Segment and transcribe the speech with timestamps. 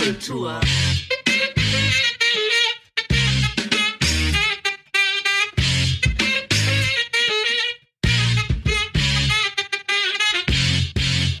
[0.00, 0.60] Popkultur.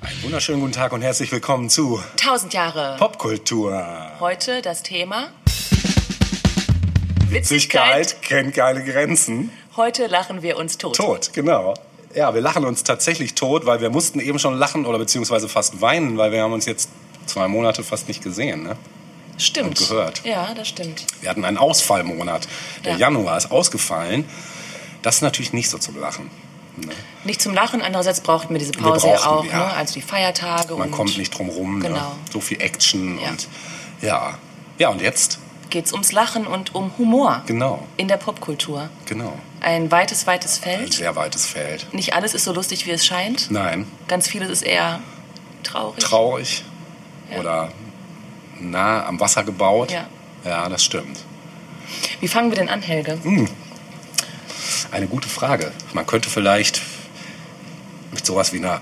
[0.02, 2.96] Einen wunderschönen guten Tag und herzlich willkommen zu 1000 Jahre.
[2.98, 3.82] Popkultur.
[4.20, 5.32] Heute das Thema
[7.30, 9.50] Witzigkeit kennt keine Grenzen.
[9.76, 10.96] Heute lachen wir uns tot.
[10.96, 11.72] Tot, genau.
[12.14, 15.80] Ja, wir lachen uns tatsächlich tot, weil wir mussten eben schon lachen oder beziehungsweise fast
[15.80, 16.90] weinen, weil wir haben uns jetzt
[17.26, 18.62] zwei Monate fast nicht gesehen.
[18.62, 18.76] Ne?
[19.38, 19.80] Stimmt.
[19.80, 20.22] Und gehört.
[20.24, 21.06] Ja, das stimmt.
[21.20, 22.46] Wir hatten einen Ausfallmonat.
[22.84, 22.98] Der Ja.
[22.98, 24.24] Januar ist ausgefallen.
[25.02, 26.30] Das ist natürlich nicht so zum Lachen.
[26.76, 26.92] Ne?
[27.24, 29.58] Nicht zum Lachen, andererseits brauchten wir diese Wir Pause ja brauchten, auch, ja.
[29.68, 29.72] Ne?
[29.74, 30.74] also die Feiertage.
[30.76, 31.78] Man kommt nicht drum rum.
[31.78, 31.88] Ne?
[31.88, 32.12] Genau.
[32.32, 33.28] So viel Action Ja.
[33.28, 33.48] und
[34.02, 34.38] ja.
[34.78, 35.38] Ja, und jetzt?
[35.70, 38.90] geht's ums Lachen und um Humor Genau, in der Popkultur.
[39.06, 39.38] genau.
[39.60, 40.94] Ein weites, weites Ein Feld.
[40.94, 41.86] sehr weites Feld.
[41.94, 43.52] Nicht alles ist so lustig, wie es scheint.
[43.52, 44.98] Nein, Ganz vieles ist eher
[45.62, 46.02] traurig.
[46.02, 46.64] traurig
[47.30, 47.38] Ja.
[47.38, 47.72] oder
[48.60, 49.90] nah am Wasser gebaut.
[49.90, 50.06] Ja.
[50.44, 51.24] ja, das stimmt.
[52.20, 53.18] Wie fangen wir denn an, Helge?
[54.90, 55.72] Eine gute Frage.
[55.92, 56.82] Man könnte vielleicht
[58.12, 58.80] mit sowas wie einer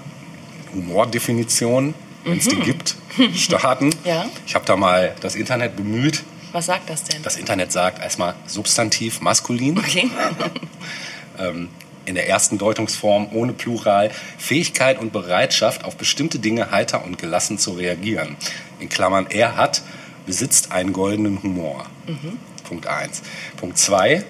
[0.75, 2.97] Humordefinition, wenn es die gibt,
[3.35, 3.87] starten.
[3.87, 3.93] Mhm.
[4.05, 4.27] Ja.
[4.47, 6.25] Ich habe da mal das Internet bemüht.
[6.53, 7.23] Was sagt das denn?
[7.23, 9.79] Das Internet sagt erstmal Substantiv maskulin.
[9.79, 10.11] Okay.
[11.39, 11.69] ähm,
[12.09, 17.59] in der ersten Deutungsform ohne Plural Fähigkeit und Bereitschaft, auf bestimmte Dinge heiter und gelassen
[17.59, 18.37] zu reagieren.
[18.81, 19.83] In Klammern, er hat,
[20.27, 21.87] besitzt einen goldenen Humor.
[22.65, 23.23] Punkt 1.
[23.57, 24.25] Punkt 2,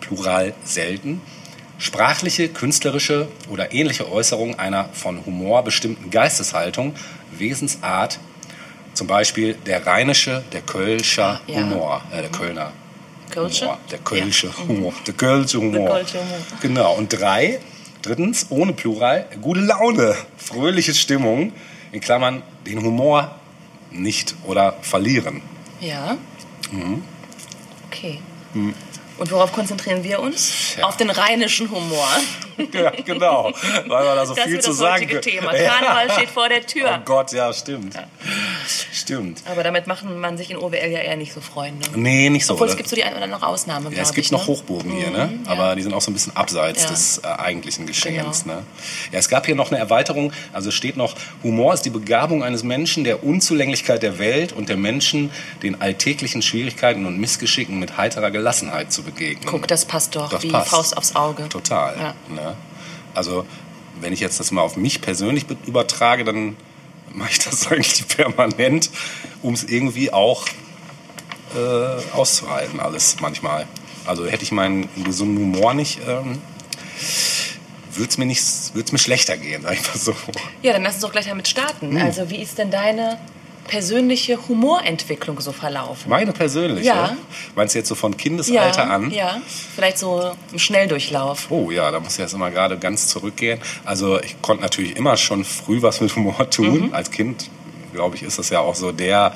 [0.00, 1.20] Plural selten.
[1.78, 6.94] Sprachliche, künstlerische oder ähnliche Äußerung einer von Humor bestimmten Geisteshaltung,
[7.30, 8.18] Wesensart,
[8.94, 11.56] zum Beispiel der rheinische, der Kölscher Ja.
[11.56, 12.72] Humor, äh, der Kölner
[13.30, 13.66] Kölsche?
[13.66, 15.88] Humor, der Kölsche Humor, der Kölsche Humor.
[15.88, 16.38] Kölsche Humor.
[16.60, 16.94] Genau.
[16.94, 17.60] Und drei,
[18.02, 21.52] drittens, ohne Plural, gute Laune, fröhliche Stimmung,
[21.92, 23.34] in Klammern, den Humor
[23.90, 25.42] nicht oder verlieren.
[25.80, 26.16] Ja.
[26.70, 27.02] Mhm.
[27.86, 28.20] Okay.
[29.18, 30.76] Und worauf konzentrieren wir uns?
[30.78, 30.84] Ja.
[30.84, 32.08] Auf den rheinischen Humor.
[32.72, 33.52] Ja, genau.
[33.86, 35.38] Weil wir da so Das viel zu das sagen heutige können.
[35.38, 35.52] Thema.
[35.52, 36.90] Karneval steht vor der Tür.
[36.92, 37.94] Oh Gott, ja, stimmt.
[38.92, 39.42] Stimmt.
[39.48, 41.86] Aber damit machen man sich in OWL ja eher nicht so Freunde.
[41.94, 42.54] Nee, nicht so.
[42.54, 42.78] Obwohl es oder?
[42.78, 44.46] gibt so die ein oder andere Ausnahme, Ja, es gibt ich, noch ne?
[44.48, 45.26] Hochburgen hier, ne?
[45.26, 45.52] Mhm, ja.
[45.52, 46.90] aber die sind auch so ein bisschen abseits Ja.
[46.90, 48.42] des äh, eigentlichen Geschehens.
[48.42, 48.56] Genau.
[48.56, 48.62] Ne?
[49.12, 51.14] Ja, es gab hier noch eine Erweiterung, also es steht noch,
[51.44, 55.30] Humor ist die Begabung eines Menschen, der Unzulänglichkeit der Welt und der Menschen
[55.62, 59.46] den alltäglichen Schwierigkeiten und Missgeschicken mit heiterer Gelassenheit zu begegnen.
[59.50, 60.70] Guck, das passt doch Das wie passt.
[60.70, 61.48] Faust aufs Auge.
[61.48, 61.96] Total.
[61.98, 62.14] Ja.
[62.34, 62.56] Ne?
[63.14, 63.46] Also,
[64.00, 66.56] wenn ich jetzt das mal auf mich persönlich be- übertrage, dann
[67.12, 68.90] mache ich das eigentlich permanent,
[69.42, 70.46] um es irgendwie auch
[71.56, 73.66] äh, auszuhalten, alles manchmal.
[74.06, 76.40] Also hätte ich meinen gesunden Humor nicht, ähm,
[77.92, 80.14] würde es mir, nicht- würd's mir schlechter gehen, sag ich mal so.
[80.62, 81.90] Ja, dann lass uns doch gleich damit starten.
[81.90, 82.02] Hm.
[82.06, 83.18] Also, wie ist denn deine
[83.68, 86.10] persönliche Humorentwicklung so verlaufen?
[86.10, 86.88] Meine persönliche?
[86.88, 87.16] Ja.
[87.54, 89.12] Meinst du jetzt so von Kindesalter an?
[89.12, 89.40] Ja,
[89.74, 91.50] vielleicht so im Schnelldurchlauf.
[91.50, 93.60] Oh ja, da muss ich jetzt immer gerade ganz zurückgehen.
[93.84, 96.92] Also ich konnte natürlich immer schon früh was mit Humor tun.
[96.92, 97.48] Als Kind,
[97.92, 99.34] glaube ich, ist das ja auch so der,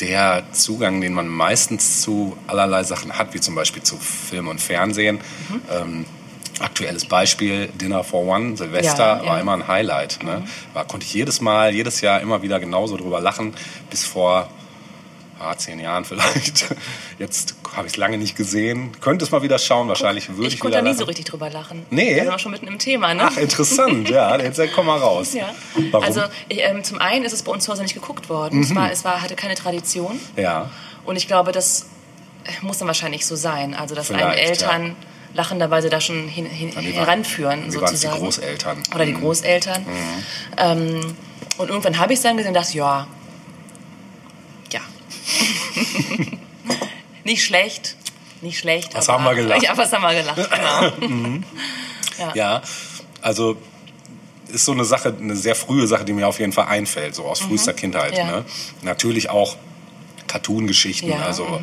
[0.00, 4.60] der Zugang, den man meistens zu allerlei Sachen hat, wie zum Beispiel zu Film und
[4.60, 5.20] Fernsehen.
[5.70, 6.04] Ähm,
[6.60, 9.28] aktuelles Beispiel, Dinner for One, Silvester, Ja, ja.
[9.28, 10.22] war immer ein Highlight.
[10.22, 10.44] Ne?
[10.74, 13.54] Da konnte ich jedes Mal, jedes Jahr immer wieder genauso drüber lachen,
[13.90, 14.48] bis vor
[15.38, 16.74] ah, zehn Jahren vielleicht.
[17.18, 18.92] Jetzt habe ich es lange nicht gesehen.
[19.02, 21.08] Könnte es mal wieder schauen, wahrscheinlich würde ich, Ich konnte da nie so lachen.
[21.08, 21.84] richtig drüber lachen.
[21.90, 22.14] Nee?
[22.14, 23.24] Da sind wir schon mitten im Thema, ne?
[23.24, 24.36] Ach, interessant, ja.
[24.40, 25.34] Jetzt äh, komm mal raus.
[25.34, 25.54] Ja.
[25.90, 26.06] Warum?
[26.06, 28.58] Also ich, ähm, zum einen ist es bei uns zu Hause nicht geguckt worden.
[28.58, 28.62] Mhm.
[28.62, 30.18] Es, war, es war, hatte keine Tradition.
[30.36, 30.70] ja,
[31.04, 31.86] Und ich glaube, das
[32.44, 33.74] äh, muss dann wahrscheinlich so sein.
[33.74, 34.96] Also dass einem Vielleicht, Eltern
[35.36, 38.18] lachenderweise da schon hin, hin, Ja, heranführen, wie waren es die sozusagen.
[38.18, 38.82] Großeltern?
[38.94, 39.20] Oder die Mhm.
[39.20, 39.86] Großeltern.
[40.56, 41.14] Ähm,
[41.58, 43.06] und irgendwann habe ich es dann gesehen und dachte, ja,
[44.72, 44.80] ja.
[47.24, 47.96] nicht schlecht,
[48.40, 48.94] nicht schlecht.
[48.94, 49.62] Was aber- haben wir gelacht?
[49.68, 51.42] Ja, was haben wir gelacht, genau.
[52.34, 52.62] Ja,
[53.20, 53.56] also
[54.48, 57.24] ist so eine Sache, eine sehr frühe Sache, die mir auf jeden Fall einfällt, so
[57.24, 58.12] aus frühester Kindheit.
[58.12, 58.18] Mhm.
[58.18, 58.24] Ja.
[58.26, 58.44] Ne?
[58.82, 59.56] Natürlich auch
[60.28, 61.54] Cartoon-Geschichten, Ja, also mhm.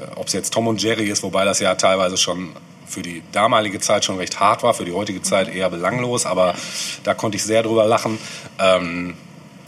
[0.00, 2.52] äh, ob es jetzt Tom und Jerry ist, wobei das ja teilweise schon
[2.88, 6.54] für die damalige Zeit schon recht hart war, für die heutige Zeit eher belanglos, aber
[7.04, 8.18] da konnte ich sehr drüber lachen.
[8.58, 9.14] Ähm,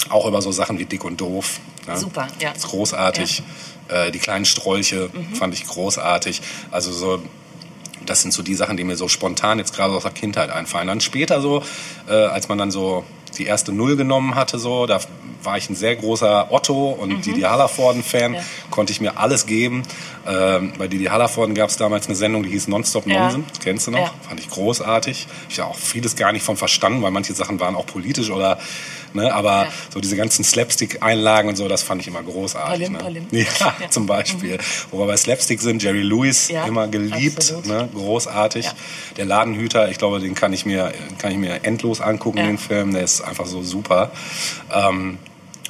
[0.09, 1.61] auch über so Sachen wie Dick und Doof.
[1.87, 1.97] Ne?
[1.97, 2.51] Super, ja.
[2.51, 3.43] ist großartig.
[3.89, 5.35] Äh, die kleinen Strolche Mhm.
[5.35, 6.41] fand ich großartig.
[6.71, 7.23] Also so,
[8.07, 10.89] das sind so die Sachen, die mir so spontan jetzt gerade aus der Kindheit einfallen.
[10.89, 11.63] Dann später so,
[12.09, 13.05] äh, als man dann so
[13.39, 15.01] die erste Null genommen hatte, so, da
[15.43, 18.37] war ich ein sehr großer Otto und Didi Hallervorden-Fan, Mhm.
[18.37, 18.43] Ja.
[18.71, 19.85] konnte ich mir alles geben.
[20.29, 23.21] Ähm, bei Didi Hallervorden gab es damals eine Sendung, die hieß Nonstop Ja.
[23.21, 24.01] Nonsen, kennst du noch?
[24.01, 24.15] Ja.
[24.29, 25.27] Fand ich großartig.
[25.49, 28.59] Ich habe auch vieles gar nicht von verstanden, weil manche Sachen waren auch politisch oder
[29.15, 29.33] Ne?
[29.35, 29.69] Aber Ja.
[29.93, 32.87] so diese ganzen Slapstick-Einlagen und so, das fand ich immer großartig.
[32.87, 32.99] Palim, ne?
[32.99, 33.27] Palim.
[33.33, 34.59] Ja, zum Beispiel.
[34.91, 37.89] Wo wir bei Slapstick sind, Jerry Lewis, Ja, immer geliebt, ne?
[37.95, 38.67] großartig.
[38.67, 38.73] Ja.
[39.17, 42.47] Der Ladenhüter, ich glaube, den kann ich mir, kann ich mir endlos angucken, Ja.
[42.47, 44.11] den Film, der ist einfach so super.
[44.73, 45.19] Ähm,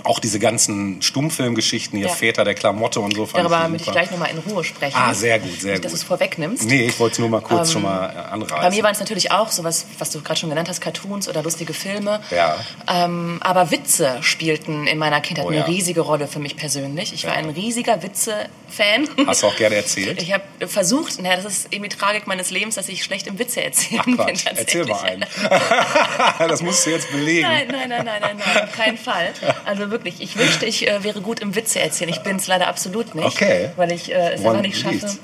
[0.05, 2.15] auch diese ganzen Stummfilmgeschichten, hier Ja.
[2.15, 4.97] Väter der Klamotte und so Darüber möchte ich gleich nochmal in Ruhe sprechen.
[4.99, 6.03] Ah, sehr gut, sehr Nicht, dass du gut.
[6.03, 6.65] es vorwegnimmst.
[6.65, 8.57] Nee, ich wollte es nur mal kurz schon mal äh, anreißen.
[8.61, 11.43] Bei mir waren es natürlich auch sowas, was du gerade schon genannt hast, Cartoons oder
[11.43, 12.21] lustige Filme.
[12.31, 12.57] Ja.
[12.89, 15.65] Ähm, aber Witze spielten in meiner Kindheit Oh eine ja.
[15.65, 17.13] riesige Rolle für mich persönlich.
[17.13, 19.09] Ich war ein riesiger Witze-Fan.
[19.27, 20.21] Hast du auch gerne erzählt?
[20.23, 23.63] Ich habe versucht, naja, das ist irgendwie Tragik meines Lebens, dass ich schlecht im Witze
[23.63, 24.39] erzählen Ach bin.
[24.45, 25.25] Erzähl mal einen.
[26.39, 27.43] das musst du jetzt belegen.
[27.43, 29.33] Nein, nein, nein, nein, nein, nein, auf keinen Fall.
[29.65, 32.11] Also wirklich, ich wünschte, ich äh, wäre gut im Witze erzählen.
[32.11, 33.71] Ich bin es leider absolut nicht, Okay.
[33.77, 35.19] weil ich äh, es einfach nicht schaffe.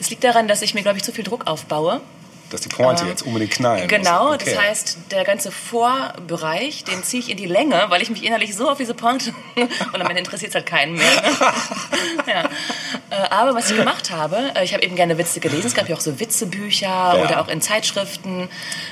[0.00, 2.00] Es liegt daran, dass ich mir, glaube ich, zu viel Druck aufbaue.
[2.50, 4.34] Dass die Pointe jetzt unbedingt knallen Genau.
[4.34, 4.44] Okay.
[4.54, 8.54] das heißt, der ganze Vorbereich, den ziehe ich in die Länge, weil ich mich innerlich
[8.54, 11.22] so auf diese Pointe und am Ende interessiert es halt keinen mehr.
[11.22, 11.36] Ne?
[12.26, 12.42] ja.
[13.10, 15.88] Äh, Aber was ich gemacht habe, äh, ich habe eben gerne Witze gelesen, es gab
[15.88, 18.48] ja auch so Witzebücher oder auch in Zeitschriften,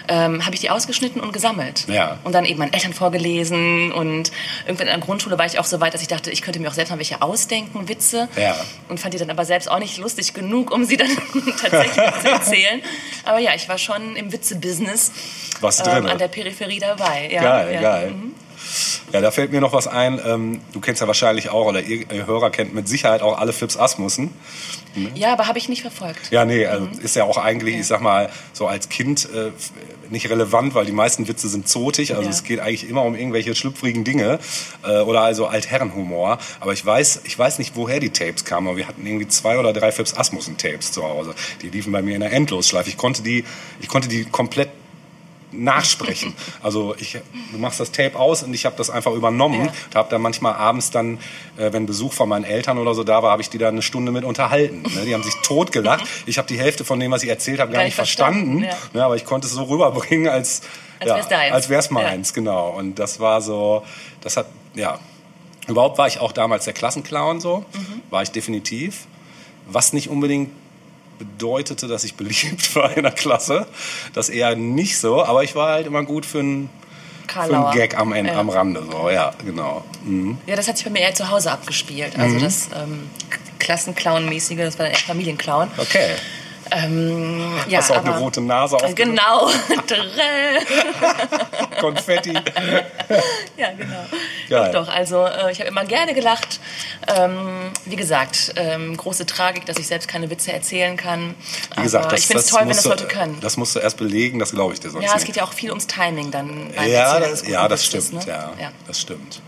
[0.09, 1.87] ähm, habe ich die ausgeschnitten und gesammelt.
[1.89, 2.19] Ja.
[2.25, 4.31] Und dann eben meinen Eltern vorgelesen und
[4.67, 6.69] irgendwann in der Grundschule war ich auch so weit, dass ich dachte, ich könnte mir
[6.69, 8.29] auch selbst mal welche ausdenken, Witze.
[8.37, 8.57] Ja.
[8.89, 11.09] Und fand die dann aber selbst auch nicht lustig genug, um sie dann
[11.61, 12.83] tatsächlich zu erzählen.
[13.25, 15.13] Aber ja, ich war schon im Witze-Business
[15.61, 17.29] Was ähm, an der Peripherie dabei.
[17.31, 17.81] Ja, Geil, ja.
[17.81, 18.11] geil.
[18.11, 18.35] Mhm.
[19.13, 20.21] Ja, da fällt mir noch was ein.
[20.25, 23.53] Ähm, du kennst ja wahrscheinlich auch, oder ihr, ihr Hörer kennt mit Sicherheit auch alle
[23.53, 24.31] Fips Asmussen.
[25.15, 26.31] Ja, aber habe ich nicht verfolgt.
[26.31, 27.01] Ja, nee, also Mhm.
[27.01, 29.53] ist ja auch eigentlich, ich sag mal, so als Kind äh,
[30.11, 32.11] nicht relevant, weil die meisten Witze sind zotig.
[32.13, 32.31] Also Ja.
[32.31, 34.39] es geht eigentlich immer um irgendwelche schlüpfrigen Dinge
[34.85, 36.39] äh, oder also Altherrenhumor.
[36.61, 38.67] Aber ich weiß, ich weiß nicht, woher die Tapes kamen.
[38.69, 41.35] Aber wir hatten irgendwie zwei oder drei Fips Asmussen-Tapes zu Hause.
[41.63, 42.89] Die liefen bei mir in der Endlosschleife.
[42.89, 43.45] Ich konnte die,
[43.81, 44.71] ich konnte die komplett
[45.51, 46.35] nachsprechen.
[46.63, 47.19] Also ich,
[47.53, 49.65] du machst das Tape aus und ich habe das einfach übernommen.
[49.67, 49.73] Ja.
[49.87, 51.19] Und habe dann manchmal abends dann,
[51.57, 53.83] äh, wenn Besuch von meinen Eltern oder so da war, habe ich die dann eine
[53.83, 54.83] Stunde mit unterhalten.
[54.83, 55.05] Ne?
[55.07, 56.05] Die haben sich totgelacht.
[56.27, 58.61] Ich habe die Hälfte von dem, was ich erzählt habe, gar, Gar nicht verstanden.
[58.63, 59.05] verstanden, Ne?
[59.05, 60.61] Aber ich konnte es so rüberbringen, als,
[61.01, 61.55] Als wär's deins.
[61.55, 61.93] als wär's Ja.
[61.95, 62.71] meins, genau.
[62.71, 63.83] Und das war so,
[64.21, 64.99] das hat, ja.
[65.67, 68.03] Überhaupt war ich auch damals der Klassenclown so, Mhm.
[68.11, 69.07] war ich definitiv.
[69.67, 70.51] Was nicht unbedingt
[71.19, 73.67] bedeutete, dass ich beliebt war in der Klasse.
[74.15, 76.71] Das eher nicht so, aber ich war halt immer gut für einen,
[77.29, 77.71] für einen.
[77.73, 78.39] Gag am, Ende, Ja.
[78.41, 78.83] am Rande.
[78.91, 79.85] So, ja, genau.
[80.05, 80.39] Mhm.
[80.47, 82.19] Ja, das hat sich bei mir eher zu Hause abgespielt.
[82.19, 83.11] Also das ähm,
[83.59, 85.69] Klassenclown-mäßige, das war dann eher Familienclown.
[85.77, 86.15] Okay.
[86.71, 89.49] Ähm, ja, Hast du auch aber, eine rote Nase auf Genau.
[91.81, 92.33] Konfetti.
[93.57, 94.05] ja, genau.
[94.49, 94.73] Geil.
[94.73, 94.93] Doch, doch.
[94.95, 96.61] Also äh, ich habe immer gerne gelacht.
[97.07, 101.35] Ähm, wie gesagt, ähm, große Tragik, dass ich selbst keine Witze erzählen kann.
[101.77, 103.39] Wie gesagt, Aber das, ich finde es toll, wenn das Leute können.
[103.41, 105.53] Das musst du erst belegen, das glaube ich dir sonst Ja, es geht ja auch
[105.53, 106.71] viel ums Timing dann.
[106.87, 108.27] Ja, das, ja, das Witzes, stimmt.
[108.27, 108.33] ne?
[108.33, 108.73] Ja, ja.
[108.87, 109.41] das stimmt.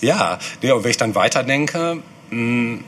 [0.00, 2.80] Ja, nee, und wenn ich dann weiterdenke, mh,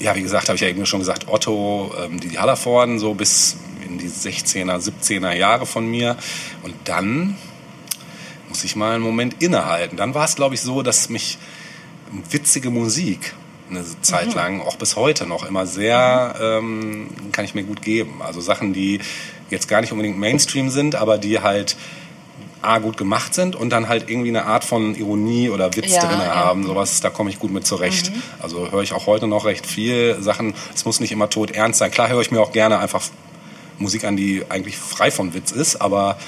[0.00, 3.56] ja, wie gesagt, habe ich ja eben schon gesagt, Otto, ähm, die Hallervorden, so bis
[3.86, 6.16] in die 16er, 17er Jahre von mir.
[6.62, 7.36] Und dann
[8.48, 9.96] muss ich mal einen Moment innehalten.
[9.96, 11.38] Dann war es, glaube ich, so, dass mich
[12.30, 13.34] witzige Musik
[13.70, 14.34] eine Zeit Mhm.
[14.34, 18.20] lang, auch bis heute noch, immer sehr, ähm, kann ich mir gut geben.
[18.20, 19.00] Also Sachen, die
[19.48, 21.76] jetzt gar nicht unbedingt Mainstream sind, aber die halt
[22.62, 26.06] A, gut gemacht sind und dann halt irgendwie eine Art von Ironie oder Witz Ja,
[26.06, 26.34] drin ja.
[26.34, 26.64] haben.
[26.64, 28.10] Sowas, da komme ich gut mit zurecht.
[28.14, 28.22] Mhm.
[28.38, 30.54] Also höre ich auch heute noch recht viel Sachen.
[30.74, 31.90] Es muss nicht immer tot ernst sein.
[31.90, 33.02] Klar höre ich mir auch gerne einfach
[33.78, 36.18] Musik an, die eigentlich frei von Witz ist, aber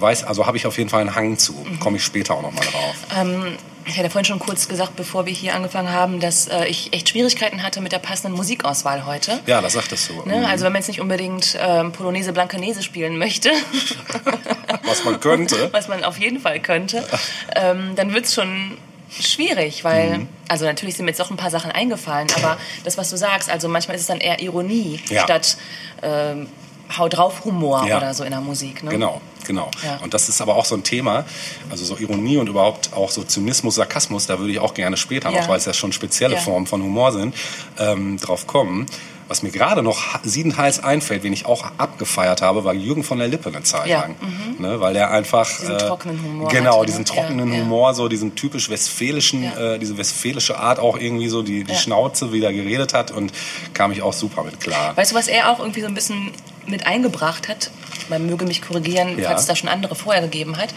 [0.00, 1.52] weiß, also habe ich auf jeden Fall einen Hang zu.
[1.52, 1.78] Mhm.
[1.80, 2.94] Komme ich später auch noch mal drauf.
[3.16, 3.56] Ähm,
[3.88, 7.08] ich hatte vorhin schon kurz gesagt, bevor wir hier angefangen haben, dass äh, ich echt
[7.08, 9.40] Schwierigkeiten hatte mit der passenden Musikauswahl heute.
[9.46, 10.22] Ja, das sagtest du.
[10.28, 10.46] Ne?
[10.48, 13.50] Also wenn man jetzt nicht unbedingt ähm, Polonaise Blancanese spielen möchte,
[14.84, 15.68] Was man könnte.
[15.72, 17.04] was man auf jeden Fall könnte,
[17.56, 18.76] ähm, dann wird es schon
[19.10, 20.28] schwierig, weil, Mhm.
[20.48, 23.50] also natürlich sind mir jetzt auch ein paar Sachen eingefallen, aber das, was du sagst,
[23.50, 25.22] also manchmal ist es dann eher Ironie Ja.
[25.24, 25.56] statt
[26.02, 26.46] ähm,
[26.96, 27.98] Hau drauf Humor Ja.
[27.98, 28.82] oder so in der Musik.
[28.82, 28.90] Ne?
[28.90, 29.70] Genau, genau.
[29.84, 29.98] Ja.
[30.02, 31.24] Und das ist aber auch so ein Thema,
[31.70, 35.30] also so Ironie und überhaupt auch so Zynismus, Sarkasmus, da würde ich auch gerne später
[35.30, 35.48] noch, Ja.
[35.48, 36.36] weil es ja schon spezielle.
[36.38, 37.34] Formen von Humor sind,
[37.78, 38.86] ähm, drauf kommen.
[39.30, 43.04] Was mir gerade noch ha- siedend heiß einfällt, wen ich auch abgefeiert habe, war Jürgen
[43.04, 44.16] von der Lippe eine Zeit lang.
[44.58, 45.46] Ne, weil der einfach...
[45.60, 47.04] Diesen trockenen Humor Genau, hatte, diesen ne?
[47.04, 47.52] trockenen.
[47.52, 51.74] Humor, so diesen typisch westfälischen, äh, diese westfälische Art auch irgendwie so, die, die.
[51.74, 53.30] Schnauze wieder geredet hat und
[53.74, 54.96] kam ich auch super mit klar.
[54.96, 56.30] Weißt du, was er auch irgendwie so ein bisschen
[56.70, 57.70] mit eingebracht hat?
[58.08, 59.28] Man möge mich korrigieren, Ja.
[59.28, 60.70] falls es da schon andere vorher gegeben hat.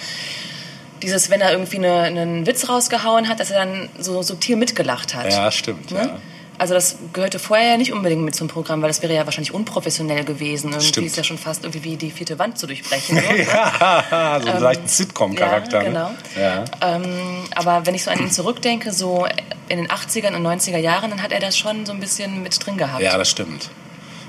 [1.01, 5.15] Dieses, wenn er irgendwie eine, einen Witz rausgehauen hat, dass er dann so subtil mitgelacht
[5.15, 5.31] hat.
[5.31, 5.97] Ja, stimmt, Ne?
[5.99, 6.19] ja.
[6.59, 9.51] also das gehörte vorher ja nicht unbedingt mit zum Programm, weil das wäre ja wahrscheinlich
[9.51, 10.67] unprofessionell gewesen.
[10.69, 11.07] Irgendwie Stimmt.
[11.07, 13.15] ist ja schon fast irgendwie wie die vierte Wand zu durchbrechen.
[13.19, 13.21] So.
[13.51, 15.81] ja, so einen leichten Sitcom-Charakter.
[15.83, 16.15] Ähm, ja, ne?
[16.35, 16.45] genau.
[16.47, 16.95] Ja.
[16.95, 19.25] Ähm, aber wenn ich so an ihn zurückdenke, so
[19.69, 22.63] in den 80er und 90er Jahren, dann hat er das schon so ein bisschen mit
[22.63, 23.01] drin gehabt.
[23.01, 23.71] ja, das stimmt.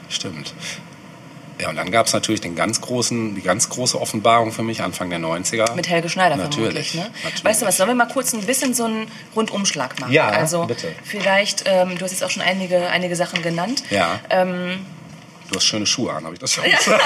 [0.09, 0.55] Stimmt.
[1.63, 4.83] Ja, und dann gab es natürlich den ganz großen, die ganz große Offenbarung für mich
[4.83, 5.77] Anfang der 90er.
[5.77, 6.95] Mit Helge Schneider Natürlich.
[6.95, 7.09] Ne?
[7.23, 7.45] natürlich.
[7.45, 10.13] Weißt du was, sollen wir mal kurz ein bisschen so einen Rundumschlag machen?
[10.13, 10.89] Ja, also bitte.
[11.05, 13.85] Vielleicht, ähm, du hast jetzt auch schon einige, einige Sachen genannt.
[13.91, 14.19] Ja.
[14.29, 14.85] Ähm,
[15.51, 16.89] Du hast schöne Schuhe an, habe ich das schon gesagt?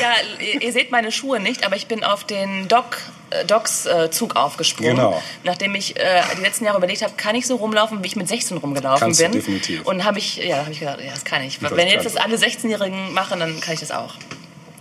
[0.00, 3.86] ja, ihr, ihr seht meine Schuhe nicht, aber ich bin auf den Doc, äh, Docs
[3.86, 4.96] äh, Zug aufgesprungen.
[4.96, 5.22] Genau.
[5.42, 8.28] Nachdem ich äh, die letzten Jahre überlegt habe, kann ich so rumlaufen, wie ich mit
[8.28, 9.32] 16 rumgelaufen Kannst du bin.
[9.32, 9.82] definitiv.
[9.86, 11.60] Und habe ich, ja, habe ich gedacht, ja, das kann ich.
[11.62, 14.14] Wenn jetzt das alle 16-Jährigen machen, dann kann ich das auch.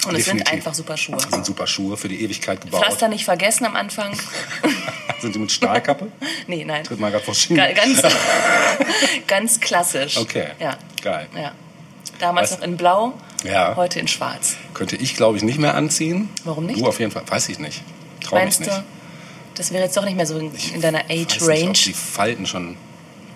[0.05, 1.15] Und es sind einfach super Schuhe.
[1.15, 2.83] Das sind super Schuhe für die Ewigkeit gebaut.
[2.83, 4.11] Pflaster nicht vergessen am Anfang.
[5.21, 6.11] Sind die mit Stahlkappe?
[6.47, 6.83] nee, nein.
[6.83, 7.65] Tritt mal gerade vor Schienen.
[7.73, 8.01] Ganz,
[9.27, 10.17] ganz klassisch.
[10.17, 10.47] Okay.
[10.59, 10.77] Ja.
[11.01, 11.27] Geil.
[11.35, 11.53] ja.
[12.19, 13.13] Damals Was- noch in Blau,
[13.45, 13.75] Ja.
[13.77, 14.57] heute in Schwarz.
[14.73, 16.29] Könnte ich, glaube ich, nicht mehr anziehen.
[16.43, 16.79] Warum nicht?
[16.81, 17.23] Du auf jeden Fall.
[17.27, 17.81] Weiß ich nicht.
[18.23, 18.71] Trau mich Meinst nicht.
[18.71, 18.83] du,
[19.55, 21.73] das wäre jetzt doch nicht mehr so in, in deiner Age-Range?
[21.73, 22.75] die Falten schon,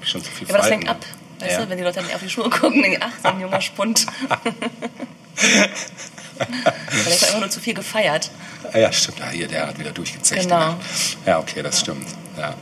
[0.02, 1.06] schon zu viel Ja, aber das lenkt ab.
[1.40, 1.62] Weißt Ja.
[1.66, 4.06] du, wenn die Leute dann auf die Schuhe gucken, denken, ach, so ein junger Spund.
[6.90, 8.32] Vielleicht hat einfach nur zu viel gefeiert.
[8.74, 9.20] Ah, Ja, stimmt.
[9.20, 10.44] Ja, hier, der hat wieder durchgezecht.
[10.44, 10.76] Genau.
[11.26, 12.08] Ja, okay, das stimmt.
[12.38, 12.56] Ja,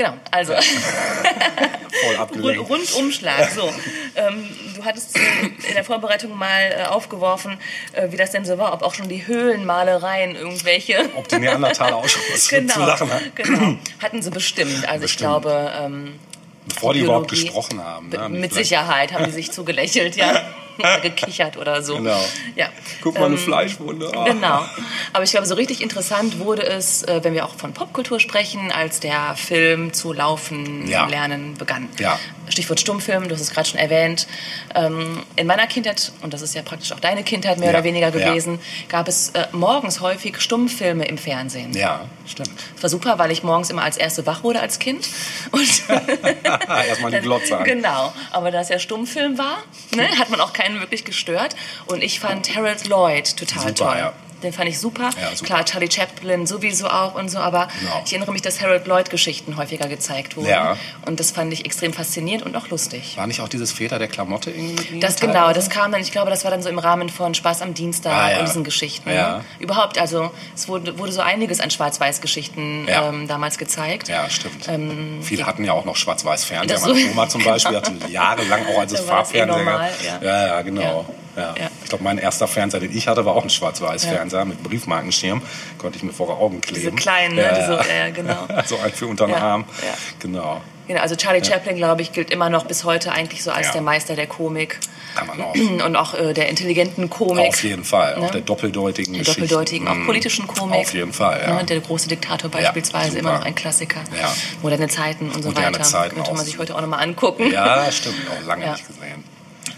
[0.00, 0.54] Genau, also
[2.04, 2.70] voll abgelenkt.
[2.70, 3.50] Rundumschlag.
[3.50, 3.70] So,
[4.16, 7.58] ähm, du hattest in der Vorbereitung mal äh, aufgeworfen,
[7.92, 11.10] äh, wie das denn so war, ob auch schon die Höhlenmalereien irgendwelche.
[11.16, 13.32] Ob die Neandertaler auch schon was genau, zu lachen haben.
[13.34, 14.88] genau, hatten sie bestimmt.
[14.88, 15.18] Also ich Bestimmt.
[15.42, 16.18] glaube, ähm,
[16.66, 17.44] Bevor die überhaupt Biologie.
[17.46, 18.08] gesprochen haben.
[18.08, 18.28] Ne?
[18.30, 20.40] mit vielleicht- Sicherheit haben die sich zugelächelt, ja,
[21.02, 21.96] gekichert oder so.
[21.96, 22.22] Genau.
[22.56, 22.68] Ja.
[23.02, 24.10] Guck mal, eine Ähm, Fleischwunde.
[24.16, 24.24] Ah.
[24.24, 24.64] Genau.
[25.12, 28.70] Aber ich glaube, so richtig interessant wurde es, äh, wenn wir auch von Popkultur sprechen,
[28.72, 31.06] als der Film zu laufen Ja.
[31.06, 31.88] lernen begann.
[31.98, 32.18] Ja.
[32.50, 34.26] Stichwort Stummfilm, du hast es gerade schon erwähnt.
[34.74, 37.74] Ähm, in meiner Kindheit, und das ist ja praktisch auch deine Kindheit mehr Ja.
[37.78, 38.28] oder weniger Ja.
[38.28, 41.72] gewesen, gab es äh, morgens häufig Stummfilme im Fernsehen.
[41.74, 42.50] Ja, stimmt.
[42.74, 45.08] Das war super, weil ich morgens immer als Erste wach wurde als Kind.
[45.50, 45.68] Und
[46.88, 47.64] Erstmal die Glotze an.
[47.64, 49.58] Genau, aber da es ja Stummfilm war,
[49.94, 51.54] ne, hat man auch keinen wirklich gestört.
[51.86, 53.96] Und ich fand Harold Lloyd total Super, toll.
[53.98, 54.12] ja.
[54.42, 55.10] Den fand ich super.
[55.20, 55.44] Ja, super.
[55.46, 58.02] Klar, Charlie Chaplin sowieso auch und so, aber Genau.
[58.04, 60.48] ich erinnere mich, dass Harold Lloyd-Geschichten häufiger gezeigt wurden.
[60.48, 60.76] Ja.
[61.06, 63.16] Und das fand ich extrem faszinierend und auch lustig.
[63.16, 65.38] War nicht auch dieses Väter der Klamotte irgendwie Das teilweise?
[65.38, 67.74] genau, das kam dann, ich glaube, das war dann so im Rahmen von Spaß am
[67.74, 68.38] Dienstag Ah, ja.
[68.40, 69.10] und diesen Geschichten.
[69.10, 69.38] Ja.
[69.38, 69.44] Ne?
[69.58, 74.08] Überhaupt, also es wurde, wurde so einiges an Schwarz-Weiß-Geschichten ähm, damals gezeigt.
[74.08, 74.68] Ja, stimmt.
[74.68, 76.80] Ähm, Viele hatten ja auch noch Schwarz-Weiß-Fernseher.
[76.80, 80.22] Meine Oma zum Beispiel hatte jahrelang auch als eh Farbfernseher normal, gab.
[80.22, 80.28] ja.
[80.28, 81.06] Ja, ja, genau.
[81.36, 81.54] Ja.
[81.58, 81.69] Ja.
[81.90, 85.42] Ich glaube, mein erster Fernseher, den ich hatte, war auch ein Schwarz-Weiß-Fernseher mit Briefmarkenschirm.
[85.76, 86.76] Konnte ich mir vor Augen kleben.
[86.82, 87.42] Diese kleinen, ne?
[87.42, 88.04] Ja, Diese, ja.
[88.06, 88.46] ja, genau.
[88.64, 89.64] so ein für unter den Ja, Arm.
[89.82, 89.88] ja.
[90.20, 90.60] Genau.
[90.86, 93.72] Genau, also Charlie Chaplin, glaube ich, gilt immer noch bis heute eigentlich so als Ja.
[93.72, 94.78] der Meister der Komik
[95.16, 95.54] Kann man auch.
[95.84, 97.48] und auch äh, der intelligenten Komik.
[97.48, 98.14] Auf jeden Fall.
[98.14, 98.30] Auch Ne?
[98.34, 100.06] der doppeldeutigen der doppeldeutigen, auch Mhm.
[100.06, 100.78] politischen Komik.
[100.82, 101.54] Auf jeden Fall, ja.
[101.54, 103.18] Ne, Der große Diktator beispielsweise, super.
[103.18, 103.98] immer noch ein Klassiker.
[104.16, 104.32] Ja.
[104.62, 105.82] Moderne Zeiten und so Moderne weiter.
[105.84, 106.44] Zeiten Könnte man auch.
[106.44, 107.50] sich heute auch nochmal angucken.
[107.50, 108.14] Ja, stimmt.
[108.30, 108.72] Auch lange Ja.
[108.74, 109.24] nicht gesehen.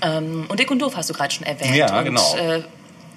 [0.02, 1.74] Ähm, und Dick und Doof hast du gerade schon erwähnt.
[1.74, 2.36] Ja, und, genau.
[2.36, 2.62] Äh,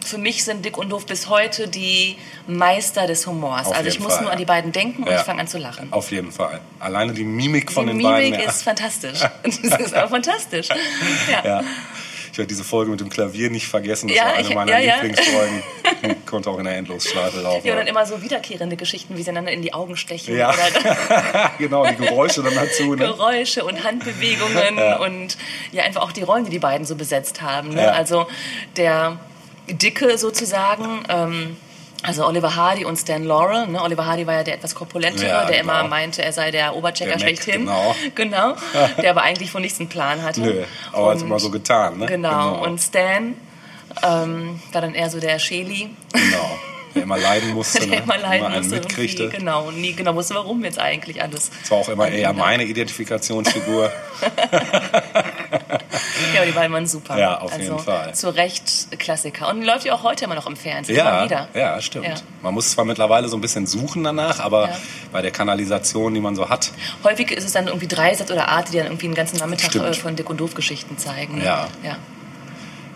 [0.05, 2.15] für mich sind Dick und Doof bis heute die
[2.47, 3.67] Meister des Humors.
[3.67, 4.39] Auf also ich muss Fall, nur an ja.
[4.39, 5.17] die beiden denken und Ja.
[5.19, 5.87] ich fange an zu lachen.
[5.91, 6.61] Auf jeden Fall.
[6.79, 8.39] Alleine die Mimik von die den Mimik beiden.
[8.39, 8.49] ja.
[8.49, 9.19] ist fantastisch.
[9.43, 10.69] das ist auch fantastisch.
[11.31, 11.63] Ja.
[12.35, 14.09] Ich werde diese Folge mit dem Klavier nicht vergessen.
[14.09, 14.93] Das Ja, war eine ich- meiner ja, ja.
[14.95, 15.63] Lieblingsfolgen.
[16.25, 17.65] Konnte auch in der Endlosschleife laufen.
[17.65, 20.35] Ja, und dann immer so wiederkehrende Geschichten, wie sie einander in die Augen stechen.
[20.35, 20.53] Ja.
[21.59, 22.93] Genau, die Geräusche dann dazu.
[22.93, 23.05] Ne?
[23.07, 25.37] Geräusche und Handbewegungen und
[25.71, 27.69] ja, einfach auch die Rollen, die die beiden so besetzt haben.
[27.69, 27.93] Ne?
[27.93, 28.27] Also
[28.75, 29.17] der
[29.69, 31.03] Dicke sozusagen.
[31.07, 31.55] Ähm,
[32.05, 33.67] also Oliver Hardy und Stan Laurel.
[33.67, 33.81] Ne?
[33.81, 35.79] Oliver Hardy war ja der etwas korpulentere, Ja, der genau.
[35.79, 37.61] immer meinte, er sei der Oberchecker schlechthin.
[37.65, 37.95] genau.
[38.15, 38.53] genau.
[39.01, 40.41] Der aber eigentlich von nichts einen Plan hatte.
[40.41, 41.97] Nö, aber hat Und- immer so getan.
[41.97, 42.05] Ne?
[42.05, 42.63] Genau.
[42.63, 43.35] Und Stan
[44.03, 46.59] ähm, war dann eher so der Sheli, genau.
[46.95, 47.79] Der immer leiden musste.
[47.79, 48.03] der ne?
[48.03, 48.75] immer leiden einen musste.
[48.75, 49.23] mitkriegte.
[49.23, 49.37] irgendwie.
[49.39, 49.67] Genau.
[49.67, 51.51] Und nie genau wusste, warum jetzt eigentlich alles.
[51.61, 53.91] Das war auch immer eher meine Identifikationsfigur.
[56.33, 57.17] Ja, aber die beiden waren super.
[57.17, 58.13] Ja, auf also, jeden Fall.
[58.13, 59.49] Zu Recht Klassiker.
[59.49, 60.95] Und läuft ja auch heute immer noch im Fernsehen.
[60.97, 61.47] Ja, Immer wieder.
[61.53, 62.07] ja, stimmt.
[62.07, 62.15] Ja.
[62.41, 64.77] Man muss zwar mittlerweile so ein bisschen suchen danach, aber Ja.
[65.11, 66.71] bei der Kanalisation, die man so hat,
[67.03, 69.85] Häufig ist es dann irgendwie Dreisatz oder Art, die dann irgendwie einen ganzen Nachmittag Stimmt.
[69.85, 71.41] äh, von Dick und Doof Geschichten zeigen.
[71.41, 71.67] Ja.
[71.83, 71.97] ja.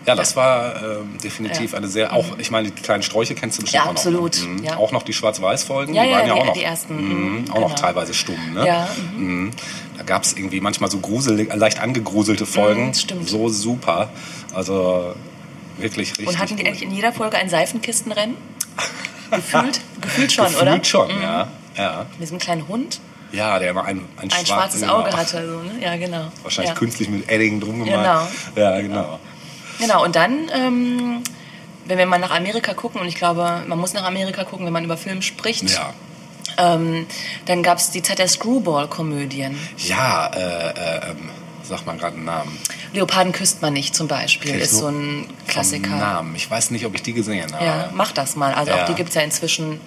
[0.06, 1.78] Ja, das war ähm, definitiv Ja.
[1.78, 3.96] eine sehr, auch, ich meine, die kleinen Sträuche kennst du bestimmt Ja, auch noch.
[3.98, 4.46] absolut, Ne?
[4.48, 4.64] Mhm.
[4.64, 4.76] ja.
[4.76, 7.50] Auch noch die Schwarz-Weiß-Folgen, Ja, die waren ja die- auch noch, die ersten, Mhm, mhm,
[7.50, 7.80] auch noch genau.
[7.80, 8.54] teilweise stumm.
[8.54, 8.66] Ne?
[8.66, 9.50] Ja, Mhm.
[9.98, 12.86] Da gab es irgendwie manchmal so gruselig, leicht angegruselte Folgen.
[12.86, 13.28] Mhm, stimmt.
[13.28, 14.08] So super.
[14.54, 15.14] Also
[15.76, 16.26] wirklich richtig.
[16.28, 16.68] Und hatten die gut.
[16.72, 18.36] eigentlich in jeder Folge ein Seifenkistenrennen?
[19.30, 20.84] gefühlt, gefühlt schon, Gefühlt oder?
[20.84, 21.48] schon, ja.
[21.76, 22.06] Ja.
[22.12, 23.00] Mit diesem kleinen Hund.
[23.32, 25.00] Ja, der immer ein, ein, Ein schwarz- schwarzes genau.
[25.00, 25.46] Auge hatte.
[25.46, 25.84] So, ne?
[25.84, 26.32] Ja, genau.
[26.42, 26.78] Wahrscheinlich ja.
[26.78, 28.28] künstlich mit Edding drum gemacht.
[28.56, 29.20] Ja, genau.
[29.80, 31.22] Genau, und dann, ähm,
[31.86, 34.72] wenn wir mal nach Amerika gucken, und ich glaube, man muss nach Amerika gucken, wenn
[34.72, 35.92] man über Film spricht, Ja.
[36.58, 37.06] ähm,
[37.46, 39.58] dann gab es die Zeit der Screwball-Komödien.
[39.78, 40.38] Ja, äh,
[40.70, 41.30] äh, ähm,
[41.62, 42.58] sag mal gerade einen Namen.
[42.92, 45.90] Leoparden küsst man nicht zum Beispiel, ich ist so ein Klassiker.
[45.96, 46.34] Namen.
[46.34, 47.64] Ich weiß nicht, ob ich die gesehen habe.
[47.64, 48.52] Ja, mach das mal.
[48.54, 48.82] Also Ja.
[48.82, 49.80] auch die gibt es ja inzwischen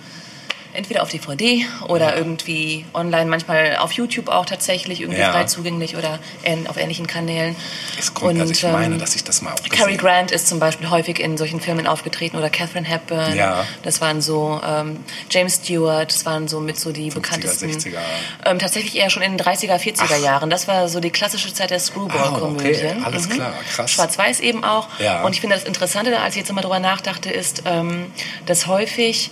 [0.74, 5.32] entweder auf DVD oder irgendwie online, manchmal auf YouTube auch tatsächlich irgendwie Ja.
[5.32, 7.56] frei zugänglich oder in, auf ähnlichen Kanälen.
[8.00, 10.60] Es kommt, also ich ähm, meine, dass ich das mal auch Cary Grant ist zum
[10.60, 13.36] Beispiel häufig in solchen Filmen aufgetreten oder Catherine Hepburn.
[13.36, 13.65] Ja.
[13.84, 15.00] Das waren so ähm,
[15.30, 17.70] James Stewart, das waren so mit so die 50er, bekanntesten.
[17.72, 17.98] 60er.
[18.46, 20.50] Ähm, tatsächlich eher schon in den 30er, 40er Jahren.
[20.50, 22.98] Das war so die klassische Zeit der Ah, Screwball-Komödien.
[22.98, 23.92] okay, alles klar, krass.
[23.92, 24.88] Schwarz-Weiß eben auch.
[25.00, 25.24] Ja.
[25.24, 28.08] Und ich finde das Interessante, als ich jetzt mal drüber nachdachte, ist, ähm,
[28.46, 29.32] dass häufig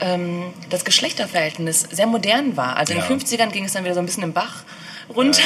[0.00, 2.76] ähm, das Geschlechterverhältnis sehr modern war.
[2.76, 3.06] Also in Ja.
[3.06, 4.62] den 50ern ging es dann wieder so ein bisschen im Bach
[5.14, 5.42] runter,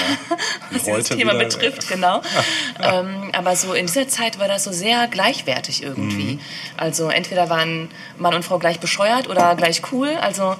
[0.70, 2.20] Wie was dieses Thema wieder, betrifft, genau.
[2.82, 6.34] ähm, aber so in dieser Zeit war das so sehr gleichwertig irgendwie.
[6.34, 6.40] Mhm.
[6.76, 10.11] Also entweder waren Mann und Frau gleich bescheuert oder gleich cool.
[10.20, 10.56] Also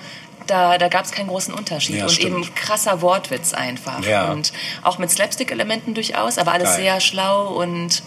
[0.47, 1.97] da, da gab es keinen großen Unterschied.
[1.97, 2.45] Ja, und stimmt.
[2.47, 4.03] eben krasser Wortwitz einfach.
[4.05, 4.31] Ja.
[4.33, 6.83] Und auch mit Slapstick-Elementen durchaus, aber alles Geil.
[6.83, 8.03] sehr schlau und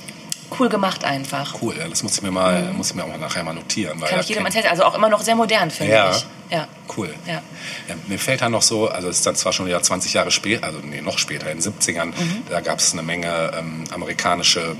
[0.59, 1.55] cool gemacht einfach.
[1.61, 3.99] Cool, ja, das muss ich mir mal, muss ich mir auch nachher mal notieren.
[4.01, 4.67] Weil Kann da ich jedem erzählen.
[4.67, 6.11] Also auch immer noch sehr modern, finde Ja.
[6.11, 6.25] ich.
[6.49, 6.67] Ja.
[6.95, 7.13] Cool.
[7.25, 7.41] Ja.
[7.89, 10.31] Ja, mir fällt dann noch so, also es ist dann zwar schon wieder 20 Jahre
[10.31, 12.43] später, also nee, noch später, in den 70ern, Mhm.
[12.49, 14.75] da gab es eine Menge ähm, amerikanische äh,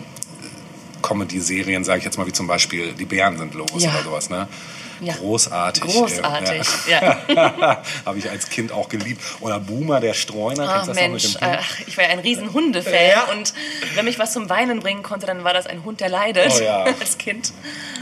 [1.02, 3.92] Comedy-Serien, sage ich jetzt mal, wie zum Beispiel Die Bären sind los Ja.
[3.92, 4.48] oder sowas, ne?
[5.02, 5.14] Ja.
[5.16, 5.84] Großartig.
[5.84, 7.18] Großartig, Ja.
[8.06, 9.22] Habe ich als Kind auch geliebt.
[9.42, 10.68] Oder Boomer, der Streuner.
[10.70, 13.24] Ach kennst Mensch, ach, ich war ja ein riesen Hundefan Ja.
[13.32, 13.54] und
[13.96, 16.62] wenn mich was zum Weinen bringen konnte, dann war das ein Hund, der leidet Oh
[16.64, 16.84] ja.
[17.00, 17.52] als Kind.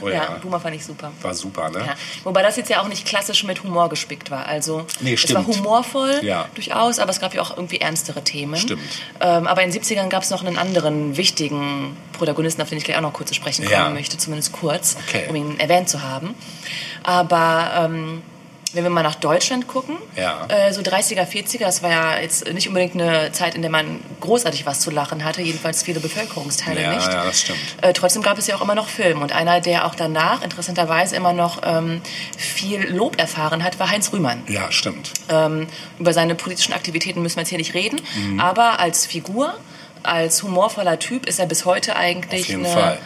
[0.01, 0.15] Oh ja.
[0.15, 0.37] ja.
[0.41, 1.11] Boomer fand ich super.
[1.21, 1.79] War super, ne?
[1.79, 1.93] Ja.
[2.23, 4.45] Wobei das jetzt ja auch nicht klassisch mit Humor gespickt war.
[4.47, 5.57] Also Nee, es war stimmt.
[5.57, 6.47] humorvoll Ja.
[6.55, 8.57] durchaus, aber es gab ja auch irgendwie ernstere Themen.
[8.59, 8.81] Stimmt.
[9.21, 12.83] Ähm, aber in den 70ern gab es noch einen anderen wichtigen Protagonisten, auf den ich
[12.83, 13.89] gleich auch noch kurz zu sprechen kommen Ja.
[13.89, 15.25] möchte, zumindest kurz, Okay.
[15.29, 16.35] um ihn erwähnt zu haben.
[17.03, 18.21] Aber ähm,
[18.73, 20.47] wenn wir mal nach Deutschland gucken, Ja.
[20.49, 24.01] äh, so 30er, 40er, das war ja jetzt nicht unbedingt eine Zeit, in der man
[24.19, 27.07] großartig was zu lachen hatte, jedenfalls viele Bevölkerungsteile Ja, nicht.
[27.07, 27.59] ja, das stimmt.
[27.81, 29.21] Äh, trotzdem gab es ja auch immer noch Film.
[29.21, 32.01] Und einer, der auch danach interessanterweise immer noch ähm,
[32.37, 34.43] viel Lob erfahren hat, war Heinz Rühmann.
[34.49, 35.11] Ja, stimmt.
[35.29, 35.67] Ähm,
[35.97, 38.01] über seine politischen Aktivitäten müssen wir jetzt hier nicht reden.
[38.17, 38.41] Mhm.
[38.41, 39.53] Aber als Figur,
[40.03, 42.97] als humorvoller Typ ist er bis heute eigentlich Auf jeden eine, Fall.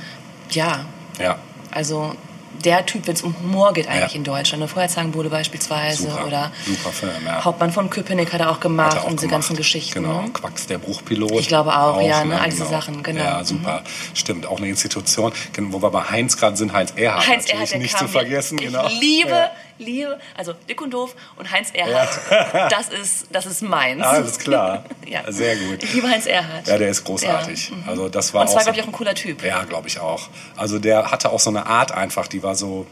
[0.50, 0.86] ja,
[1.20, 1.38] Ja,
[1.70, 2.16] also
[2.64, 4.18] der Typ, wenn es um Humor geht eigentlich Ja.
[4.18, 4.62] in Deutschland.
[4.62, 6.28] Eine Feuerzangenbowle beispielsweise Super.
[6.28, 7.44] oder Super Film, ja.
[7.46, 9.32] Hauptmann von Köpenick hat er auch gemacht er auch und diese gemacht.
[9.48, 10.04] ganzen Geschichten.
[10.04, 10.30] Genau, ne?
[10.32, 11.32] Quacks, der Bruchpilot.
[11.40, 13.24] Ich glaube auch, ja, ne, all diese Sachen, genau.
[13.24, 13.84] Ja, super.
[14.14, 15.32] Stimmt, auch eine Institution.
[15.58, 18.58] Wo wir bei Heinz gerade sind, Heinz Erhardt Heinz der nicht zu vergessen.
[18.60, 18.88] Ich genau.
[19.00, 19.52] liebe, Ja.
[19.80, 22.70] Liebe, also Dick und Doof und Heinz Erhardt.
[22.70, 24.04] Das ist, das ist meins.
[24.04, 24.86] Alles klar.
[25.08, 25.24] Ja.
[25.32, 25.82] Sehr gut.
[25.82, 26.68] Ich liebe Heinz Erhardt.
[26.68, 27.70] Ja, der ist großartig.
[27.70, 27.84] Ja, mhm.
[27.88, 29.44] Also das war Und zwar, so, glaube ich, auch ein cooler Typ.
[29.44, 30.30] Ja, glaube ich auch.
[30.56, 32.86] Also der hatte auch so eine Art einfach, die war so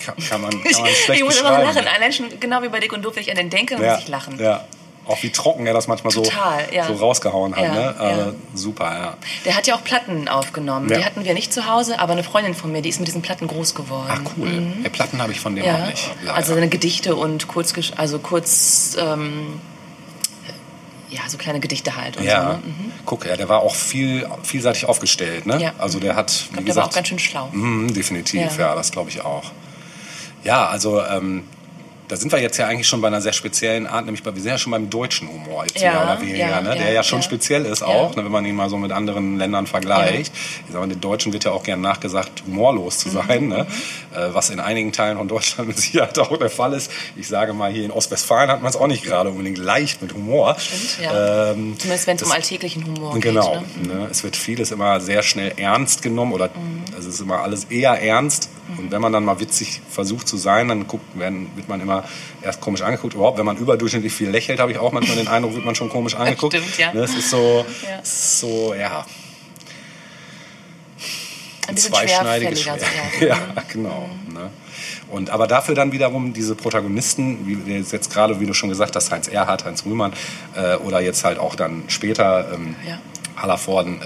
[0.00, 1.86] kann, kann man, kann man Ich, schlecht ich muss immer lachen.
[1.86, 4.02] Allein schon, genau wie bei Dick und Doof, wenn ich an den denke, Ja, muss
[4.02, 4.38] ich lachen.
[4.40, 4.64] ja.
[5.06, 6.86] Auch wie trocken er das manchmal Total, so, ja.
[6.86, 7.62] so rausgehauen hat.
[7.62, 7.94] Ja, ne?
[7.98, 8.32] Ja.
[8.54, 9.16] Super, ja.
[9.44, 10.88] Der hat ja auch Platten aufgenommen.
[10.88, 13.20] Die hatten wir nicht zu Hause, aber eine Freundin von mir, die ist mit diesen
[13.20, 14.08] Platten groß geworden.
[14.08, 14.66] Ach cool.
[14.82, 15.68] Ja, Platten habe ich von dem Mhm.
[15.68, 16.10] Ja, auch nicht.
[16.22, 16.36] Leider.
[16.36, 19.60] also seine Gedichte und kurz, also kurz, ähm,
[21.10, 22.48] ja, so kleine Gedichte halt und ja, so.
[22.48, 22.62] Ne?
[22.64, 22.92] Mhm.
[23.04, 25.46] guck, ja, der war auch viel, vielseitig aufgestellt.
[25.46, 25.60] Ne?
[25.60, 25.72] Ja.
[25.78, 27.48] Also der hat, wie Ich glaube, der war gesagt, auch ganz schön schlau.
[27.52, 28.68] Mhm, definitiv, Ja.
[28.68, 29.52] ja, das glaube ich auch.
[30.42, 31.44] Ja, also ähm,
[32.08, 34.42] da sind wir jetzt ja eigentlich schon bei einer sehr speziellen Art, nämlich bei, wir
[34.42, 36.74] sind ja schon beim deutschen Humor jetzt Ja, mehr oder weniger, ja, ne?
[36.76, 39.38] der ja, ja schon speziell ist auch, ne, wenn man ihn mal so mit anderen
[39.38, 40.32] Ländern vergleicht.
[40.66, 43.66] Ich sag mal, den Deutschen wird ja auch gern nachgesagt, humorlos zu Mhm, sein, ne?
[44.14, 46.90] äh, was in einigen Teilen von Deutschland mit Sicherheit auch der Fall ist.
[47.16, 50.12] Ich sage mal, hier in Ostwestfalen hat man es auch nicht gerade unbedingt leicht mit
[50.14, 50.56] Humor.
[50.58, 51.50] Stimmt, ja.
[51.52, 53.60] Ähm, Zumindest wenn es um alltäglichen Humor Genau.
[53.76, 53.86] geht.
[53.86, 53.94] Ne?
[53.94, 54.08] Ne?
[54.10, 56.50] Es wird vieles immer sehr schnell ernst genommen oder
[56.94, 58.50] also es ist immer alles eher ernst.
[58.78, 62.04] Und wenn man dann mal witzig versucht zu sein, dann guckt, werden, wird man immer
[62.42, 63.14] erst komisch angeguckt.
[63.14, 65.90] Überhaupt, wenn man überdurchschnittlich viel lächelt, habe ich auch manchmal den Eindruck, wird man schon
[65.90, 66.54] komisch angeguckt.
[66.54, 66.92] Stimmt, ja.
[66.92, 67.00] Ne?
[67.02, 68.00] Es ist so, Ja.
[68.02, 69.04] so, ja,
[71.68, 72.62] Ein zweischneidiges.
[72.62, 72.82] Schwert.
[73.20, 73.26] Ja.
[73.28, 73.38] ja,
[73.72, 74.08] genau.
[74.32, 74.50] Ne?
[75.10, 78.96] Und aber dafür dann wiederum diese Protagonisten, wie wir jetzt gerade, wie du schon gesagt
[78.96, 80.12] hast, Heinz Erhardt, Heinz Rühmann
[80.56, 82.98] äh, oder jetzt halt auch dann später ähm, Ja.
[83.36, 84.04] Hallervorden, äh,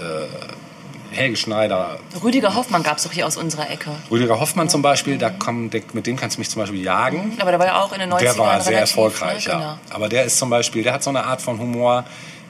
[1.11, 3.91] Helge Schneider, Rüdiger Hoffmann gab es doch hier aus unserer Ecke.
[4.11, 7.37] Rüdiger Hoffmann zum Beispiel, da komm, der, mit dem kannst du mich zum Beispiel jagen.
[7.39, 9.53] Aber der war ja auch in den 90ern Der war sehr relativ, erfolgreich, ne?
[9.53, 9.59] ja.
[9.59, 9.77] Genau.
[9.89, 12.05] Aber der ist zum Beispiel, der hat so eine Art von Humor,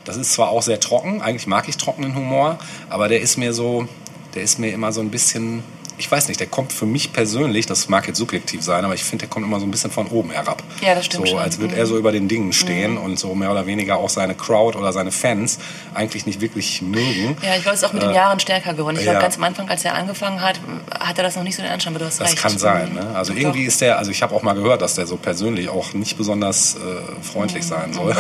[0.06, 2.58] das ist zwar auch sehr trocken, eigentlich mag ich trockenen Humor,
[2.90, 3.88] aber der ist mir so,
[4.36, 5.64] der ist mir immer so ein bisschen
[6.00, 9.04] ich weiß nicht, der kommt für mich persönlich, das mag jetzt subjektiv sein, aber ich
[9.04, 10.64] finde, der kommt immer so ein bisschen von oben herab.
[10.82, 11.40] Ja, das stimmt So, schon.
[11.42, 14.34] als würde er so über den Dingen stehen und so mehr oder weniger auch seine
[14.34, 15.60] Crowd oder seine Fans
[15.94, 17.38] eigentlich nicht wirklich mögen.
[17.44, 18.96] Ja, ich glaube, es ist auch mit den Jahren stärker geworden.
[18.96, 19.12] Ich Äh, ja.
[19.12, 20.60] glaube, ganz am Anfang, als er angefangen hat,
[21.00, 22.42] hat er das noch nicht so den Anschein, aber du hast Das recht.
[22.42, 22.94] kann sein.
[22.94, 23.16] Ne?
[23.16, 23.40] Also Doch.
[23.40, 26.18] irgendwie ist der, also ich habe auch mal gehört, dass der so persönlich auch nicht
[26.18, 26.80] besonders äh,
[27.24, 28.16] freundlich sein soll.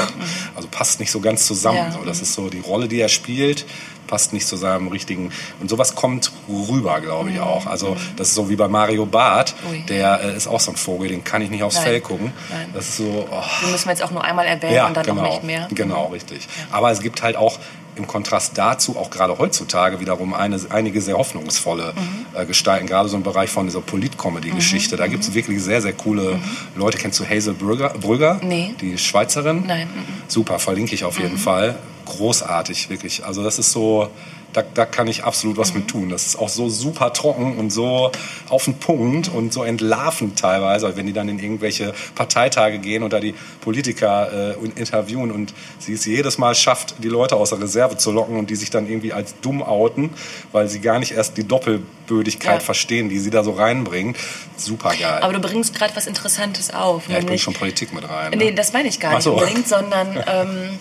[0.56, 1.78] Also passt nicht so ganz zusammen.
[1.78, 1.92] Ja.
[1.92, 3.65] So, das ist so die Rolle, die er spielt,
[4.10, 5.32] passt nicht zu seinem richtigen.
[5.60, 7.67] Und sowas kommt rüber, glaube ich auch.
[7.67, 9.84] Also das ist so wie bei Mario Barth, Ui.
[9.88, 11.86] der äh, ist auch so ein Vogel, den kann ich nicht aufs Nein.
[11.86, 12.34] Fell gucken.
[12.50, 12.69] Nein.
[12.74, 13.28] Das ist so.
[13.32, 13.41] Oh.
[13.63, 15.67] Den müssen wir jetzt auch nur einmal erwähnen und dann genau, auch nicht mehr.
[15.74, 16.48] Genau, richtig.
[16.72, 17.60] Aber es gibt halt auch
[17.95, 22.26] im Kontrast dazu auch gerade heutzutage wiederum eine, einige sehr hoffnungsvolle Mhm.
[22.41, 24.95] äh, Gestalten, gerade so im Bereich von dieser Polit-Comedy-Geschichte.
[24.95, 26.39] Da gibt es wirklich sehr, sehr coole
[26.76, 26.98] Leute.
[26.98, 27.89] Kennst du Hazel Brügger?
[27.89, 28.36] Brügger?
[28.36, 28.48] Mhm.
[28.48, 28.76] Nee.
[28.80, 29.65] Die Schweizerin?
[29.67, 30.04] Nein, mhm.
[30.28, 31.76] Super, verlinke ich auf jeden Fall.
[32.10, 33.24] Großartig, wirklich.
[33.26, 34.10] Also das ist so,
[34.52, 35.80] da, da kann ich absolut was Mhm.
[35.82, 36.10] mit tun.
[36.10, 38.12] Das ist auch so super trocken und so
[38.50, 43.13] auf den Punkt und so entlarvend teilweise, wenn die dann in irgendwelche Parteitage gehen und
[43.13, 47.62] da die Politiker äh, interviewen und sie es jedes Mal schafft, die Leute aus der
[47.62, 50.10] Reserve zu locken und die sich dann irgendwie als dumm outen,
[50.52, 52.65] weil sie gar nicht erst die Doppelbödigkeit Ja.
[52.65, 54.15] verstehen, die sie da so reinbringen.
[54.58, 55.19] Super geil.
[55.22, 57.08] Aber du bringst gerade was Interessantes auf.
[57.08, 58.32] ja, ich bringe schon Politik mit rein.
[58.36, 58.54] Nee, Ne?
[58.56, 59.34] das meine ich gar nicht so.
[59.34, 60.80] unbedingt, sondern ähm,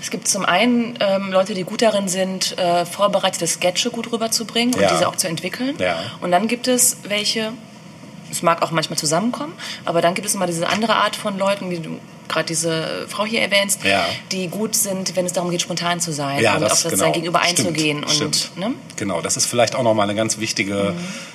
[0.00, 4.74] es gibt zum einen ähm, Leute, die gut darin sind, äh, vorbereitete Sketche gut rüberzubringen
[4.74, 4.90] und Ja.
[4.90, 5.74] diese auch zu entwickeln.
[5.78, 5.96] Ja.
[6.20, 7.52] Und dann gibt es welche,
[8.30, 9.52] es mag auch manchmal zusammenkommen,
[9.84, 13.24] aber dann gibt es immer diese andere Art von Leuten, wie du gerade diese Frau
[13.24, 14.04] hier erwähnst, Ja.
[14.32, 16.92] die gut sind, wenn es darum geht, spontan zu sein ja, und das, auf das
[16.92, 17.04] genau.
[17.04, 18.04] sein Gegenüber Stimmt, einzugehen.
[18.04, 18.50] Und, stimmt.
[18.56, 18.74] Ne?
[18.96, 20.92] Genau, das ist vielleicht auch nochmal eine ganz wichtige,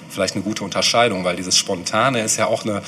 [0.09, 2.83] vielleicht eine gute Unterscheidung, weil dieses Spontane ist ja auch eine,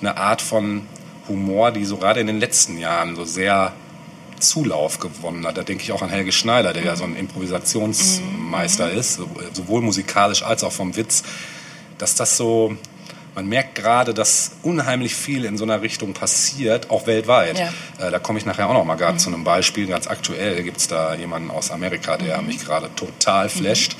[0.00, 0.86] eine Art von
[1.28, 3.72] Humor, die so gerade in den letzten Jahren so sehr
[4.48, 5.56] Zulauf gewonnen hat.
[5.56, 9.82] Da denke ich auch an Helge Schneider, der ja so ein Improvisationsmeister ist, so- sowohl
[9.82, 11.22] musikalisch als auch vom Witz,
[11.98, 12.76] dass das so,
[13.34, 17.58] man merkt gerade, dass unheimlich viel in so einer Richtung passiert, auch weltweit.
[17.58, 18.06] Ja.
[18.06, 19.86] Äh, da komme ich nachher auch noch mal gerade zu einem Beispiel.
[19.86, 23.96] Ganz aktuell gibt es da jemanden aus Amerika, der mich gerade total flasht.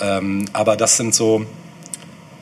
[0.00, 1.46] Ähm, aber das sind so,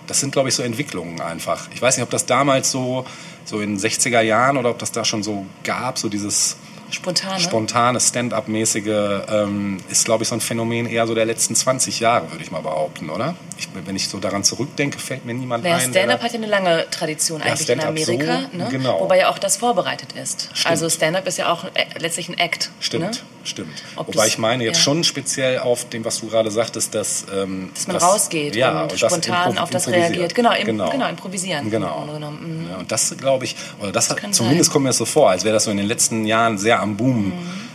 [0.07, 1.69] das sind, glaube ich, so Entwicklungen einfach.
[1.75, 3.05] Ich weiß nicht, ob das damals so,
[3.45, 6.57] so in den 60er Jahren oder ob das da schon so gab, so dieses
[6.93, 7.35] Spontan.
[7.35, 7.41] Ne?
[7.41, 8.87] spontane, Stand-up-mäßige,
[9.29, 12.51] ähm, ist, glaube ich, so ein Phänomen eher so der letzten 20 Jahre, würde ich
[12.51, 13.35] mal behaupten, oder?
[13.59, 15.91] Ich, wenn ich so daran zurückdenke, fällt mir niemand Naja, ein.
[15.91, 18.69] Stand-up hat ja eine lange Tradition Ja, eigentlich in Amerika, so, ne?
[18.71, 19.01] genau.
[19.01, 20.51] wobei ja auch das vorbereitet ist.
[20.53, 20.67] Stimmt.
[20.71, 22.71] Also Stand-up ist ja auch äh, letztlich ein Act.
[22.81, 23.11] Stimmt, Ne?
[23.45, 23.83] Stimmt.
[23.97, 24.83] Ob Wobei das- ich meine jetzt ja.
[24.83, 28.93] schon speziell auf dem, was du gerade sagtest, dass, ähm, Dass man rausgeht ja, und
[28.93, 30.35] das spontan auf das reagiert.
[30.35, 30.91] Genau, im, genau.
[30.91, 31.09] genau.
[31.09, 31.71] improvisieren.
[31.71, 32.07] Genau.
[32.07, 32.67] Mhm.
[32.71, 34.73] Ja, und das glaube ich, oder das hat, kann zumindest sein.
[34.73, 36.97] kommt mir das so vor, als wäre das so in den letzten Jahren sehr am
[36.97, 37.33] Boom, Mhm.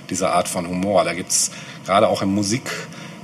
[0.09, 1.03] diese Art von Humor.
[1.03, 1.51] Da gibt es
[1.85, 2.69] gerade auch im Musik.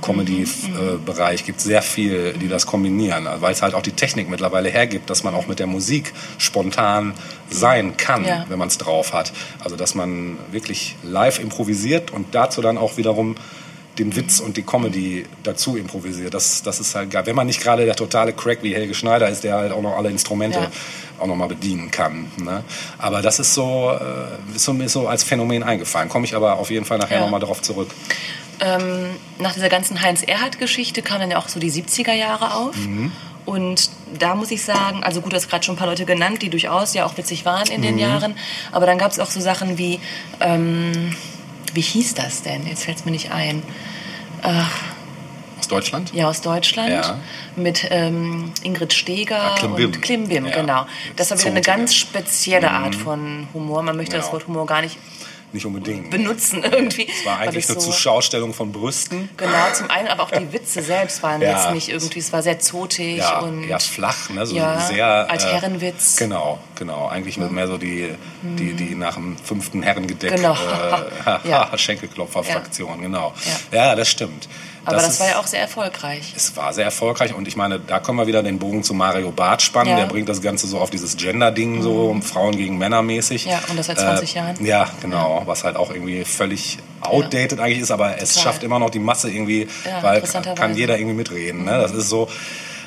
[0.02, 4.68] Comedy-Bereich gibt es sehr viel, die das kombinieren, weil es halt auch die Technik mittlerweile
[4.68, 7.14] hergibt, dass man auch mit der Musik spontan
[7.50, 8.44] sein kann, Ja.
[8.48, 9.32] wenn man es drauf hat.
[9.62, 13.36] Also dass man wirklich live improvisiert und dazu dann auch wiederum
[13.98, 16.34] den Witz und die Comedy dazu improvisiert.
[16.34, 17.26] Das, das ist halt geil.
[17.26, 19.96] Wenn man nicht gerade der totale Crack wie Helge Schneider ist, der halt auch noch
[19.96, 20.70] alle Instrumente Ja.
[21.20, 22.26] auch noch mal bedienen kann.
[22.38, 22.64] Ne?
[22.98, 26.08] Aber das ist so, äh, ist so mir so als Phänomen eingefallen.
[26.08, 27.20] Komme ich aber auf jeden Fall nachher Ja.
[27.24, 27.88] noch mal darauf zurück.
[28.60, 32.76] Ähm, nach dieser ganzen Heinz-Erhardt-Geschichte kamen dann ja auch so die 70er Jahre auf.
[32.76, 33.10] Mhm.
[33.46, 36.40] Und da muss ich sagen, also gut, du hast gerade schon ein paar Leute genannt,
[36.42, 37.84] die durchaus ja auch witzig waren in Mhm.
[37.84, 38.36] den Jahren.
[38.72, 40.00] Aber dann gab es auch so Sachen wie,
[40.40, 41.14] ähm,
[41.74, 42.66] wie hieß das denn?
[42.66, 43.62] Jetzt fällt es mir nicht ein.
[45.58, 46.12] Aus Deutschland?
[46.14, 46.90] Ja, aus Deutschland.
[46.90, 47.18] Ja.
[47.56, 49.86] Mit ähm, Ingrid Steger Ah, Klimbim.
[49.86, 50.54] und Klimbim, Ja.
[50.60, 50.86] genau.
[51.16, 53.82] Das war wieder eine ganz spezielle Art von Humor.
[53.82, 54.32] Man möchte das Genau.
[54.34, 54.98] Wort Humor gar nicht
[55.54, 56.10] Nicht unbedingt.
[56.10, 57.08] benutzen irgendwie.
[57.08, 59.30] Es war eigentlich eine so- Zuschaustellung von Brüsten.
[59.36, 61.52] Genau, zum einen, aber auch die Witze selbst waren Ja.
[61.52, 64.44] jetzt nicht irgendwie, es war sehr zotig Ja, und eher flach, ne?
[64.44, 66.16] so Ja, sehr als Herrenwitz.
[66.16, 67.06] Genau, genau.
[67.08, 68.10] Eigentlich mit mehr so die,
[68.42, 70.54] die, die nach dem fünften Herrengedeck Genau.
[70.54, 71.70] äh, Ja.
[71.78, 73.32] Schenkelklopfer-Fraktion, genau.
[73.72, 73.94] Ja.
[73.94, 74.48] das stimmt.
[74.84, 76.32] Aber das, ist- war ja auch sehr erfolgreich.
[76.36, 79.30] Es war sehr erfolgreich und ich meine, da können wir wieder den Bogen zu Mario
[79.30, 79.90] Barth spannen.
[79.90, 79.96] Ja.
[79.96, 83.46] Der bringt das Ganze so auf dieses Gender-Ding, so Frauen gegen Männer mäßig.
[83.46, 84.64] Ja, und das seit 20 Jahren.
[84.64, 85.42] Ja, genau.
[85.46, 88.42] Was halt auch irgendwie völlig outdated eigentlich ist, aber es Total.
[88.44, 90.22] schafft immer noch die Masse irgendwie, Ja, weil
[90.54, 91.64] kann jeder irgendwie mitreden.
[91.64, 91.72] Ne?
[91.72, 92.28] Das ist so.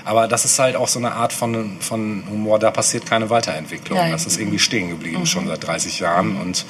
[0.06, 4.00] Aber das ist halt auch so eine Art von, von Humor, da passiert keine Weiterentwicklung.
[4.00, 4.12] Nein.
[4.14, 6.38] Das ist irgendwie stehen geblieben, schon seit 30 Jahren.
[6.40, 6.66] Und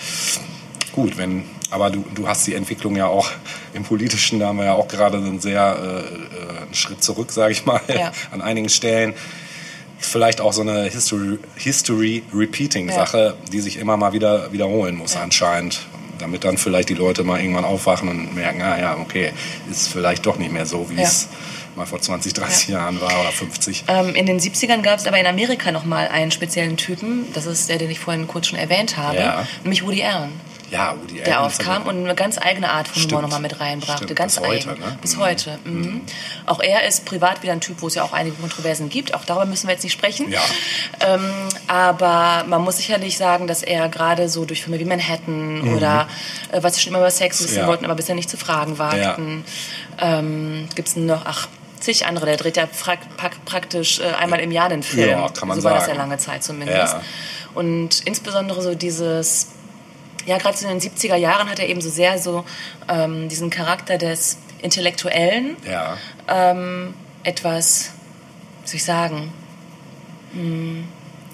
[0.91, 3.29] gut, wenn, aber du, du hast die Entwicklung ja auch
[3.73, 5.99] im Politischen, da haben wir ja auch gerade einen sehr äh,
[6.59, 8.11] äh, einen Schritt zurück, sage ich mal, Ja.
[8.31, 9.13] an einigen Stellen.
[9.99, 15.15] Vielleicht auch so eine History, History Repeating Sache, die sich immer mal wieder wiederholen muss
[15.15, 15.79] anscheinend.
[16.19, 19.33] Damit dann vielleicht die Leute mal irgendwann aufwachen und merken, ah ja, okay,
[19.71, 21.01] ist vielleicht doch nicht mehr so, wie Ja.
[21.03, 21.27] es
[21.75, 23.85] mal vor 20, 30 Jahren war oder 50.
[23.87, 27.69] Ähm, in den 70ern gab es aber in Amerika nochmal einen speziellen Typen, das ist
[27.69, 29.47] der, den ich vorhin kurz schon erwähnt habe, Ja.
[29.63, 30.31] nämlich Woody Allen.
[30.69, 33.21] Ja, Woody Der Allen ist aufkam ja- und eine ganz eigene Art von Humor Stimmt.
[33.21, 34.03] nochmal mit reinbrachte.
[34.03, 34.81] Stimmt, ganz bis heute, eigen.
[34.81, 34.97] ne?
[35.01, 35.19] Bis Mhm.
[35.21, 35.59] heute.
[35.63, 36.01] Mhm.
[36.45, 39.13] Auch er ist privat wieder ein Typ, wo es ja auch einige Kontroversen gibt.
[39.13, 40.29] Auch darüber müssen wir jetzt nicht sprechen.
[40.29, 40.41] Ja.
[40.99, 41.31] Ähm,
[41.67, 46.07] aber man muss sicherlich sagen, dass er gerade so durch Filme wie Manhattan oder
[46.51, 47.59] äh, was sie schon immer über Sex wissen Mhm.
[47.61, 47.67] Ja.
[47.67, 49.45] wollten, aber bisher nicht zu fragen wagten.
[49.99, 51.47] Ähm, Gibt es noch, ach,
[51.79, 52.25] zig andere.
[52.25, 55.09] Der dreht ja pra pra praktisch äh, einmal im Jahr den Film.
[55.09, 55.99] Ja, kann man so war das ja sagen.
[55.99, 56.93] lange Zeit zumindest.
[56.93, 57.01] Ja.
[57.53, 59.47] Und insbesondere so dieses
[60.27, 62.45] ja, gerade so in den 70er Jahren hat er eben so sehr so
[62.87, 65.97] ähm, diesen Charakter des Intellektuellen, Ja.
[66.27, 67.91] ähm, etwas,
[68.63, 69.31] wie soll ich sagen,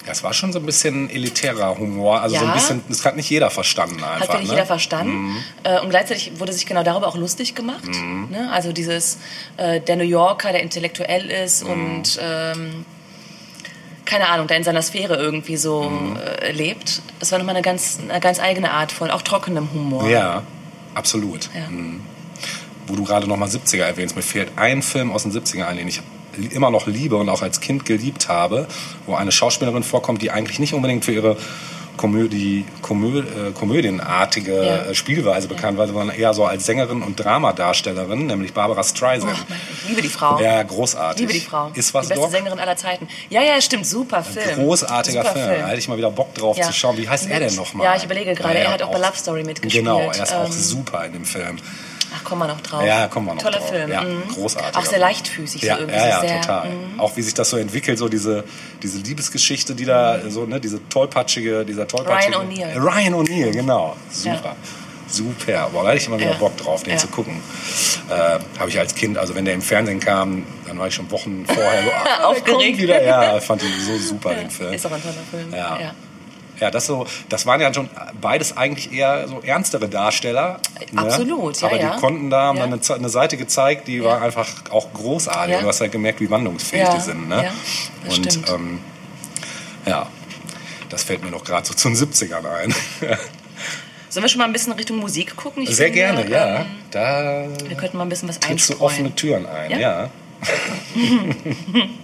[0.06, 2.20] Das war schon so ein bisschen elitärer Humor.
[2.20, 2.54] Also so ein Ja.
[2.54, 4.20] bisschen, das hat nicht jeder verstanden einfach.
[4.20, 4.54] hat ja nicht ne?
[4.54, 5.36] jeder verstanden.
[5.62, 7.86] Äh, und gleichzeitig wurde sich genau darüber auch lustig gemacht.
[7.86, 8.28] Mhm.
[8.30, 8.50] Ne?
[8.52, 9.18] Also dieses,
[9.56, 11.70] äh, der New Yorker, der intellektuell ist Mhm.
[11.70, 12.84] und ähm,
[14.04, 16.16] keine Ahnung, der in seiner Sphäre irgendwie so Mhm.
[16.16, 17.02] äh, lebt.
[17.20, 20.08] Das war nochmal eine ganz, eine ganz eigene Art von auch trockenem Humor.
[20.08, 20.42] Ja,
[20.94, 21.48] absolut.
[21.54, 21.68] Ja.
[22.86, 25.88] Wo du gerade nochmal 70er erwähnst, mir fehlt ein Film aus den 70er ein, den
[25.88, 26.02] ich
[26.50, 28.66] immer noch liebe und auch als Kind geliebt habe,
[29.06, 31.36] wo eine Schauspielerin vorkommt, die eigentlich nicht unbedingt für ihre
[31.96, 34.76] Komödie, Komö, äh, komödienartige Ja.
[34.90, 39.32] äh, Spielweise bekannt war, sondern eher so als Sängerin und Dramadarstellerin, nämlich Barbara Streisand.
[39.48, 40.40] Mein, ich liebe die Frau.
[40.40, 41.20] Ja, großartig.
[41.20, 41.70] Liebe die Frau.
[41.74, 42.30] Ist was die beste doch?
[42.30, 43.08] Sängerin aller Zeiten.
[43.30, 43.86] Ja, ja, stimmt.
[43.86, 44.56] Super Film.
[44.56, 45.60] Großartiger Super Film.
[45.60, 46.64] Da hätte ich mal wieder Bock drauf Ja.
[46.66, 46.96] zu schauen.
[46.98, 47.86] Wie heißt er Mit- denn nochmal?
[47.86, 48.58] Ja, ich überlege gerade.
[48.58, 49.84] Er hat auch bei Love Story mitgespielt.
[49.84, 51.58] Genau, er ist auch Ähm, super in dem Film.
[52.16, 52.84] Ach, kommen wir noch drauf.
[52.84, 53.68] Ja, kommen wir noch Toller drauf.
[53.70, 53.90] Film.
[53.90, 54.22] Ja, mhm.
[54.32, 54.76] großartig.
[54.76, 55.62] Auch sehr leichtfüßig.
[55.62, 55.98] Ja, so irgendwie.
[55.98, 56.68] ja, ja, sehr, total.
[56.68, 57.00] mhm.
[57.00, 58.44] Auch wie sich das so entwickelt, so diese,
[58.82, 62.36] diese Liebesgeschichte, die da, so, ne, diese tollpatschige, dieser tollpatschige...
[62.36, 62.68] Ryan O'Neal.
[62.68, 63.96] Äh, Ryan O'Neal, genau.
[64.10, 64.56] Super.
[65.06, 65.68] Super.
[65.72, 66.36] Boah, da hatte ich immer wieder Ja.
[66.36, 66.98] Bock drauf, den Ja.
[66.98, 67.40] zu gucken.
[68.08, 71.10] Äh, Habe ich als Kind, also wenn der im Fernsehen kam, dann war ich schon
[71.10, 71.90] Wochen vorher so,
[72.22, 72.78] ah, Aufgeregt.
[72.78, 73.02] wieder.
[73.02, 74.72] Ja, fand ihn so super, den Film.
[74.72, 75.52] Ist auch ein toller Film.
[75.52, 75.92] Ja.
[76.60, 76.66] Ja.
[76.66, 77.88] Ja, das so, das waren ja schon
[78.20, 80.60] beides eigentlich eher so ernstere Darsteller.
[80.92, 81.00] Ne?
[81.02, 81.94] Absolut, ja, Aber ja.
[81.94, 82.66] die konnten da, haben Ja.
[82.66, 85.54] dann eine, Seite gezeigt, die war einfach auch großartig.
[85.56, 85.60] Ja.
[85.62, 87.28] Du hast halt gemerkt, wie wandlungsfähig Ja, die sind.
[87.28, 87.44] Ne?
[87.44, 87.52] ja,
[88.06, 88.50] das Und stimmt.
[88.50, 88.80] ähm,
[89.86, 90.06] ja,
[90.88, 92.74] das fällt mir noch gerade so zu den 70ern ein.
[94.08, 95.64] Sollen wir schon mal ein bisschen Richtung Musik gucken?
[95.64, 96.56] Ich Sehr finde, gerne, ja.
[96.60, 98.92] ähm, Da Wir könnten mal ein bisschen was trittst du einstreuen.
[98.92, 99.78] offene Türen ein, Ja?
[99.78, 100.10] ja.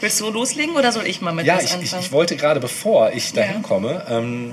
[0.00, 2.02] Willst du loslegen oder soll ich mal mit Ja, was ich, ich, anfangen?
[2.02, 3.60] ich wollte gerade, bevor ich dahin Ja.
[3.68, 4.52] komme, ähm,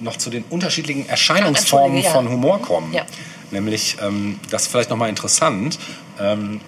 [0.00, 2.10] noch zu den unterschiedlichen Erscheinungsformen ja.
[2.10, 2.92] von Humor kommen.
[2.92, 3.06] Ja.
[3.50, 5.78] Nämlich, ähm, das ist vielleicht nochmal interessant.
[6.20, 6.60] Ähm,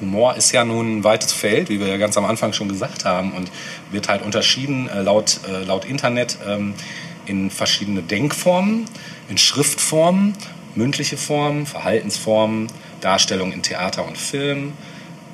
[0.00, 3.04] Humor ist ja nun ein weites Feld, wie wir ja ganz am Anfang schon gesagt
[3.04, 3.50] haben, und
[3.90, 6.74] wird halt unterschieden äh, laut, äh, laut Internet ähm,
[7.26, 8.86] in verschiedene Denkformen,
[9.28, 10.34] in Schriftformen,
[10.74, 12.68] mündliche Formen, Verhaltensformen,
[13.00, 14.72] Darstellung in Theater und Film,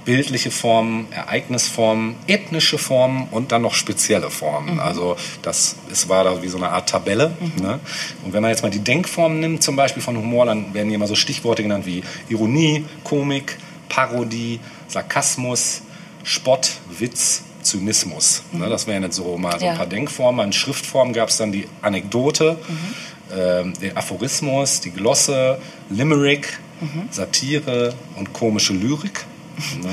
[0.09, 4.81] bildliche Formen, Ereignisformen, ethnische Formen und dann noch spezielle Formen.
[4.81, 7.37] Also das ist, war da wie so eine Art Tabelle.
[7.61, 7.79] Ne?
[8.25, 10.95] Und wenn man jetzt mal die Denkformen nimmt, zum Beispiel von Humor, dann werden hier
[10.97, 13.59] immer so Stichworte genannt wie Ironie, Komik,
[13.91, 15.83] Parodie, Sarkasmus,
[16.25, 18.45] Spott, Witz, Zynismus.
[18.53, 18.67] Ne?
[18.71, 19.73] Das wären jetzt so mal so Ja.
[19.73, 20.47] ein paar Denkformen.
[20.47, 22.57] In Schriftformen gab es dann die Anekdote,
[23.37, 25.59] ähm, den Aphorismus, die Glosse,
[25.91, 26.59] Limerick,
[27.11, 29.27] Satire und komische Lyrik.
[29.83, 29.91] Ne?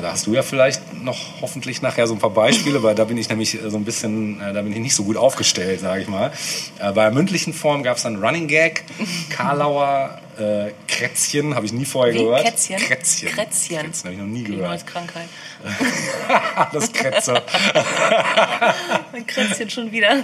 [0.00, 3.18] Da hast du ja vielleicht noch hoffentlich nachher so ein paar Beispiele, weil da bin
[3.18, 6.02] ich nämlich äh, so ein bisschen, äh, da bin ich nicht so gut aufgestellt, sage
[6.02, 6.32] ich mal.
[6.78, 8.84] Äh, Bei mündlichen Form gab es dann Running Gag,
[9.30, 12.18] Karlauer, äh, Krätzchen, habe ich nie vorher Wie?
[12.18, 12.42] gehört.
[12.44, 12.76] Kätzchen?
[12.78, 13.28] Krätzchen.
[13.28, 13.78] Krätzchen.
[13.78, 14.68] Krätzchen habe ich noch nie gehört.
[14.68, 15.28] neues Krankheit.
[16.72, 17.42] Das Krätze.
[19.12, 20.22] Ein Krätzchen schon wieder.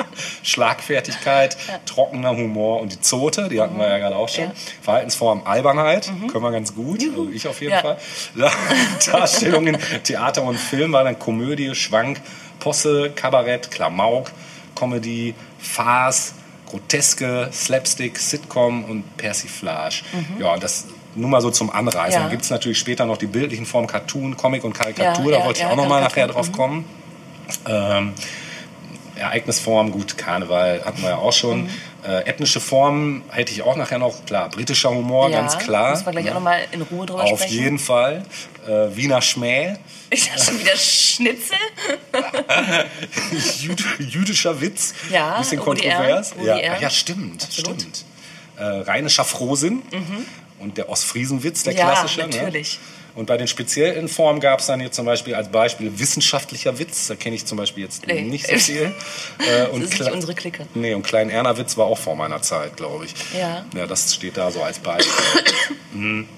[0.42, 4.44] Schlagfertigkeit, trockener Humor und die Zote, die hatten wir ja gerade auch schon.
[4.44, 4.52] Ja.
[4.82, 7.80] Verhaltensform Albernheit, können wir ganz gut, also ich auf jeden Ja.
[7.80, 7.98] Fall.
[8.34, 8.50] Ja,
[9.10, 12.20] Darstellung in Theater und Film war dann Komödie, Schwank,
[12.60, 14.30] Posse, Kabarett, Klamauk,
[14.74, 16.34] Comedy, Farce,
[16.76, 20.02] Groteske, Slapstick, Sitcom und Persiflage.
[20.38, 22.08] Ja, und das nur mal so zum Anreißen.
[22.08, 22.12] Mhm.
[22.12, 22.20] Ja.
[22.20, 25.38] Dann gibt es natürlich später noch die bildlichen Formen Cartoon, Comic und Karikatur, Ja, da
[25.38, 26.84] ja, wollte ich ja, auch noch mal nachher drauf kommen.
[27.66, 28.12] Ähm,
[29.14, 31.64] Ereignisform, gut, Karneval hatten wir ja auch schon.
[31.64, 31.70] Mhm.
[32.06, 35.90] Äh, ethnische Formen hätte ich auch nachher noch, klar, britischer Humor, ja, ganz klar.
[35.90, 36.30] Müssen wir gleich Ne?
[36.30, 37.54] auch nochmal in Ruhe drüber Auf sprechen.
[37.54, 38.22] jeden Fall.
[38.66, 39.74] Äh, Wiener Schmäh,
[40.10, 41.56] Ist das schon wieder Schnitzel?
[43.58, 46.36] Jüd jüdischer Witz, Ja, bisschen Woody kontrovers.
[46.36, 47.80] Woody ja, ja, stimmt, Absolut.
[47.80, 48.04] stimmt.
[48.56, 49.82] Äh, rheinischer Frohsinn
[50.58, 51.74] und der Ostfriesenwitz, der.
[51.74, 52.20] Ja, klassische.
[52.20, 52.74] natürlich.
[52.74, 53.20] Ne?
[53.20, 57.06] Und bei den speziellen Formen gab es dann jetzt zum Beispiel als Beispiel wissenschaftlicher Witz,
[57.06, 58.20] da kenne ich zum Beispiel jetzt Nee.
[58.22, 58.92] nicht so viel.
[59.38, 60.66] Äh, und Das ist nicht unsere Clique.
[60.74, 63.14] Nee, und Klein Erner Witz war auch vor meiner Zeit, glaube ich.
[63.38, 63.64] Ja.
[63.74, 65.12] Ja, das steht da so als Beispiel.
[65.94, 66.28] Mhm.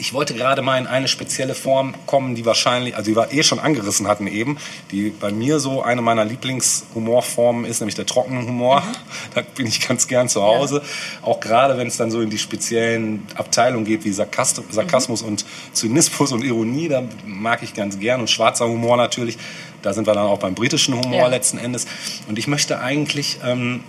[0.00, 3.42] Ich wollte gerade mal in eine spezielle Form kommen, die wahrscheinlich, also die wir eh
[3.42, 4.56] schon angerissen hatten eben,
[4.90, 8.80] die bei mir so eine meiner Lieblingshumorformen ist, nämlich der Trockenhumor.
[8.80, 8.84] Mhm.
[9.34, 10.76] Da bin ich ganz gern zu Hause.
[10.82, 11.26] Ja.
[11.26, 15.28] Auch gerade, wenn es dann so in die speziellen Abteilungen geht, wie Sarkast Sarkasmus mhm.
[15.28, 18.20] und Zynismus und Ironie, da mag ich ganz gern.
[18.20, 19.36] Und schwarzer Humor natürlich,
[19.82, 21.26] da sind wir dann auch beim britischen Humor ja.
[21.26, 21.86] letzten Endes.
[22.26, 23.84] Und ich möchte eigentlich ähm,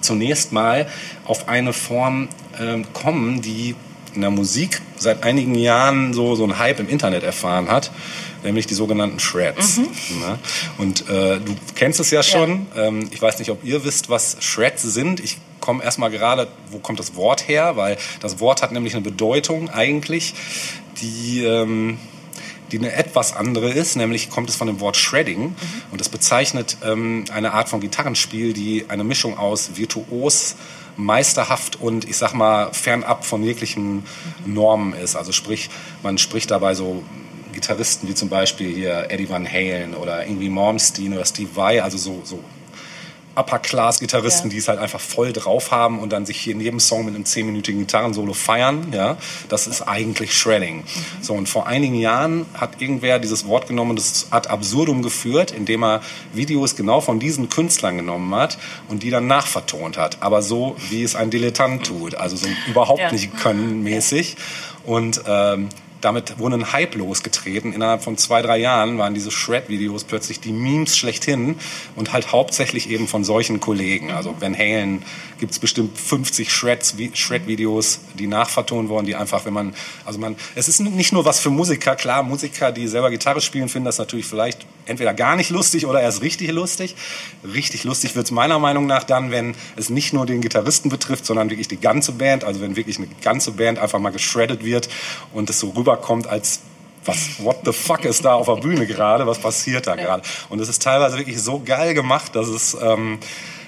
[0.00, 0.86] zunächst mal
[1.24, 3.74] auf eine Form ähm, kommen, die
[4.14, 7.90] in der Musik seit einigen Jahren so, so einen Hype im Internet erfahren hat,
[8.42, 9.78] nämlich die sogenannten Shreds.
[9.78, 9.86] Mhm.
[10.78, 12.66] Und äh, du kennst es ja schon.
[12.74, 12.86] Ja.
[12.86, 15.20] Ähm, ich weiß nicht, ob ihr wisst, was Shreds sind.
[15.20, 17.76] Ich komme erstmal gerade, wo kommt das Wort her?
[17.76, 20.34] Weil das Wort hat nämlich eine Bedeutung eigentlich,
[21.00, 21.44] die...
[21.44, 21.98] Ähm,
[22.70, 25.56] die eine etwas andere ist, nämlich kommt es von dem Wort Shredding mhm.
[25.90, 30.54] und es bezeichnet ähm, eine Art von Gitarrenspiel, die eine Mischung aus virtuos
[30.96, 34.04] meisterhaft und ich sag mal fernab von jeglichen
[34.46, 35.16] Normen ist.
[35.16, 35.70] Also sprich,
[36.02, 37.02] man spricht dabei so
[37.52, 41.98] Gitarristen wie zum Beispiel hier Eddie Van Halen oder irgendwie Malmsteen oder Steve Vai, also
[41.98, 42.42] so, so
[43.36, 44.52] Upper-Class-Gitarristen, ja.
[44.52, 47.14] die es halt einfach voll drauf haben und dann sich hier in jedem Song mit
[47.14, 48.88] einem zehnminütigen Gitarrensolo feiern.
[48.92, 49.16] Ja,
[49.48, 50.78] das ist eigentlich Shredding.
[50.78, 50.84] Mhm.
[51.22, 55.52] So und vor einigen Jahren hat irgendwer dieses Wort genommen und das ad absurdum geführt,
[55.52, 56.00] indem er
[56.32, 61.02] Videos genau von diesen Künstlern genommen hat und die dann nachvertont hat, aber so wie
[61.02, 63.12] es ein Dilettant tut, also so überhaupt ja.
[63.12, 64.36] nicht können mäßig
[64.84, 65.68] und ähm,
[66.00, 67.72] damit wurde ein Hype losgetreten.
[67.72, 71.56] Innerhalb von zwei, drei Jahren waren diese Shred-Videos plötzlich die Memes schlechthin
[71.96, 74.10] und halt hauptsächlich eben von solchen Kollegen.
[74.10, 75.02] Also Van Halen
[75.38, 80.68] gibt es bestimmt 50 Shred-Videos, die nachvertont wurden, die einfach, wenn man, also man, es
[80.68, 84.26] ist nicht nur was für Musiker, klar, Musiker, die selber Gitarre spielen, finden das natürlich
[84.26, 86.96] vielleicht entweder gar nicht lustig oder erst richtig lustig.
[87.44, 91.24] Richtig lustig wird es meiner Meinung nach dann, wenn es nicht nur den Gitarristen betrifft,
[91.24, 94.88] sondern wirklich die ganze Band, also wenn wirklich eine ganze Band einfach mal geschreddet wird
[95.32, 96.60] und es so rüberkommt als
[97.04, 100.22] was, what the fuck ist da auf der Bühne gerade, was passiert da gerade?
[100.50, 103.18] Und es ist teilweise wirklich so geil gemacht, dass es, ähm,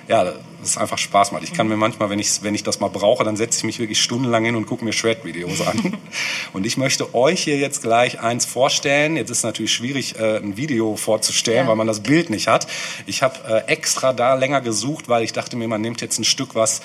[0.07, 1.43] ja, es einfach Spaß macht.
[1.43, 3.79] Ich kann mir manchmal, wenn ich, wenn ich das mal brauche, dann setze ich mich
[3.79, 5.99] wirklich stundenlang hin und gucke mir Shred-Videos an.
[6.53, 9.17] und ich möchte euch hier jetzt gleich eins vorstellen.
[9.17, 11.69] Jetzt ist es natürlich schwierig, äh, ein Video vorzustellen, ja.
[11.69, 12.67] weil man das Bild nicht hat.
[13.07, 16.25] Ich habe äh, extra da länger gesucht, weil ich dachte mir, man nimmt jetzt ein
[16.25, 16.83] Stück, was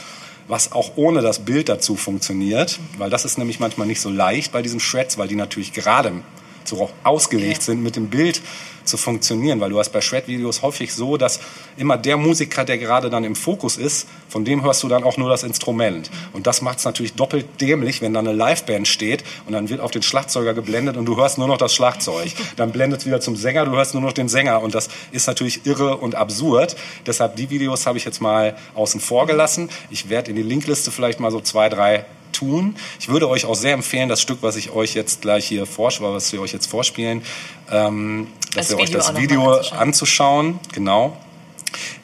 [0.50, 4.54] was auch ohne das Bild dazu funktioniert, weil das ist nämlich manchmal nicht so leicht
[4.54, 6.24] bei diesen Shreds, weil die natürlich gerade
[6.64, 8.42] so ausgelegt sind mit dem Bild
[8.88, 11.40] zu funktionieren, weil du hast bei Shred-Videos häufig so, dass
[11.78, 15.18] immer der Musiker, der gerade dann im Fokus ist, von dem hörst du dann auch
[15.18, 16.10] nur das Instrument.
[16.34, 19.82] Und das macht es natürlich doppelt dämlich, wenn da eine Liveband steht und dann wird
[19.82, 22.34] auf den Schlagzeuger geblendet und du hörst nur noch das Schlagzeug.
[22.56, 25.28] Dann blendet es wieder zum Sänger, du hörst nur noch den Sänger und das ist
[25.28, 26.76] natürlich irre und absurd.
[27.06, 29.70] Deshalb die Videos habe ich jetzt mal außen vor gelassen.
[29.90, 32.06] Ich werde in die Linkliste vielleicht mal so zwei, drei
[32.38, 32.76] tun.
[33.00, 36.14] Ich würde euch auch sehr empfehlen, das Stück, was ich euch jetzt gleich hier vorspiele,
[36.14, 37.24] was wir euch jetzt vorspielen,
[37.72, 39.80] ähm, dass ihr euch das Video anzuschauen.
[39.80, 40.60] anzuschauen.
[40.74, 41.18] Genau.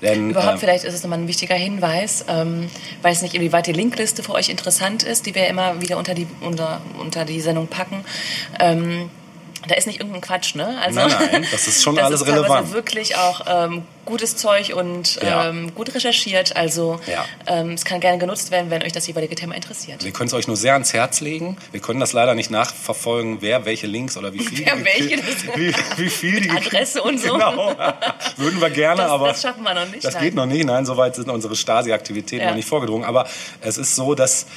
[0.01, 2.25] Denn, Überhaupt, äh, vielleicht ist es nochmal ein wichtiger Hinweis.
[2.27, 2.69] Ähm,
[3.01, 6.27] weiß nicht, inwieweit die Linkliste für euch interessant ist, die wir immer wieder unter die,
[6.41, 8.03] unter, unter die Sendung packen.
[8.59, 9.09] Ähm,
[9.67, 10.77] da ist nicht irgendein Quatsch, ne?
[10.81, 12.71] Also, nein, nein, das ist schon das alles ist relevant.
[12.73, 15.49] wirklich auch ähm, gutes Zeug und ja.
[15.49, 16.55] ähm, gut recherchiert.
[16.55, 17.25] Also ja.
[17.47, 20.03] ähm, es kann gerne genutzt werden, wenn euch das jeweilige Thema interessiert.
[20.03, 21.57] Wir können es euch nur sehr ans Herz legen.
[21.71, 24.65] Wir können das leider nicht nachverfolgen, wer welche Links oder wie viel.
[24.65, 25.17] Wer welche?
[25.55, 27.33] Wie, wie viel die Adresse und so.
[27.33, 27.75] Genau.
[28.37, 30.03] Würden wir gerne, das, aber das schaffen wir noch nicht.
[30.03, 30.23] Das nein.
[30.23, 30.65] geht noch nicht.
[30.65, 32.49] Nein, soweit sind unsere Stasi-Aktivitäten ja.
[32.49, 33.05] noch nicht vorgedrungen.
[33.05, 33.27] Aber
[33.61, 34.47] es ist so, dass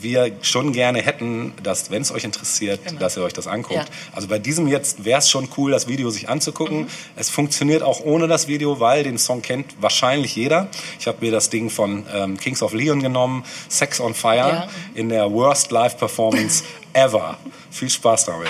[0.00, 3.00] wir schon gerne hätten, dass, wenn es euch interessiert, genau.
[3.00, 3.76] dass ihr euch das anguckt.
[3.76, 3.84] Ja.
[4.12, 6.82] Also bei diesem jetzt wäre es schon cool, das Video sich anzugucken.
[6.82, 6.88] Mhm.
[7.16, 10.68] Es funktioniert auch ohne das Video, weil den Song kennt wahrscheinlich jeder.
[10.98, 14.68] Ich habe mir das Ding von ähm, Kings of Leon genommen, Sex on Fire, ja.
[14.94, 17.38] in der Worst Live Performance ever.
[17.70, 18.48] Viel Spaß damit.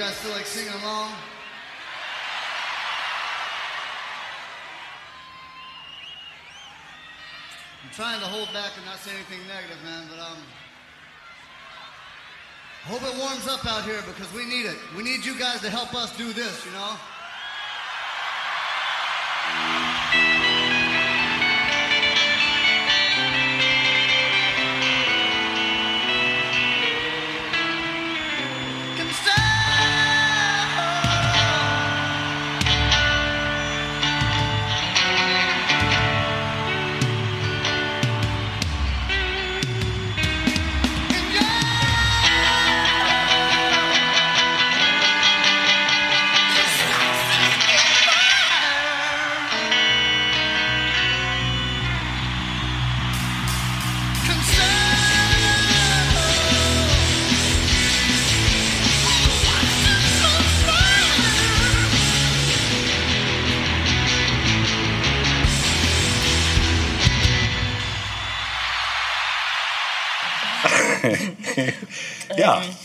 [0.00, 1.12] Guys still like singing along?
[7.84, 10.38] I'm trying to hold back and not say anything negative, man, but um
[12.86, 14.78] I hope it warms up out here because we need it.
[14.96, 16.96] We need you guys to help us do this, you know?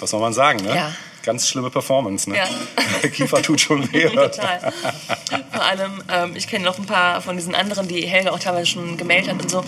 [0.05, 0.75] Was soll man sagen, ne?
[0.75, 0.93] Ja.
[1.23, 2.37] Ganz schlimme Performance, ne?
[2.37, 3.09] Ja.
[3.09, 4.07] Kiefer tut schon weh.
[4.13, 4.71] Total.
[5.51, 8.67] Vor allem, ähm, ich kenne noch ein paar von diesen anderen, die Helga auch teilweise
[8.67, 9.61] schon gemeldet hat und so.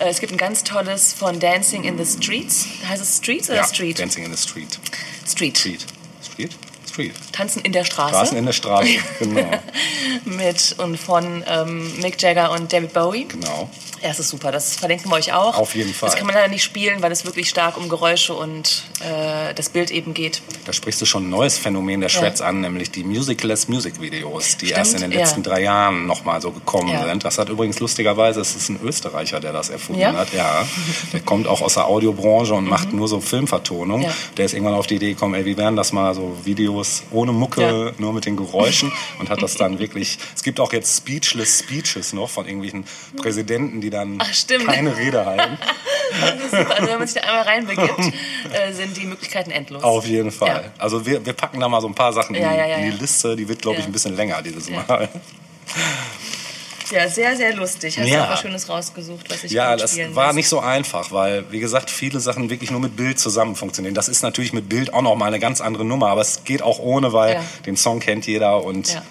[0.00, 2.66] Äh, es gibt ein ganz tolles von Dancing in the Streets.
[2.88, 4.00] Heißt es Streets oder Ja, Street?
[4.00, 4.76] Dancing in the Street.
[5.24, 5.56] Street.
[5.56, 5.86] Street.
[6.24, 6.56] Street?
[6.88, 7.14] Street.
[7.30, 8.10] Tanzen in der Straße.
[8.10, 8.88] Straßen in der Straße,
[9.20, 9.48] genau.
[10.24, 13.26] Mit und von ähm, Mick Jagger und David Bowie.
[13.26, 13.70] genau.
[14.02, 14.52] Ja, das ist super.
[14.52, 15.56] Das verlinken wir euch auch.
[15.58, 16.08] Auf jeden Fall.
[16.10, 19.68] Das kann man leider nicht spielen, weil es wirklich stark um Geräusche und äh, das
[19.70, 20.42] Bild eben geht.
[20.64, 24.56] Da sprichst du schon ein neues Phänomen der Shreds an, nämlich die Musicless Music Videos,
[24.58, 25.20] die Stimmt, erst in den ja.
[25.20, 27.04] letzten drei Jahren nochmal so gekommen Ja.
[27.06, 27.24] sind.
[27.24, 30.12] Das hat übrigens lustigerweise, es ist ein Österreicher, der das erfunden Ja?
[30.12, 30.32] hat.
[30.32, 30.66] Ja.
[31.12, 34.02] Der kommt auch aus der Audiobranche und macht nur so Filmvertonung.
[34.02, 34.10] Ja.
[34.36, 37.32] Der ist irgendwann auf die Idee gekommen, ey, wie wären das mal so Videos ohne
[37.32, 37.92] Mucke, Ja.
[37.98, 42.12] nur mit den Geräuschen und hat das dann wirklich, es gibt auch jetzt Speechless Speeches
[42.12, 42.84] noch von irgendwelchen
[43.16, 44.28] Präsidenten, die dann Ach,
[44.66, 45.58] keine Rede halten.
[46.18, 47.98] Also wenn man sich da einmal reinbegibt,
[48.52, 49.82] äh, sind die Möglichkeiten endlos.
[49.82, 50.62] Auf jeden Fall.
[50.66, 50.72] Ja.
[50.82, 52.96] Also wir, wir packen da mal so ein paar Sachen Ja, in, in die.
[52.98, 53.34] Liste.
[53.36, 54.70] Die wird, glaube ich, ein bisschen länger dieses.
[54.70, 55.08] Mal.
[56.92, 57.98] Ja, sehr, sehr lustig.
[57.98, 58.18] Hast Ja.
[58.18, 61.58] du auch was Schönes rausgesucht, was ich Ja, das war nicht so einfach, weil, wie
[61.58, 63.94] gesagt, viele Sachen wirklich nur mit Bild zusammen funktionieren.
[63.94, 66.62] Das ist natürlich mit Bild auch noch mal eine ganz andere Nummer, aber es geht
[66.62, 67.44] auch ohne, weil Ja.
[67.66, 69.02] den Song kennt jeder und Ja.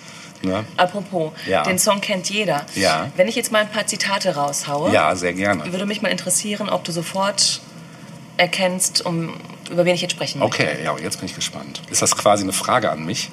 [0.41, 0.63] Ne?
[0.77, 1.63] Apropos, Ja.
[1.63, 2.65] den Song kennt jeder.
[2.75, 3.11] Ja.
[3.15, 5.71] Wenn ich jetzt mal ein paar Zitate raushaue, ja, sehr gerne.
[5.71, 7.61] würde mich mal interessieren, ob du sofort
[8.37, 9.33] erkennst, um,
[9.71, 10.63] über wen ich jetzt sprechen möchte.
[10.63, 11.81] Okay, ja, jetzt bin ich gespannt.
[11.89, 13.29] Ist das quasi eine Frage an mich?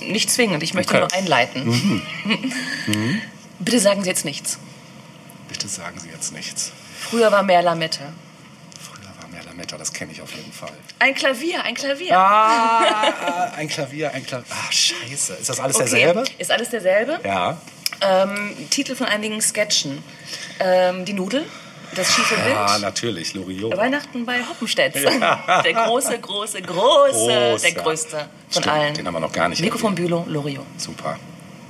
[0.00, 1.00] Nicht zwingend, ich möchte Okay.
[1.00, 2.02] nur einleiten.
[3.58, 4.58] Bitte sagen Sie jetzt nichts.
[5.48, 6.72] Bitte sagen Sie jetzt nichts.
[6.98, 8.00] Früher war mehr Lamette.
[9.60, 10.72] Lametta, das kenne ich auf jeden Fall.
[11.00, 12.16] Ein Klavier, ein Klavier.
[12.18, 14.46] Ah, ein Klavier, ein Klavier.
[14.50, 15.34] Ah, scheiße.
[15.34, 16.24] Ist das alles Okay, derselbe?
[16.38, 17.20] Ist alles derselbe?
[17.24, 17.60] Ja.
[18.00, 20.02] Ähm, Titel von einigen Sketchen.
[20.60, 21.44] Ähm, die Nudel,
[21.94, 22.56] das schiefe Bild.
[22.56, 23.76] Ah, natürlich, Loriot.
[23.76, 24.94] Weihnachten bei Hoppenstedt.
[24.94, 25.12] Der
[25.74, 27.58] große, große, große, Großer.
[27.58, 28.16] der größte
[28.48, 28.94] von Stimmt, allen.
[28.94, 29.94] den haben wir noch gar nicht Nico von.
[29.94, 30.64] Bülow, Loriot.
[30.78, 31.18] Super.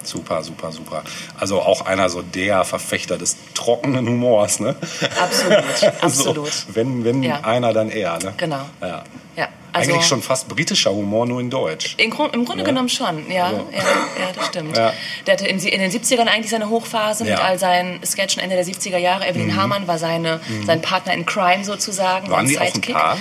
[0.03, 1.03] Super, super, super.
[1.39, 4.77] Also auch einer so der Verfechter des trockenen Humors, ne?
[5.21, 5.63] Absolut,
[6.03, 6.53] absolut.
[6.53, 7.41] So, wenn wenn Ja.
[7.43, 8.35] einer, dann er, ne?
[8.37, 8.65] Genau.
[8.81, 9.05] Ja.
[9.37, 11.95] Ja, also Eigentlich schon fast britischer Humor, nur in Deutsch.
[11.99, 12.69] Im, Grund, Im Grunde Ja.
[12.69, 13.69] genommen schon, ja, So.
[13.73, 14.77] ja, ja, das stimmt.
[14.77, 14.93] Ja.
[15.27, 17.35] Der hatte in, in den 70ern eigentlich seine Hochphase mit.
[17.35, 17.41] Mhm.
[17.41, 19.27] all seinen Sketchen Ende der 70er Jahre.
[19.29, 22.29] Evelyn Hamann war seine, sein Partner in Crime sozusagen.
[22.31, 22.95] Waren sein die auch ein Sidekick.
[22.97, 23.17] Paar?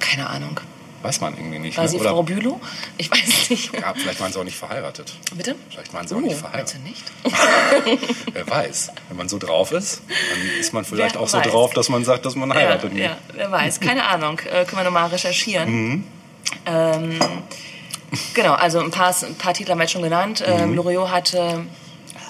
[0.00, 0.60] Keine Ahnung.
[1.06, 1.76] Weiß man irgendwie nicht.
[1.76, 1.90] War ne?
[1.90, 2.60] sie Oder, Frau Bülow?
[2.98, 3.72] Ich weiß nicht.
[3.74, 5.14] ja, vielleicht waren sie auch nicht verheiratet.
[5.34, 5.54] Bitte?
[5.70, 6.76] Vielleicht waren sie auch Oh, nicht meinst verheiratet.
[7.24, 8.34] du nicht?
[8.34, 8.90] Wer weiß.
[9.08, 11.46] Wenn man so drauf ist, dann ist man vielleicht Wer auch so weiß.
[11.48, 12.92] drauf, dass man sagt, dass man Ja, heiratet.
[12.92, 13.00] nie.
[13.02, 13.80] ja, wer weiß.
[13.80, 14.40] Keine Ahnung.
[14.40, 15.70] Äh, können wir nochmal recherchieren.
[15.70, 16.04] Mhm.
[16.66, 17.18] Ähm,
[18.34, 20.42] genau, also ein paar, ein paar Titel haben wir jetzt schon genannt.
[20.46, 20.76] Ähm, Mhm.
[20.76, 21.64] Loriot hatte,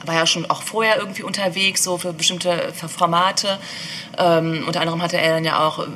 [0.05, 3.59] war ja schon auch vorher irgendwie unterwegs, so für bestimmte Formate.
[4.19, 5.87] Ähm, unter anderem hatte er dann ja auch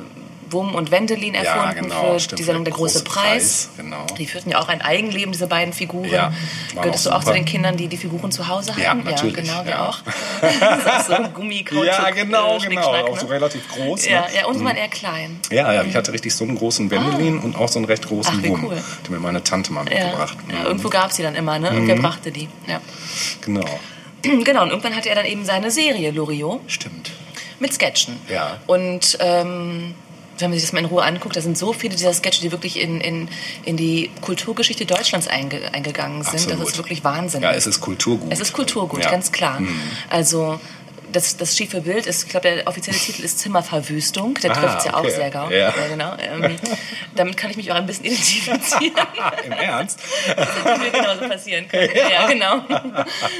[0.51, 3.69] Wum und Wendelin erfunden genau, für stimmt, die Sendung Der große, Preis.
[3.77, 4.05] genau.
[4.17, 6.09] Die führten ja auch ein Eigenleben, diese beiden Figuren.
[6.09, 6.33] Ja,
[6.75, 8.81] Gehörtest du auch zu den Kindern, die die Figuren zu Hause hatten?
[8.81, 9.87] Ja, natürlich, genau, wir ja.
[9.89, 9.99] auch.
[10.41, 12.81] das ist auch so Gummi, Kautschuk, Ja, genau, äh, genau.
[12.91, 13.31] Auch so ne?
[13.33, 14.05] relativ groß.
[14.07, 14.27] Ja, ne?
[14.35, 15.39] ja, unsere waren eher klein.
[15.51, 18.41] Ja, ja, ich hatte richtig so einen großen Wendelin und auch so einen recht großen
[18.43, 18.65] Ach, Wum.
[18.65, 18.77] cool.
[19.07, 20.37] Die mir meine Tante mal Ja, mitgebracht.
[20.49, 20.65] ja, Mhm.
[20.65, 21.69] irgendwo gab es die dann immer, ne?
[21.69, 22.47] Irgendwer brachte die.
[22.67, 22.81] Ja.
[23.41, 23.65] Genau.
[24.23, 27.11] Genau, und irgendwann hatte er dann eben seine Serie Loriot Stimmt.
[27.59, 28.17] mit Sketchen.
[28.29, 28.59] Ja.
[28.67, 29.95] Und ähm,
[30.41, 32.51] wenn man sich das mal in Ruhe anguckt, da sind so viele dieser Sketche, die
[32.51, 33.29] wirklich in, in,
[33.63, 36.33] in die Kulturgeschichte Deutschlands einge, eingegangen sind.
[36.35, 36.61] Absolut.
[36.61, 37.41] Das ist wirklich Wahnsinn.
[37.41, 38.31] Ja, es ist Kulturgut.
[38.31, 39.11] Es ist Kulturgut, Ja.
[39.11, 39.61] ganz klar.
[40.09, 40.59] Also
[41.11, 44.35] das, das schiefe Bild ist, ich glaube, der offizielle Titel ist Zimmerverwüstung.
[44.35, 45.11] Der Ah, trifft es ja auch okay.
[45.11, 45.49] sehr genau.
[45.49, 45.73] Ja.
[45.89, 46.13] genau.
[46.19, 46.55] Ähm,
[47.15, 48.93] damit kann ich mich auch ein bisschen identifizieren.
[49.45, 49.99] Im Ernst?
[50.35, 51.89] Das mir genauso passieren können.
[52.11, 52.61] Ja, genau.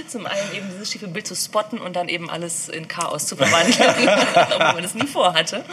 [0.08, 3.36] Zum einen eben dieses schiefe Bild zu spotten und dann eben alles in Chaos zu
[3.36, 3.90] verwandeln,
[4.36, 5.64] obwohl man das nie vorhatte.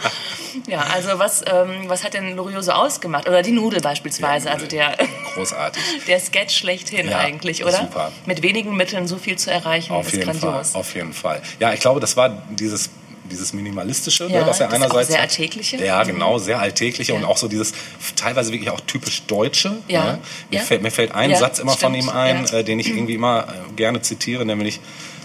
[0.67, 3.27] Ja, also was, ähm, was hat denn Loriot so ausgemacht?
[3.27, 4.95] Oder die Nudel beispielsweise, Ja, also der,
[5.35, 5.81] Großartig.
[6.07, 7.77] der Sketch schlechthin Ja, eigentlich, oder?
[7.77, 8.11] super.
[8.25, 10.71] Mit wenigen Mitteln so viel zu erreichen, Auf ist jeden grandios.
[10.71, 10.79] Fall.
[10.81, 11.41] Auf jeden Fall.
[11.59, 12.89] Ja, ich glaube, das war dieses
[13.31, 15.29] dieses minimalistische, Ja, ne, was er das einerseits sehr hat.
[15.29, 15.77] alltägliche.
[15.77, 17.27] Ja, genau, sehr alltägliche und Ja.
[17.27, 17.73] auch so dieses
[18.15, 19.77] teilweise wirklich auch typisch deutsche.
[19.87, 20.03] Ja.
[20.13, 20.19] Ne?
[20.49, 20.63] Mir, Ja.
[20.63, 21.97] fällt, mir fällt ein Ja, Satz immer von stimmt.
[22.05, 22.57] ihm ein, Ja.
[22.59, 24.79] äh, den ich irgendwie immer äh, gerne zitiere, nämlich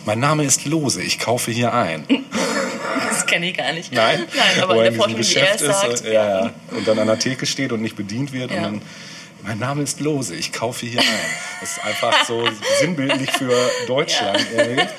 [0.04, 2.04] mein Name ist Lose, ich kaufe hier ein.
[3.08, 3.92] Das kenne ich gar nicht.
[3.92, 6.04] Nein, Nein, aber Wo in er der Forschung, wie er Geschäft es ist sagt.
[6.04, 8.56] äh, ja, ja, und dann an der Theke steht und nicht bedient wird Ja.
[8.58, 8.82] und dann
[9.44, 11.06] mein Name ist Lose, ich kaufe hier ein.
[11.60, 12.46] Das ist einfach so
[12.80, 13.54] sinnbildlich für
[13.86, 14.44] Deutschland.
[14.56, 14.82] irgendwie.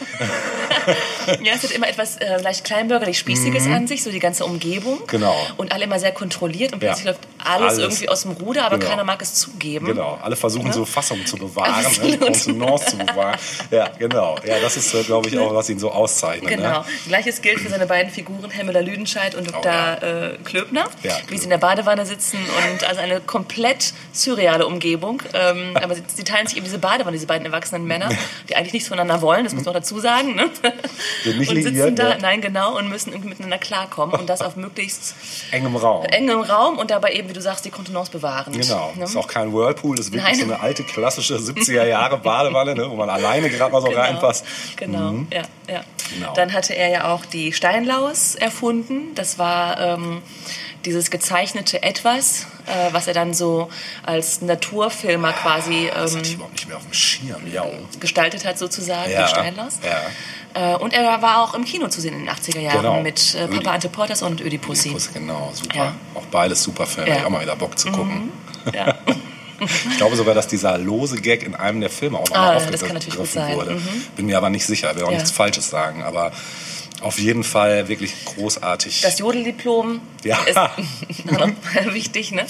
[1.43, 4.99] Ja, es hat immer etwas äh, leicht kleinbürgerlich Spießiges an sich, so die ganze Umgebung.
[4.99, 5.07] Mhm.
[5.07, 5.35] Genau.
[5.57, 6.89] Und alle immer sehr kontrolliert und Ja.
[6.89, 7.77] plötzlich läuft alles, Alles.
[7.79, 8.91] irgendwie aus dem Ruder, aber Genau.
[8.91, 9.87] keiner mag es zugeben.
[9.87, 12.17] Genau, alle versuchen so Fassung zu bewahren, ne?
[12.19, 13.39] Kontenance zu bewahren.
[13.71, 14.37] Ja, genau.
[14.45, 16.49] Ja, das ist, glaube ich, auch, was ihn so auszeichnet.
[16.49, 16.81] Genau.
[16.81, 16.85] Ne?
[17.07, 19.61] Gleiches gilt für seine beiden Figuren, Herr Müller-Lüdenscheid und Dr.
[19.63, 19.65] Oh,
[20.05, 20.27] ja.
[20.33, 22.37] äh, Klöbner, Ja, wie sie in der Badewanne sitzen
[22.71, 24.34] und also eine komplett surreale
[24.67, 25.21] Umgebung.
[25.33, 28.09] Ähm, aber sie, sie teilen sich eben diese Badewanne, diese beiden erwachsenen Männer,
[28.49, 30.35] die eigentlich nichts voneinander wollen, das muss man auch dazu sagen.
[30.35, 30.49] Ne?
[31.23, 32.17] Sind nicht und sitzen da, ja.
[32.19, 35.15] nein, genau, und müssen irgendwie miteinander klarkommen und das auf möglichst
[35.51, 36.05] Engem Raum.
[36.05, 38.53] engem Raum und dabei eben, wie du sagst, die Kontenance bewahren.
[38.53, 38.93] Genau.
[38.95, 39.05] Ne?
[39.05, 40.47] Ist auch kein Whirlpool, ist wirklich Nein.
[40.47, 44.01] so eine alte klassische 70er Jahre Badewanne, ne, wo man alleine gerade mal so Genau.
[44.01, 44.45] reinpasst.
[44.75, 45.81] Genau, ja, ja.
[46.13, 46.33] Genau.
[46.33, 49.13] Dann hatte er ja auch die Steinlaus erfunden.
[49.15, 50.21] Das war ähm,
[50.85, 53.69] dieses gezeichnete Etwas, äh, was er dann so
[54.03, 56.21] als Naturfilmer quasi ähm.
[57.51, 57.65] Ja.
[57.99, 59.79] gestaltet hat, sozusagen, Ja, Steinlaus.
[59.83, 60.73] ja.
[60.73, 63.01] Äh, und er war auch im Kino zu sehen in den 80er Jahren Genau.
[63.01, 64.89] mit äh, Papa Ante Portas und Ödipussy.
[64.89, 65.75] Ödipus, genau, super.
[65.75, 65.95] Ja.
[66.13, 67.09] Auch beides super Filme.
[67.09, 67.17] Ja.
[67.17, 68.31] Ich auch mal wieder Bock zu gucken.
[68.73, 68.95] Ja.
[69.89, 72.87] Ich glaube sogar, dass dieser lose Gag in einem der Filme auch noch Ah, aufgegriffen
[72.87, 73.55] kann natürlich gut sein.
[73.55, 73.75] wurde.
[73.75, 74.03] Mhm.
[74.17, 75.15] Bin mir aber nicht sicher, will auch Ja.
[75.15, 76.33] nichts Falsches sagen, aber
[77.01, 79.01] auf jeden Fall wirklich großartig.
[79.01, 80.37] Das Jodeldiplom Ja.
[80.43, 80.57] ist
[81.93, 82.45] wichtig, ne?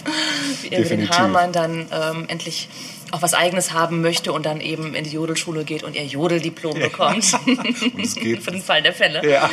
[0.61, 1.17] Wie Erwin Definitiv.
[1.17, 2.69] Hamann dann ähm, endlich
[3.11, 6.79] auch was Eigenes haben möchte und dann eben in die Jodelschule geht und ihr Jodeldiplom
[6.79, 7.33] bekommt.
[7.45, 8.41] Und es geht.
[8.43, 9.27] Für den Fall der Fälle.
[9.29, 9.49] ja.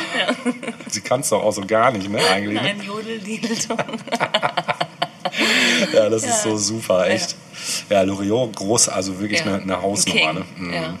[0.89, 2.61] Sie kann es doch auch so gar nicht, ne, eigentlich.
[2.61, 2.69] Ne?
[2.69, 3.77] Ein Jodeldildo.
[5.93, 7.35] Ja, das ist so super, echt.
[7.89, 9.45] Ja, Loriot, groß, also wirklich Ja.
[9.53, 10.33] eine, eine Hausnummer.
[10.33, 10.45] Ne?
[10.57, 10.73] Mhm.
[10.73, 10.93] ja.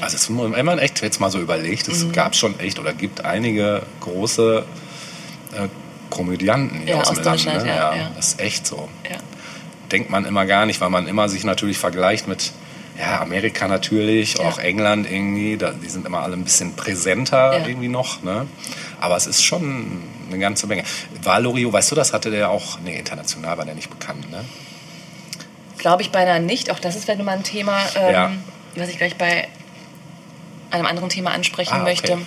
[0.00, 3.24] Also es, wenn man echt jetzt mal so überlegt, es gab schon echt oder gibt
[3.24, 4.64] einige große
[5.54, 5.68] äh,
[6.10, 7.36] Komödianten hier Ja, aus aus dem Land.
[7.46, 7.68] Deutschland, Ne?
[7.68, 8.10] ja, Ja.
[8.16, 8.88] Das ist echt so.
[9.08, 9.18] Ja.
[9.90, 12.52] Denkt man immer gar nicht, weil man immer sich natürlich vergleicht mit
[12.98, 15.56] ja, Amerika natürlich, auch England irgendwie.
[15.56, 18.22] Da, die sind immer alle ein bisschen präsenter irgendwie noch.
[18.22, 18.46] Ne?
[19.00, 20.84] Aber es ist schon eine ganze Menge.
[21.22, 24.44] War Loriot, weißt du, das hatte der auch, nee, international war der nicht bekannt, ne?
[25.78, 26.70] Glaube ich beinahe nicht.
[26.70, 28.38] Auch das ist vielleicht nochmal ein Thema, ähm,
[28.76, 29.48] was ich gleich bei
[30.72, 31.90] einem anderen Thema ansprechen Ah, okay.
[31.90, 32.18] möchte.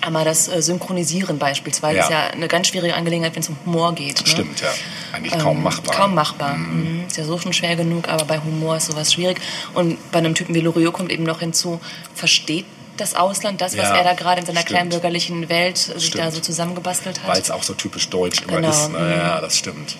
[0.00, 2.02] Einmal das äh, Synchronisieren beispielsweise Ja.
[2.04, 4.20] ist ja eine ganz schwierige Angelegenheit, wenn es um Humor geht.
[4.20, 4.26] Ne?
[4.26, 4.68] Stimmt, ja.
[5.12, 5.94] Eigentlich kaum Ähm, machbar.
[5.94, 6.54] Kaum machbar.
[6.56, 7.04] Mhm.
[7.06, 9.40] Ist ja so schon schwer genug, aber bei Humor ist sowas schwierig.
[9.72, 11.80] Und bei einem Typen wie Loriot kommt eben noch hinzu,
[12.14, 12.66] versteht
[12.98, 14.76] das Ausland das, was Ja, er da gerade in seiner stimmt.
[14.76, 16.22] kleinbürgerlichen Welt sich Stimmt.
[16.24, 17.28] da so zusammengebastelt hat?
[17.28, 18.90] Weil es auch so typisch deutsch immer Genau, ist.
[18.92, 18.98] Ne?
[18.98, 19.10] mhm.
[19.10, 19.96] Ja, das stimmt.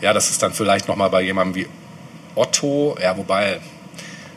[0.00, 1.66] Ja, das ist dann vielleicht nochmal bei jemandem wie
[2.36, 3.58] Otto, ja, wobei.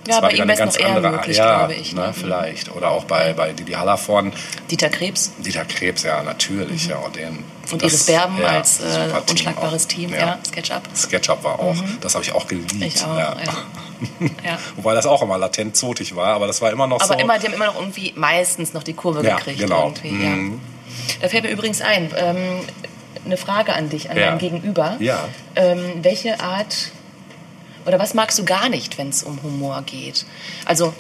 [0.03, 2.13] Das Ja, war bei wieder eine ganz andere möglich, ja, glaube ich, Ne, ne?
[2.13, 2.75] vielleicht.
[2.75, 4.33] Oder auch bei, bei Didi Hallervorden,
[4.71, 6.87] Dieter Krebs Dieter Krebs, ja, natürlich.
[6.87, 7.43] Ja, und den, Mhm.
[7.71, 9.87] und das- Iris Berben ja, als äh, Team unschlagbares auch.
[9.89, 10.39] Team, ja, Ja.
[10.45, 10.81] SketchUp.
[10.95, 12.73] SketchUp war auch, das habe ich auch geliebt.
[12.79, 13.35] Ich auch, ja.
[14.43, 14.57] ja.
[14.75, 17.19] Wobei das auch immer latent zotig war, aber das war immer noch Aber so.
[17.19, 19.59] immer, die haben immer noch irgendwie meistens noch die Kurve Ja, gekriegt.
[19.59, 19.93] genau.
[20.03, 20.53] Mhm.
[20.53, 20.57] ja.
[21.21, 22.37] Da fällt mir übrigens ein, ähm,
[23.23, 24.95] eine Frage an dich, an dein Gegenüber.
[24.99, 25.25] Ja.
[25.55, 26.91] Ähm, welche Art
[27.85, 30.25] oder was magst du gar nicht, wenn es um Humor geht?
[30.65, 30.93] Also,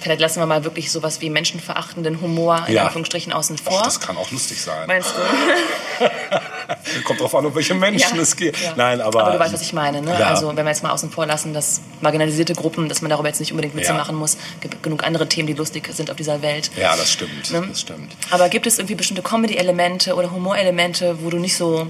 [0.00, 2.84] vielleicht lassen wir mal wirklich sowas wie menschenverachtenden Humor in Ja.
[2.84, 3.80] Anführungsstrichen außen vor.
[3.84, 4.86] das kann auch lustig sein.
[4.86, 6.04] Meinst du?
[7.04, 8.58] Kommt drauf an, um welche Menschen Ja, es geht.
[8.60, 8.72] ja.
[8.76, 9.22] Nein, aber.
[9.24, 10.00] Aber du weißt, was ich meine.
[10.02, 10.14] Ne?
[10.26, 13.40] Also wenn wir jetzt mal außen vor lassen, dass marginalisierte Gruppen, dass man darüber jetzt
[13.40, 13.94] nicht unbedingt Witze Ja.
[13.98, 14.36] machen muss.
[14.60, 16.70] gibt genug andere Themen, die lustig sind auf dieser Welt.
[16.76, 17.50] Ja, das stimmt.
[17.50, 17.64] Ne?
[17.68, 18.12] Das stimmt.
[18.30, 21.88] Aber gibt es irgendwie bestimmte Comedy-Elemente oder Humorelemente, wo du nicht so...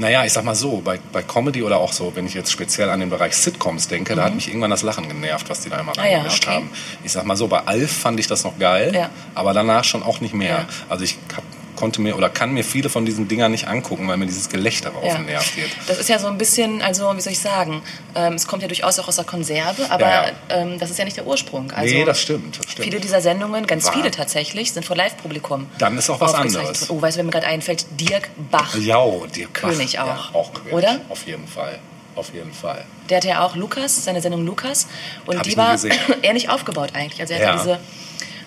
[0.00, 2.88] Naja, ich sag mal so, bei, bei Comedy oder auch so, wenn ich jetzt speziell
[2.88, 5.78] an den Bereich Sitcoms denke, da hat mich irgendwann das Lachen genervt, was die da
[5.78, 5.98] immer Mhm.
[6.00, 6.54] Ah ja, reingemischt okay.
[6.56, 6.70] haben.
[7.04, 9.10] Ich sag mal so, bei Alf fand ich das noch geil, Ja.
[9.34, 10.50] aber danach schon auch nicht mehr.
[10.60, 10.66] Ja.
[10.88, 11.42] Also ich hab,
[11.80, 14.94] konnte mir oder kann mir viele von diesen Dingern nicht angucken, weil mir dieses Gelächter
[14.94, 15.14] auf Ja.
[15.14, 15.70] den Nerv geht.
[15.88, 17.82] Das ist ja so ein bisschen, also wie soll ich sagen,
[18.14, 20.32] ähm, es kommt ja durchaus auch aus der Konserve, aber Ja, ja.
[20.50, 21.70] Ähm, das ist ja nicht der Ursprung.
[21.72, 22.58] Also nee, das stimmt.
[22.58, 22.84] Das stimmt.
[22.84, 23.94] Viele dieser Sendungen, ganz Wahr.
[23.94, 25.66] viele tatsächlich, sind vor Live-Publikum.
[25.78, 26.90] Dann ist auch was anderes.
[26.90, 27.86] Oh, weißt du, wer mir gerade einfällt?
[27.98, 28.74] Dirk Bach.
[28.76, 29.02] Ja,
[29.34, 30.34] die König Bach, auch.
[30.34, 30.72] Auch König.
[30.74, 31.00] Oder?
[31.08, 31.78] Auf jeden Fall.
[32.16, 32.84] Auf jeden Fall.
[33.08, 34.86] Der hatte ja auch Lukas, seine Sendung Lukas.
[35.26, 35.76] Und Hab die war
[36.22, 37.20] ähnlich aufgebaut eigentlich.
[37.20, 37.52] Also er Ja.
[37.54, 37.78] hat diese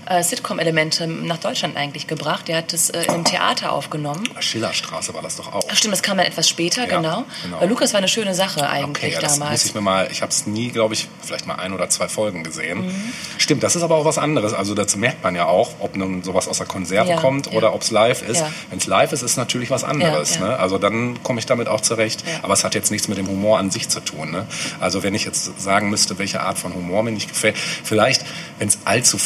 [0.10, 2.48] äh, Sitcom-Elemente nach Deutschland eigentlich gebracht.
[2.48, 4.24] Der hat das äh, in einem Theater aufgenommen.
[4.40, 5.64] Schillerstraße war das doch auch.
[5.70, 7.24] Ach stimmt, das kam dann etwas später, Ja, genau.
[7.44, 7.66] genau.
[7.66, 9.66] Lukas war eine schöne Sache eigentlich Okay, ja, das muss damals.
[9.66, 12.44] ich mir mal, ich habe es nie, glaube ich, vielleicht mal ein oder zwei Folgen
[12.44, 12.88] gesehen.
[12.88, 13.14] Mhm.
[13.38, 14.54] Stimmt, das ist aber auch was anderes.
[14.54, 17.74] Also dazu merkt man ja auch, ob nun sowas aus der Konserve Ja, kommt oder
[17.74, 18.44] ob es live ist.
[18.70, 20.40] Wenn es live ist, ist es natürlich was anderes.
[20.40, 20.58] Ne?
[20.58, 22.24] Also dann komme ich damit auch zurecht.
[22.42, 24.32] Aber es hat jetzt nichts mit dem Humor an sich zu tun.
[24.32, 24.46] Ne?
[24.80, 28.24] Also wenn ich jetzt sagen müsste, welche Art von Humor mir nicht gefällt, vielleicht,
[28.60, 29.18] wenn es allzu...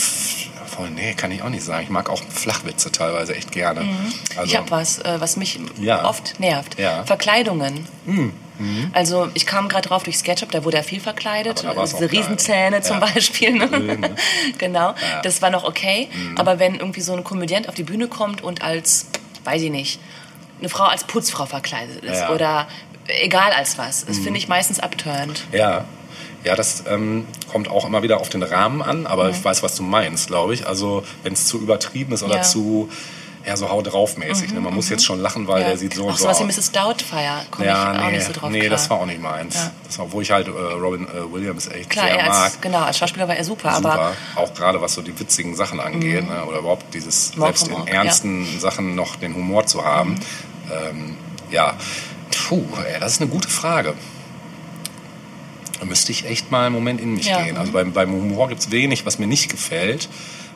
[0.78, 1.84] Voll, nee, kann ich auch nicht sagen.
[1.84, 3.82] Ich mag auch Flachwitze teilweise echt gerne.
[3.82, 3.91] Also,
[4.41, 4.45] Mhm.
[4.45, 6.05] ich habe was, äh, was mich Ja.
[6.05, 6.78] oft nervt.
[6.80, 7.01] Ja.
[7.01, 7.07] Mhm.
[7.07, 7.88] Verkleidungen.
[8.93, 11.63] Also ich kam gerade drauf durch SketchUp, da wurde er viel verkleidet.
[11.63, 12.07] Diese geil.
[12.07, 13.05] Riesenzähne zum Ja.
[13.07, 13.51] Beispiel.
[13.53, 13.67] Ne?
[13.67, 14.15] ne?
[14.57, 14.91] genau, Ja.
[14.91, 15.21] Mhm.
[15.23, 16.07] das war noch okay.
[16.38, 19.07] Aber wenn irgendwie so ein Komödiant auf die Bühne kommt und als,
[19.43, 19.99] weiß ich nicht,
[20.59, 22.30] eine Frau als Putzfrau verkleidet ist Ja.
[22.30, 22.36] Mhm.
[22.36, 22.67] oder
[23.07, 25.43] egal als was, das finde ich meistens abturnt.
[25.51, 25.86] Ja,
[26.47, 29.75] ja, das ähm, kommt auch immer wieder auf den Rahmen an, aber ich weiß, was
[29.75, 30.65] du meinst, glaube ich.
[30.65, 32.41] Also wenn es zu übertrieben ist oder Ja.
[32.41, 32.89] zu
[33.45, 34.51] ja, so hau drauf mäßig.
[34.53, 34.59] ne?
[34.59, 35.67] Man muss jetzt schon lachen, weil Ja.
[35.69, 36.57] der sieht so Auch und so sowas wie aus.
[36.57, 36.71] Mrs.
[36.73, 38.71] Doubtfire komme Ja, ich auch nee, nicht so drauf nee klar.
[38.71, 39.55] das war auch nicht meins.
[39.55, 39.71] Ja.
[39.85, 42.43] Das war, obwohl ich halt äh, Robin äh, Williams echt Klar, sehr er mag.
[42.43, 45.55] als, genau, als Schauspieler war er super, Super, aber auch gerade was so die witzigen
[45.55, 46.43] Sachen angeht, ne?
[46.45, 50.15] oder überhaupt dieses Morg selbst in ernsten Sachen noch den Humor zu haben.
[50.15, 50.17] Mhm.
[50.89, 51.15] Ähm,
[51.49, 51.75] ja,
[52.49, 53.93] puh, ey, das ist eine gute Frage.
[55.80, 57.43] Da müsste ich echt mal einen Moment in mich Ja.
[57.43, 57.57] gehen.
[57.57, 60.09] Also beim, beim Humor gibt es wenig, was mir nicht gefällt.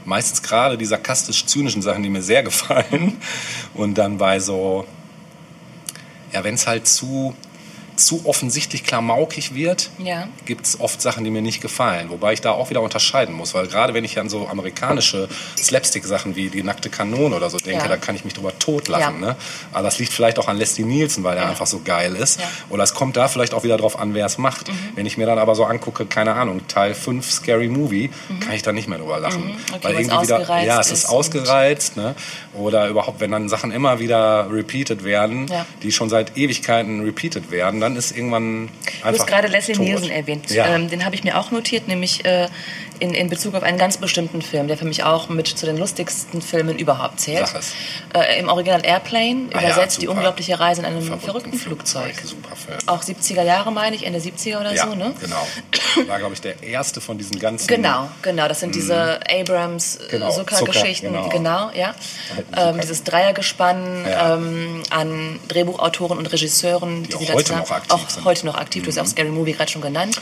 [0.04, 3.18] Meistens gerade die sarkastisch-zynischen Sachen, die mir sehr gefallen.
[3.74, 4.86] Und dann bei so,
[6.34, 7.36] ja, wenn es halt zu,
[8.06, 10.28] zu offensichtlich klamaukig wird, Ja.
[10.46, 12.10] gibt es oft Sachen, die mir nicht gefallen.
[12.10, 13.54] Wobei ich da auch wieder unterscheiden muss.
[13.54, 15.28] Weil gerade wenn ich an so amerikanische
[15.58, 17.88] Slapstick-Sachen wie die nackte Kanone oder so denke, Ja.
[17.88, 19.22] da kann ich mich drüber totlachen.
[19.22, 19.28] Ja.
[19.30, 19.36] Ne?
[19.74, 21.50] Aber das liegt vielleicht auch an Leslie Nielsen, weil er Ja.
[21.50, 22.40] einfach so geil ist.
[22.70, 24.68] Oder es kommt da vielleicht auch wieder drauf an, wer es macht.
[24.68, 24.74] Mhm.
[24.96, 28.62] Wenn ich mir dann aber so angucke, keine Ahnung, Teil 5 Scary Movie, kann ich
[28.64, 29.46] da nicht mehr drüber lachen.
[29.46, 29.52] Mhm.
[29.74, 31.98] Okay, weil irgendwie wieder, ja, es ist ausgereizt.
[31.98, 32.16] Ne?
[32.54, 35.52] Oder überhaupt, wenn dann Sachen immer wieder repeated werden,
[35.84, 38.70] die schon seit Ewigkeiten repeated werden, dann ist irgendwann
[39.02, 39.78] Du hast gerade Leslie.
[39.78, 40.50] Nielsen erwähnt.
[40.52, 40.76] Ja.
[40.76, 42.48] Ähm, den habe ich mir auch notiert, nämlich äh,
[43.02, 45.78] in, in Bezug auf einen ganz bestimmten Film, der für mich auch mit zu den
[45.78, 47.52] lustigsten Filmen überhaupt zählt.
[48.14, 50.18] Äh, Im Original Airplane, Ah ja, übersetzt die super.
[50.18, 52.14] unglaubliche Reise in einem verrückten, Flugzeug.
[52.24, 52.78] Super Film.
[52.86, 55.14] Auch 70er Jahre, meine ich, Ende 70er oder ja, so, ne?
[55.20, 55.48] genau.
[56.08, 57.68] War, glaube ich, der erste von diesen ganzen...
[57.68, 58.48] Genau, genau.
[58.48, 60.08] Das sind diese Abrams Mhm.
[60.12, 61.08] Genau, Zucker-Geschichten.
[61.08, 61.70] Zucker, genau.
[61.70, 61.72] genau.
[61.74, 61.96] ja.
[62.56, 64.36] Ähm, dieses Dreiergespann Ja.
[64.36, 68.22] ähm, an Drehbuchautoren und Regisseuren, Die auch sie da heute noch aktiv auch sind.
[68.22, 68.26] Mhm.
[68.26, 68.84] heute noch aktiv.
[68.84, 70.18] Du hast auch Scary Movie gerade schon genannt.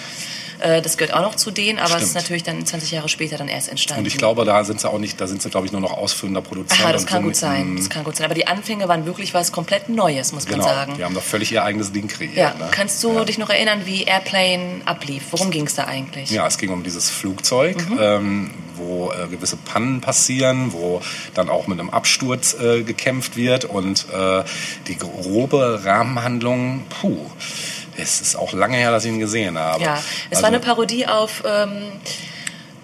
[0.59, 2.15] Äh, das gehört auch noch zu denen, aber es ist Stimmt.
[2.23, 4.01] natürlich dann 20 Jahre später dann erst entstanden.
[4.01, 5.91] Und ich glaube, da sind sie auch nicht, da sind sie, glaube ich, nur noch
[5.93, 6.81] ausführender Produzent.
[6.81, 7.75] Aha, das kann gut sein.
[7.77, 8.25] Das kann gut sein.
[8.25, 10.93] Aber die Anfänge waren wirklich was komplett Neues, muss Genau, man sagen.
[10.97, 12.35] die haben doch völlig ihr eigenes Ding kreiert.
[12.35, 12.67] Ja, ne?
[12.71, 13.25] kannst du ja.
[13.25, 15.23] dich noch erinnern, wie Airplane ablief?
[15.31, 16.29] Worum ging es da eigentlich?
[16.31, 17.97] Ja, es ging um dieses Flugzeug, Mhm.
[18.01, 21.01] ähm, wo äh, gewisse Pannen passieren, wo
[21.33, 24.43] dann auch mit einem Absturz äh, gekämpft wird und äh,
[24.87, 27.17] die grobe Rahmenhandlung, puh,
[28.01, 29.83] es ist auch lange her, dass ich ihn gesehen habe.
[29.83, 30.03] Ja, es
[30.37, 31.83] Also, war eine Parodie auf ähm,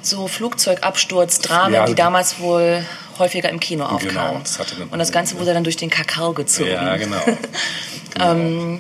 [0.02, 2.86] so Flugzeugabsturz-Dramen, Ja, die damals wohl
[3.18, 4.10] häufiger im Kino aufkamen.
[4.10, 6.70] Genau, das hatte eine- Und das Ganze wurde dann durch den Kakao gezogen.
[6.72, 7.18] Ja, genau.
[8.18, 8.80] Ähm,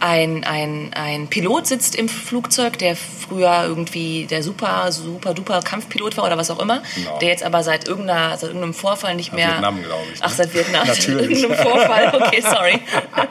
[0.00, 6.16] ein, ein, ein Pilot sitzt im Flugzeug, der früher irgendwie der super, super duper Kampfpilot
[6.16, 7.18] war oder was auch immer, Genau.
[7.18, 9.48] der jetzt aber seit, irgendeiner, seit irgendeinem Vorfall nicht mehr.
[9.54, 10.26] Vietnam, glaube ich, ne?
[10.26, 10.86] Ach, seit Vietnam.
[10.86, 11.40] Natürlich.
[11.40, 12.78] Seit irgendeinem Vorfall, okay, sorry.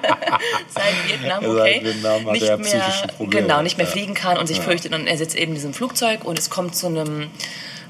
[0.67, 1.79] seit Vietnam, Seit okay.
[1.83, 3.41] Vietnam hat nicht er mehr, Probleme.
[3.47, 3.91] Genau, nicht mehr Ja.
[3.91, 6.75] fliegen kann und sich fürchtet und er sitzt eben in diesem Flugzeug und es kommt
[6.75, 7.29] zu einem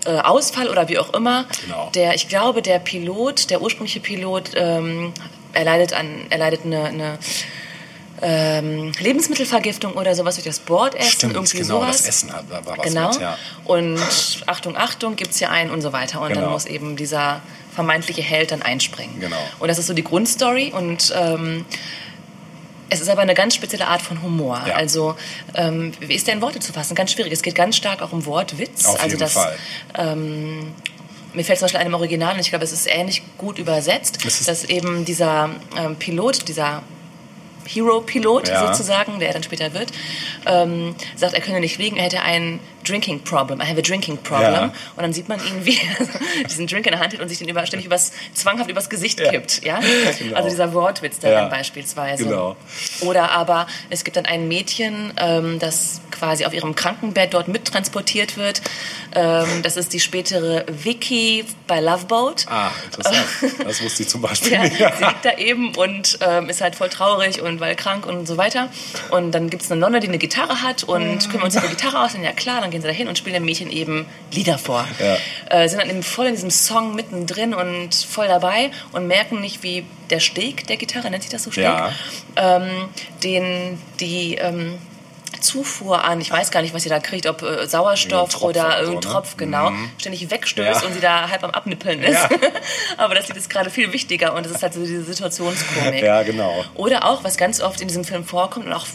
[0.05, 1.45] äh, Ausfall oder wie auch immer.
[1.65, 1.89] Genau.
[1.95, 5.13] Der, ich glaube, der Pilot, der ursprüngliche Pilot, ähm,
[5.53, 7.17] er leidet an, er leidet eine, eine
[8.22, 11.97] ähm, Lebensmittelvergiftung oder sowas durch das Bordessen, Stimmt, irgendwie genau, sowas.
[11.97, 13.09] das Essen hat, war was Genau.
[13.09, 13.38] mit, ja.
[13.65, 13.99] Und
[14.47, 16.22] Achtung, Achtung, gibt's hier einen und so weiter.
[16.22, 16.51] Und dann Genau.
[16.51, 17.41] muss eben dieser
[17.74, 19.20] vermeintliche Held dann einspringen.
[19.20, 19.38] Genau.
[19.59, 21.65] Und das ist so die Grundstory und ähm,
[22.89, 24.63] es ist aber eine ganz spezielle Art von Humor.
[24.65, 24.76] Ja.
[24.76, 25.15] Also,
[25.55, 26.95] ähm, wie ist der in Worte zu fassen?
[26.95, 27.34] Ganz schwierig.
[27.34, 28.86] Es geht ganz stark auch um Wortwitz.
[28.86, 29.55] Auf also jeden das, Fall.
[29.95, 30.74] Ähm,
[31.34, 34.20] mir fällt zum Beispiel ein im Original, und ich glaube, es ist ähnlich gut übersetzt,
[34.26, 36.82] Es dass eben dieser ähm, Pilot, dieser
[37.68, 38.68] Hero-Pilot Ja.
[38.68, 39.91] sozusagen, der er dann später wird,
[40.45, 44.18] ähm, sagt, er könne nicht fliegen, er hätte ein Drinking Problem, I have a drinking
[44.18, 44.54] problem.
[44.54, 44.64] Ja.
[44.96, 47.38] Und dann sieht man ihn, wie er diesen Drink in der Hand hat und sich
[47.40, 49.30] den über, ständig übers, zwanghaft übers Gesicht Ja.
[49.32, 49.64] kippt.
[49.66, 49.80] Ja?
[50.20, 50.36] Genau.
[50.36, 51.48] Also dieser Wortwitz darin Ja.
[51.48, 52.24] beispielsweise.
[52.24, 52.56] Genau.
[53.02, 58.38] Oder aber es gibt dann ein Mädchen, ähm, das quasi auf ihrem Krankenbett dort mittransportiert
[58.38, 58.62] wird.
[59.14, 62.46] Ähm, das ist die spätere Vicky bei Love Boat.
[62.50, 63.18] Ah, interessant.
[63.64, 64.78] Das wusste ich zum Beispiel Ja, nicht.
[64.78, 68.38] sie liegt da eben und ähm, ist halt voll traurig und weil krank und so
[68.38, 68.70] weiter.
[69.12, 71.68] Und dann gibt es eine Nonne, die eine Gitarre hat und können wir uns ihre
[71.68, 72.12] Gitarre aus?
[72.22, 74.88] Ja klar, dann gehen sie da hin und spielen dem Mädchen eben Lieder vor.
[74.99, 75.17] Ja.
[75.49, 79.63] Äh, sind dann eben voll in diesem Song mittendrin und voll dabei und merken nicht,
[79.63, 81.91] wie der Steg der Gitarre, nennt sich das so Steg, Ja.
[82.36, 82.89] ähm,
[83.23, 84.36] den die...
[84.36, 84.78] Ähm,
[85.39, 88.65] Zufuhr an, ich weiß gar nicht, was sie da kriegt, ob äh, Sauerstoff Tropf oder
[88.65, 88.99] oder so, irgendein ne?
[89.13, 90.88] Tropf, genau, ständig wegstößt Ja.
[90.88, 92.13] und sie da halb am Abnippeln ist.
[92.13, 92.30] Ja.
[92.97, 96.01] Aber das Lied ist gerade viel wichtiger und es ist halt so diese Situationskomik.
[96.01, 96.65] Ja, genau.
[96.73, 98.88] Oder auch, was ganz oft in diesem Film vorkommt und auch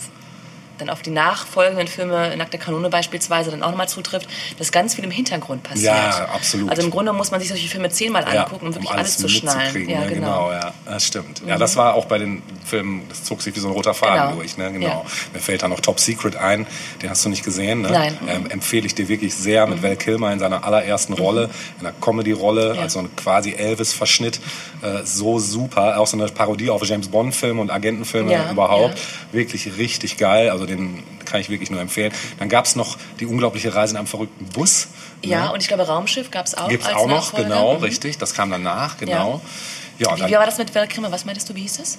[0.83, 4.29] dann auf die nachfolgenden Filme, Nackte Kanone beispielsweise, dann auch nochmal zutrifft,
[4.59, 5.85] dass ganz viel im Hintergrund passiert.
[5.95, 6.71] Ja, absolut.
[6.71, 9.17] Also im Grunde muss man sich solche Filme zehnmal Ja, angucken, um wirklich um alles,
[9.17, 9.59] zu schnallen.
[9.73, 10.07] mitzukriegen, Ja, ne?
[10.15, 10.51] genau.
[10.53, 11.43] ja, das stimmt.
[11.47, 14.23] Ja, das war auch bei den Filmen, das zog sich wie so ein roter Faden
[14.31, 14.37] Genau.
[14.37, 14.73] durch, ne?
[14.73, 14.87] Genau.
[14.87, 15.03] Ja.
[15.33, 16.67] Mir fällt da noch Top Secret ein,
[17.03, 17.91] den hast du nicht gesehen, ne?
[17.91, 18.19] Nein.
[18.29, 21.95] Ähm, empfehle ich dir wirklich sehr mit Val Kilmer in seiner allerersten Rolle, in einer
[22.01, 22.83] Comedy-Rolle, Ja.
[22.83, 24.41] also ein quasi Elvis-Verschnitt,
[24.83, 29.05] äh, so super, auch so eine Parodie auf James Bond-Filme und Agentenfilme überhaupt, ja.
[29.33, 32.13] wirklich richtig geil, also den kann ich wirklich nur empfehlen.
[32.39, 34.89] Dann gab es noch die unglaubliche Reise in einem verrückten Bus.
[35.23, 37.85] Ja, und ich glaube, Raumschiff gab es auch Gibt es auch noch, genau, Mhm.
[37.85, 38.19] richtig.
[38.19, 39.41] Das kam danach, genau.
[39.99, 41.13] Ja, Wie, dann wie war das mit Kilmer?
[41.13, 41.99] Was meintest du, wie hieß es?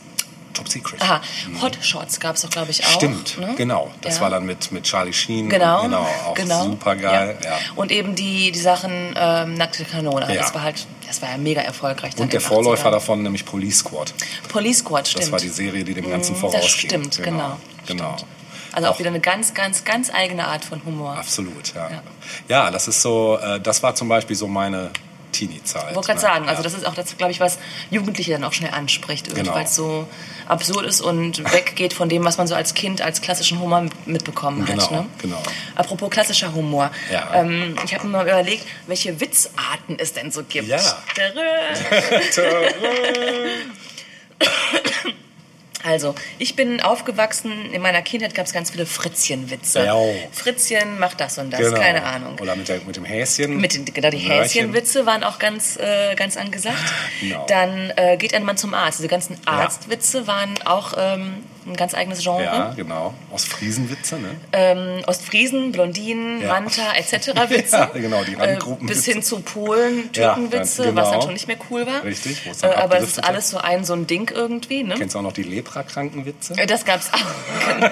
[0.53, 1.01] Top Secret.
[1.01, 1.19] Aha,
[1.63, 2.89] Hot Shots gab es doch, glaube ich, auch.
[2.91, 3.55] Stimmt, ne?
[3.57, 3.91] genau.
[4.01, 4.21] Das Ja.
[4.21, 5.49] war dann mit, mit Charlie Sheen.
[5.49, 6.65] Genau, genau auch genau.
[6.65, 7.39] super geil.
[7.43, 7.57] Ja.
[7.75, 10.31] Und eben die, die Sachen ähm, Nackte Kanone.
[10.31, 10.41] Ja.
[10.41, 12.13] Das war halt, das war ja mega erfolgreich.
[12.17, 12.91] Und der Vorläufer 80ern.
[12.91, 14.13] davon, nämlich Police Squad.
[14.49, 15.23] Police Squad, stimmt.
[15.23, 16.61] Das war die Serie, die dem Ganzen Mm, vorausging.
[16.61, 17.57] Das stimmt, genau.
[17.87, 18.15] Genau.
[18.73, 21.17] Also auch wieder eine ganz, ganz, ganz eigene Art von Humor.
[21.17, 21.89] Absolut, ja.
[21.89, 22.03] Ja.
[22.47, 22.71] ja.
[22.71, 24.89] das ist so, äh, das war zum Beispiel so meine
[25.31, 25.89] Teenie-Zeit.
[25.89, 26.21] Ich wollte gerade ne?
[26.21, 26.63] sagen, also ja.
[26.63, 27.59] das ist auch das, glaube ich, was
[27.89, 29.53] Jugendliche dann auch schnell anspricht, Genau.
[29.53, 30.07] weil es so
[30.47, 34.65] absurd ist und weggeht von dem, was man so als Kind als klassischen Humor mitbekommen
[34.65, 34.91] Genau, hat.
[34.91, 35.05] Ne?
[35.21, 35.41] genau.
[35.75, 36.91] Apropos klassischer Humor.
[37.11, 37.33] Ja.
[37.33, 40.67] Ähm, ich habe mir mal überlegt, welche Witzarten es denn so gibt.
[40.67, 40.79] Ja.
[41.15, 41.43] Terror.
[45.83, 49.85] Also, ich bin aufgewachsen, in meiner Kindheit gab es ganz viele Fritzchenwitze.
[49.85, 49.95] Ja.
[50.31, 51.79] Fritzchen macht das und das, Genau.
[51.79, 52.37] keine Ahnung.
[52.39, 53.57] Oder mit, der, mit dem Häschen.
[53.57, 54.17] Mit den, genau, die.
[54.17, 56.77] Häschenwitze waren auch ganz, äh, ganz angesagt.
[57.19, 57.45] Genau.
[57.47, 58.99] Dann äh, geht ein Mann zum Arzt.
[58.99, 62.43] Diese ganzen Arztwitze waren auch ähm, ein ganz eigenes Genre.
[62.43, 63.13] Ja, genau.
[63.31, 64.29] Aus Friesenwitze, ne?
[64.51, 66.47] Ähm, Ostfriesen, Blondinen, Ja.
[66.49, 67.27] Manta etc.
[67.49, 67.75] Witze.
[67.77, 68.95] Ja, genau, die äh, Randgruppenwitze.
[68.95, 71.21] Bis hin zu Polen, Ja, Türkenwitze, dann- was dann genau.
[71.25, 72.03] schon nicht mehr cool war.
[72.03, 74.83] Richtig, wo es Äh, dann aber es ist alles so ein, so ein Ding irgendwie.
[74.83, 74.95] Ne?
[74.97, 76.55] Kennst du auch noch die Leprakrankenwitze?
[76.57, 77.19] Äh, Das gab's auch.
[77.73, 77.87] Genau.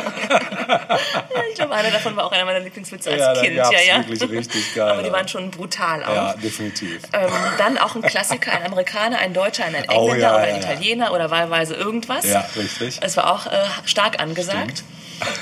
[1.49, 3.55] ich glaube, einer davon war auch einer meiner Lieblingswitze als Ja, Kind.
[3.55, 4.07] ja, ja.
[4.07, 4.89] wirklich richtig geil.
[4.89, 6.13] Aber die waren schon brutal auch.
[6.13, 7.01] Ja, definitiv.
[7.13, 10.55] Ähm, dann auch ein Klassiker, ein Amerikaner, ein Deutscher, ein Engländer Oh, ja, oder ja,
[10.55, 10.72] ein ja.
[10.72, 12.26] Italiener oder wahlweise irgendwas.
[12.28, 12.99] Ja, richtig.
[13.01, 14.84] Es war auch äh, stark angesagt.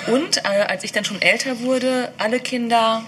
[0.08, 3.04] Und äh, als ich dann schon älter wurde, alle Kinder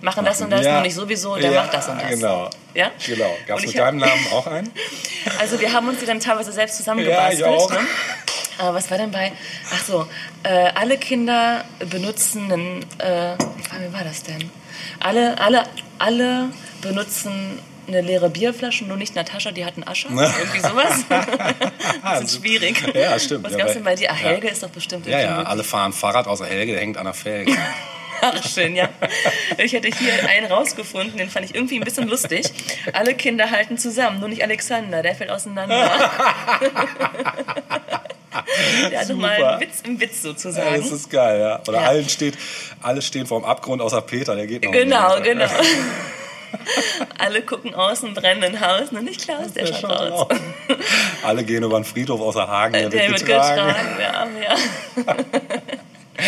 [0.00, 0.74] machen das und das, Ja.
[0.74, 2.08] nur nicht sowieso, der ja, macht das und das.
[2.10, 2.48] Genau.
[2.74, 2.90] Ja?
[3.04, 3.36] Genau.
[3.46, 4.70] Gab es mit deinem Namen auch einen?
[5.40, 7.40] Also wir haben uns die dann teilweise selbst Ja, zusammengebastelt.
[7.40, 7.70] ich auch.
[7.70, 7.80] Ne?
[8.58, 9.32] Aber was war denn bei?
[9.74, 10.06] Ach so,
[10.44, 12.82] äh, alle Kinder benutzen einen.
[12.98, 14.50] Äh, wie war das denn?
[15.00, 15.64] Alle, alle,
[15.98, 16.48] alle
[16.80, 17.58] benutzen
[17.88, 20.08] eine leere Bierflasche, nur nicht Natascha, die hat einen Ascher.
[20.10, 21.04] Irgendwie sowas.
[22.02, 22.82] das ist schwierig.
[22.94, 23.44] Ja, stimmt.
[23.44, 24.10] Was Ja, gab's denn bei dir?
[24.10, 24.28] Ah, ja.
[24.30, 27.14] Helge ist doch bestimmt Ja, ja, alle fahren Fahrrad außer Helge, der hängt an der
[27.14, 27.52] Felge.
[28.20, 28.88] Ach, schön, ja.
[29.58, 32.46] Ich hätte hier einen rausgefunden, den fand ich irgendwie ein bisschen lustig.
[32.92, 35.88] Alle Kinder halten zusammen, nur nicht Alexander, der fällt auseinander.
[38.90, 39.50] der hat doch mal Super.
[39.52, 40.80] einen Witz im Witz Ja, sozusagen.
[40.82, 41.60] das ist geil, ja.
[41.68, 41.86] Oder Ja.
[41.88, 42.36] allen steht,
[42.82, 45.46] alle stehen vor dem Abgrund außer Peter, der geht noch Genau, genau.
[47.18, 50.20] Alle gucken aus dem brennenden Haus, nur nicht Klaus, der Der schaut schaut raus.
[50.30, 50.30] auch.
[51.28, 53.74] Alle gehen über den Friedhof außer Hagen, der, Der wird wird getragen.
[53.96, 54.54] getragen, ja,
[55.04, 55.14] ja.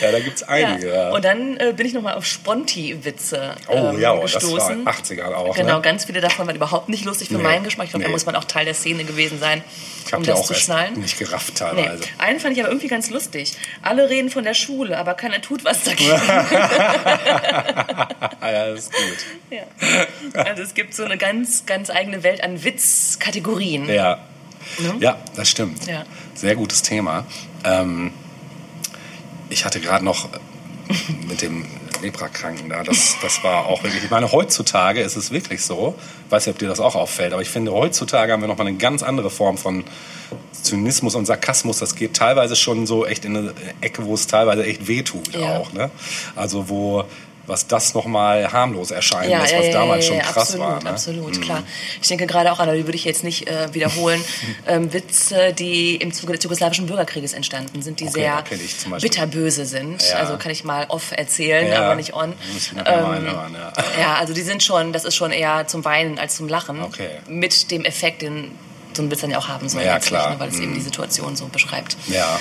[0.00, 0.92] Ja, da da gibt es einige.
[0.94, 1.10] Ja.
[1.10, 4.84] Und dann äh, bin ich nochmal auf Sponti-Witze oh ähm, ja, das gestoßen.
[4.84, 5.56] war 80er auch.
[5.56, 5.82] Genau, ne?
[5.82, 7.42] ganz viele davon waren überhaupt nicht lustig für Nee.
[7.42, 7.86] meinen Geschmack.
[7.86, 8.12] Ich glaube, da Nee.
[8.12, 9.62] muss man auch Teil der Szene gewesen sein,
[10.06, 11.00] Ich um das auch zu schnallen.
[11.00, 11.58] nicht gerafft Nee.
[11.58, 12.04] teilweise.
[12.18, 13.54] Einen fand ich aber irgendwie ganz lustig.
[13.82, 16.12] Alle reden von der Schule, aber keiner tut was dagegen.
[16.12, 16.46] Ah,
[18.42, 19.18] ja, das ist gut.
[19.50, 19.62] ja.
[20.44, 23.88] Also es gibt so eine ganz, ganz eigene Welt an Witzkategorien.
[23.88, 24.18] Ja.
[25.00, 25.86] ja, das stimmt.
[25.86, 26.04] Ja.
[26.34, 27.26] Sehr gutes Thema.
[27.64, 28.12] Ähm,
[29.50, 30.28] ich hatte gerade noch
[31.28, 31.66] mit dem
[32.00, 35.94] Leprakranken da, das, das war auch wirklich, ich meine, heutzutage ist es wirklich so,
[36.26, 38.68] ich weiß nicht, ob dir das auch auffällt, aber ich finde, heutzutage haben wir nochmal
[38.68, 39.84] eine ganz andere Form von
[40.52, 41.78] Zynismus und Sarkasmus.
[41.78, 45.58] Das geht teilweise schon so echt in eine Ecke, wo es teilweise echt wehtut Ja.
[45.58, 45.72] auch.
[45.72, 45.90] Ne?
[46.36, 47.04] Also wo,
[47.48, 50.82] was das nochmal harmlos erscheinen Ja, lässt, was ja, damals schon krass absolut, war.
[50.84, 50.90] Ne?
[50.90, 51.62] Absolut, klar.
[52.00, 54.22] Ich denke gerade auch an, die würde ich jetzt nicht äh, wiederholen,
[54.66, 58.44] ähm, Witze, die im Zuge des jugoslawischen Bürgerkrieges entstanden sind, die Okay, sehr
[59.00, 60.02] bitterböse sind.
[60.14, 62.34] Also kann ich mal off erzählen, aber nicht on.
[62.76, 63.72] Ähm, anhören, ja.
[63.98, 66.82] ja, also die sind schon, das ist schon eher zum Weinen als zum Lachen.
[66.82, 67.08] Okay.
[67.28, 68.52] Mit dem Effekt, den
[68.94, 70.30] so ein Witz dann ja auch haben soll, Ja, klar.
[70.30, 70.74] ne, weil es eben Mhm.
[70.74, 71.96] die Situation so beschreibt.
[72.08, 72.38] Ja.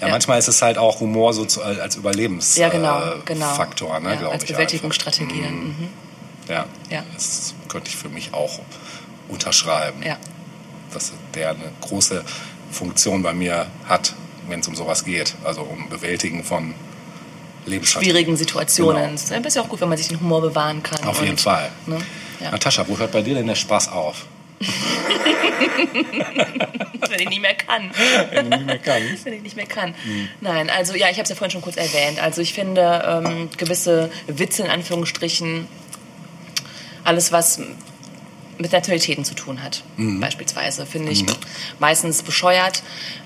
[0.00, 0.12] Ja, Ja.
[0.12, 3.54] manchmal ist es halt auch Humor so zu, als Überlebensfaktor, Ja, genau, genau.
[3.54, 4.50] Faktor, ne, ja, glaube als ich.
[4.50, 5.42] Bewältigungsstrategie.
[5.42, 5.88] dann, Mhm.
[6.48, 6.50] einfach.
[6.50, 6.64] Ja.
[6.90, 7.02] Ja.
[7.14, 8.58] das könnte ich für mich auch
[9.28, 10.16] unterschreiben, Ja.
[10.92, 12.22] dass der eine große
[12.70, 14.14] Funktion bei mir hat,
[14.48, 16.74] wenn es um sowas geht, also um Bewältigen von.
[17.82, 19.02] Schwierigen Situationen.
[19.02, 19.14] Genau.
[19.14, 21.02] Es ist ja auch gut, wenn man sich den Humor bewahren kann.
[21.08, 21.70] Auf jeden und, Fall.
[21.86, 21.96] Ne?
[22.40, 22.50] Ja.
[22.50, 24.26] Natascha, wo hört bei dir denn der Spaß auf?
[27.08, 27.90] Wenn ich nicht mehr kann.
[28.30, 29.24] Wenn du nicht mehr kannst.
[29.24, 29.94] Wenn ich nicht mehr kann.
[30.40, 32.18] Nein, also ja, ich habe es ja vorhin schon kurz erwähnt.
[32.20, 35.66] Also ich finde ähm, gewisse Witze in Anführungsstrichen,
[37.04, 37.60] alles was
[38.56, 40.20] mit Nationalitäten zu tun hat, Mhm.
[40.20, 41.24] beispielsweise, finde ich
[41.80, 42.82] meistens bescheuert.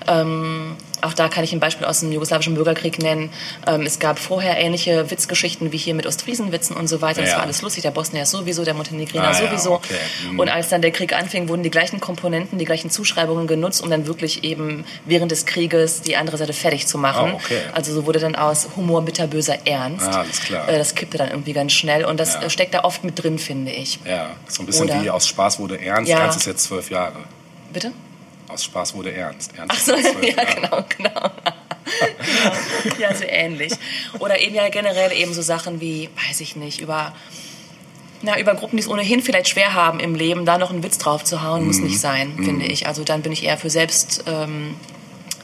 [0.07, 3.31] Ähm, auch da kann ich ein Beispiel aus dem jugoslawischen Bürgerkrieg nennen.
[3.67, 7.21] Ähm, es gab vorher ähnliche Witzgeschichten wie hier mit Ostfriesenwitzen und so weiter.
[7.21, 7.35] Das Ja.
[7.37, 7.83] war alles lustig.
[7.83, 9.73] Der Bosnier sowieso, der Montenegriner Ah, ja, sowieso.
[9.73, 9.95] okay.
[10.31, 10.39] Mhm.
[10.39, 13.89] Und als dann der Krieg anfing, wurden die gleichen Komponenten, die gleichen Zuschreibungen genutzt, um
[13.89, 17.31] dann wirklich eben während des Krieges die andere Seite fertig zu machen.
[17.33, 17.59] Oh, okay.
[17.73, 20.05] Also so wurde dann aus Humor bitterböser Ernst.
[20.07, 20.67] Ah, alles klar.
[20.69, 22.43] Äh, Das kippte dann irgendwie ganz schnell und das Ja.
[22.43, 23.99] äh, steckt da oft mit drin, finde ich.
[24.05, 26.09] Ja, so ein bisschen Oder- wie aus Spaß wurde ernst.
[26.09, 26.19] Ja.
[26.19, 27.15] Ernst ist jetzt zwölf Jahre.
[27.73, 27.91] Bitte?
[28.49, 29.51] Aus Spaß wurde ernst.
[29.57, 30.55] Ernst Ach so, ist ja, Jahre.
[30.55, 31.31] genau, genau.
[32.19, 32.97] genau.
[32.99, 33.73] Ja, so ähnlich.
[34.19, 37.13] Oder eben ja generell eben so Sachen wie, weiß ich nicht, über,
[38.21, 40.97] na, über Gruppen, die es ohnehin vielleicht schwer haben im Leben, da noch einen Witz
[40.97, 41.67] drauf zu hauen, Mhm.
[41.67, 42.87] muss nicht sein, finde ich.
[42.87, 44.23] Also dann bin ich eher für Selbst...
[44.27, 44.75] Ähm,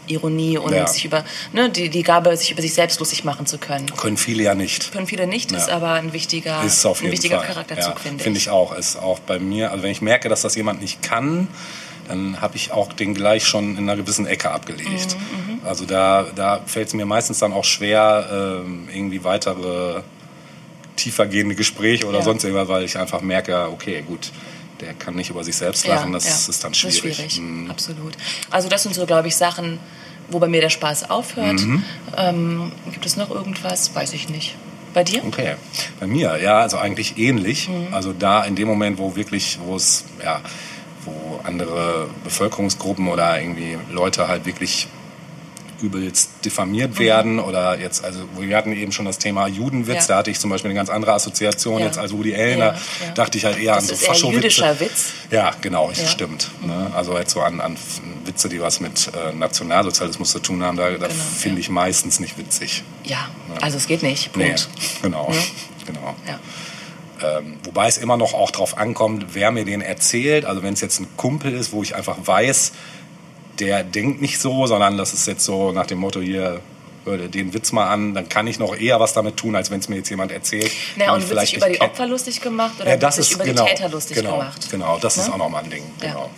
[0.08, 0.86] Ironie und Ja.
[0.86, 3.88] sich über ne, die, die Gabe, sich über sich selbst lustig machen zu können.
[3.98, 4.92] Können viele ja nicht.
[4.92, 5.78] Können viele nicht, ist Ja.
[5.78, 7.48] aber ein wichtiger, Ist auf ein jeden wichtiger Fall.
[7.48, 8.44] Charakterzug, ja, finde Finde ich.
[8.46, 8.72] ich auch.
[8.76, 11.48] Ist auch bei mir, also wenn ich merke, dass das jemand nicht kann,
[12.08, 15.16] dann habe ich auch den gleich schon in einer gewissen Ecke abgelegt.
[15.16, 20.02] Mhm, Also da, da fällt es mir meistens dann auch schwer, ähm, irgendwie weitere
[20.96, 22.24] tiefergehende Gespräche oder Ja.
[22.24, 24.32] sonst irgendwas, weil ich einfach merke, okay, gut,
[24.82, 27.02] der kann nicht über sich selbst lachen, das ist dann schwierig.
[27.02, 27.70] Das ist schwierig, Mhm.
[27.72, 28.14] absolut.
[28.50, 29.80] Also das sind so, glaube ich, Sachen,
[30.30, 31.60] wo bei mir der Spaß aufhört.
[31.62, 31.84] Mhm.
[32.18, 33.94] Ähm, gibt es noch irgendwas?
[33.94, 34.56] Weiß ich nicht.
[34.94, 35.24] Bei dir?
[35.26, 35.56] Okay.
[36.00, 37.68] Bei mir, ja, also eigentlich ähnlich.
[37.68, 37.94] Mhm.
[37.94, 40.40] Also da in dem Moment, wo wirklich, wo es, ja,
[41.06, 44.88] wo andere Bevölkerungsgruppen oder irgendwie Leute halt wirklich
[45.82, 46.42] übelst Mhm.
[46.46, 50.14] diffamiert werden oder jetzt, also wir hatten eben schon das Thema Judenwitz, Ja.
[50.14, 51.88] da hatte ich zum Beispiel eine ganz andere Assoziation Ja.
[51.88, 52.72] jetzt als Woody Allen, Ja,
[53.08, 54.36] da dachte ich halt eher Das an so ist eher Faschowitze.
[54.38, 55.12] jüdischer Witz.
[55.32, 56.50] Ja, genau, stimmt.
[56.66, 56.92] Ne?
[56.96, 57.76] Also jetzt so an, an
[58.24, 61.62] Witze, die was mit äh, Nationalsozialismus zu tun haben, da, da Genau, finde ja.
[61.62, 62.84] ich meistens nicht witzig.
[63.04, 63.28] Ja,
[63.62, 64.36] also es geht nicht.
[64.38, 64.70] Nee, Punkt.
[65.02, 65.30] genau.
[65.34, 65.40] Ja.
[65.86, 66.16] genau.
[67.26, 67.40] Ja.
[67.40, 70.46] Ähm, wobei es immer noch auch drauf ankommt, wer mir den erzählt.
[70.46, 72.72] Also wenn es jetzt ein Kumpel ist, wo ich einfach weiß,
[73.60, 76.62] der denkt nicht so, sondern das ist jetzt so nach dem Motto hier,
[77.06, 79.90] den Witz mal an, dann kann ich noch eher was damit tun, als wenn es
[79.90, 80.72] mir jetzt jemand erzählt.
[80.96, 83.32] Na, den und wird sich über die Opfer lustig gemacht oder ja, das wird sich
[83.32, 84.68] ist über genau, die Täter lustig genau, gemacht?
[84.72, 85.34] Genau, das ist Ne?
[85.34, 85.84] auch nochmal ein Ding.
[86.02, 86.08] Ja.
[86.08, 86.30] Genau.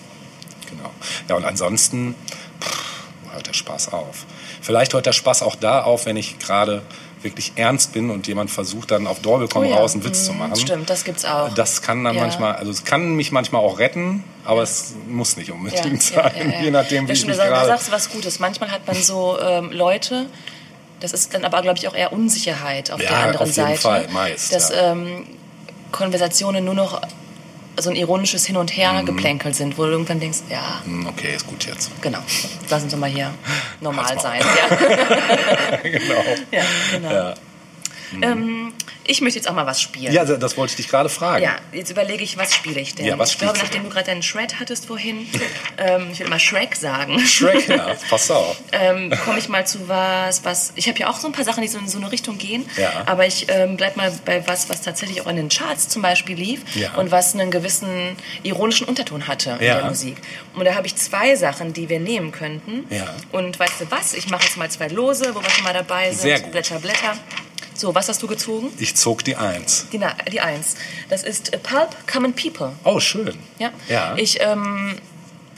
[0.69, 0.91] genau.
[1.29, 2.15] Ja, und ansonsten
[2.61, 4.25] pff, hört der Spaß auf.
[4.61, 6.81] Vielleicht hört der Spaß auch da auf, wenn ich gerade
[7.27, 9.75] wirklich ernst bin und jemand versucht dann auf Dorbel komm Oh ja.
[9.77, 10.55] raus einen Witz zu Mhm, machen.
[10.55, 11.53] Stimmt, das gibt's auch.
[11.53, 12.21] Das kann dann Ja.
[12.21, 16.71] manchmal, also es kann mich manchmal auch retten, aber es muss nicht unbedingt sein, je
[16.71, 17.67] nachdem, wie ich mich da gerade...
[17.67, 18.39] sagst du was Gutes.
[18.39, 20.25] Manchmal hat man so ähm, Leute,
[20.99, 23.79] das ist dann aber, glaube ich, auch eher Unsicherheit auf der anderen auf jeden Seite.
[23.81, 25.25] Fall, meist, Dass ähm,
[25.91, 27.01] Konversationen nur noch
[27.79, 31.35] so ein ironisches Hin und Her geplänkel sind, wo du irgendwann denkst, ja, Hm, Okay,
[31.35, 31.89] ist gut jetzt.
[32.01, 32.19] genau,
[32.69, 33.33] lass uns doch mal hier
[33.81, 34.41] normal sein.
[34.41, 36.23] Ja, genau.
[36.51, 36.61] ja
[36.91, 37.11] genau.
[37.11, 37.33] Ja.
[38.21, 40.11] Ähm, ich möchte jetzt auch mal was spielen.
[40.13, 41.43] Ja, das wollte ich dich gerade fragen.
[41.43, 43.05] Ja, jetzt überlege ich, was spiele ich denn?
[43.05, 45.27] Ja, was ich glaube, nachdem du gerade deinen Shred hattest vorhin,
[45.77, 48.57] ähm, ich will immer Shrek sagen, Shrek, ja, pass auf.
[48.73, 50.73] ähm, komme ich mal zu was, was.
[50.75, 52.65] Ich habe ja auch so ein paar Sachen, die so in so eine Richtung gehen.
[52.77, 53.03] Ja.
[53.05, 56.35] Aber ich ähm, bleib mal bei was, was tatsächlich auch in den Charts zum Beispiel
[56.35, 56.93] lief Ja.
[56.95, 59.75] und was einen gewissen ironischen Unterton hatte in Ja.
[59.79, 60.17] der Musik.
[60.53, 62.85] Und da habe ich zwei Sachen, die wir nehmen könnten.
[62.93, 63.05] Ja.
[63.31, 64.13] Und weißt du was?
[64.13, 66.21] Ich mache jetzt mal zwei Lose, wo wir schon mal dabei sind.
[66.21, 66.51] Sehr gut.
[66.51, 67.13] Blätter, Blätter.
[67.77, 68.69] So, was hast du gezogen?
[68.79, 69.85] Ich zog die Eins.
[69.91, 70.75] Die, Na- die Eins.
[71.09, 72.71] Das ist äh, Pulp Common People.
[72.83, 73.37] Oh, schön.
[73.59, 73.69] Ja.
[73.87, 74.15] Ja.
[74.17, 74.95] Ich, ähm,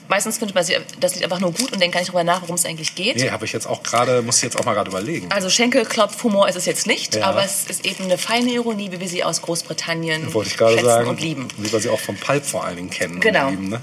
[0.09, 0.65] meistens findet man
[0.99, 3.15] das Lied einfach nur gut und denkt gar nicht darüber nach, worum es eigentlich geht.
[3.15, 5.31] Nee, habe ich jetzt auch gerade, muss ich jetzt auch mal gerade überlegen.
[5.31, 7.27] Also Schenkelklopf-Humor ist es jetzt nicht, Ja.
[7.27, 10.73] aber es ist eben eine feine Ironie, wie wir sie aus Großbritannien Wollte ich gerade
[10.73, 11.07] schätzen sagen.
[11.07, 11.47] und lieben.
[11.57, 13.45] Wie wir sie auch vom Pulp vor allen Dingen kennen Genau.
[13.47, 13.69] und lieben.
[13.69, 13.81] Ne?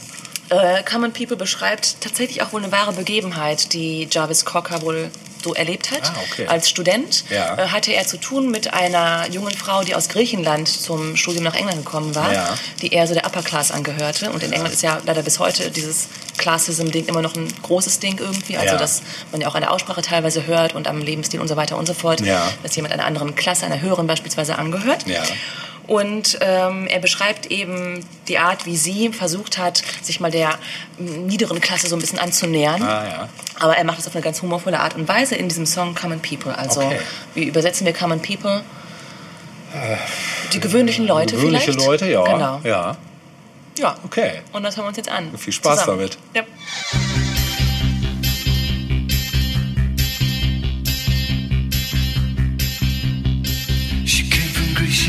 [0.48, 5.10] Äh, Common People beschreibt tatsächlich auch wohl eine wahre Begebenheit, die Jarvis Cocker wohl
[5.42, 6.02] so erlebt hat.
[6.04, 6.46] Ah, okay.
[6.48, 7.56] Als Student Ja.
[7.56, 11.54] äh, hatte er zu tun mit einer jungen Frau, die aus Griechenland zum Studium nach
[11.54, 12.58] England gekommen war, Ja.
[12.82, 14.30] die eher so der Upper Class angehörte.
[14.30, 18.18] Und in England ist ja leider bis heute dieses Classism-Ding immer noch ein großes Ding
[18.18, 18.56] irgendwie.
[18.56, 18.78] Also, Ja.
[18.78, 21.76] dass man ja auch an der Aussprache teilweise hört und am Lebensstil und so weiter
[21.76, 22.48] und so fort, Ja.
[22.64, 25.06] dass jemand einer anderen Klasse, einer höheren beispielsweise angehört.
[25.86, 30.58] Und ähm, er beschreibt eben die Art, wie sie versucht hat, sich mal der
[30.98, 32.82] m, niederen Klasse so ein bisschen anzunähern.
[32.82, 33.28] Ah, ja.
[33.60, 36.20] Aber er macht das auf eine ganz humorvolle Art und Weise in diesem Song Common
[36.20, 36.56] People.
[36.56, 36.98] Also, Okay.
[37.34, 38.62] wie übersetzen wir Common People?
[40.52, 41.86] Die gewöhnlichen Leute Gewöhnliche vielleicht?
[41.86, 42.22] Leute, ja.
[42.24, 42.60] Genau.
[42.64, 42.96] Ja,
[43.78, 43.96] Ja.
[44.04, 44.40] okay.
[44.52, 45.36] Und das hören wir uns jetzt an.
[45.38, 45.98] Viel Spaß Zusammen.
[45.98, 46.18] damit.
[46.34, 46.42] Ja.
[54.04, 55.08] She came from Greece,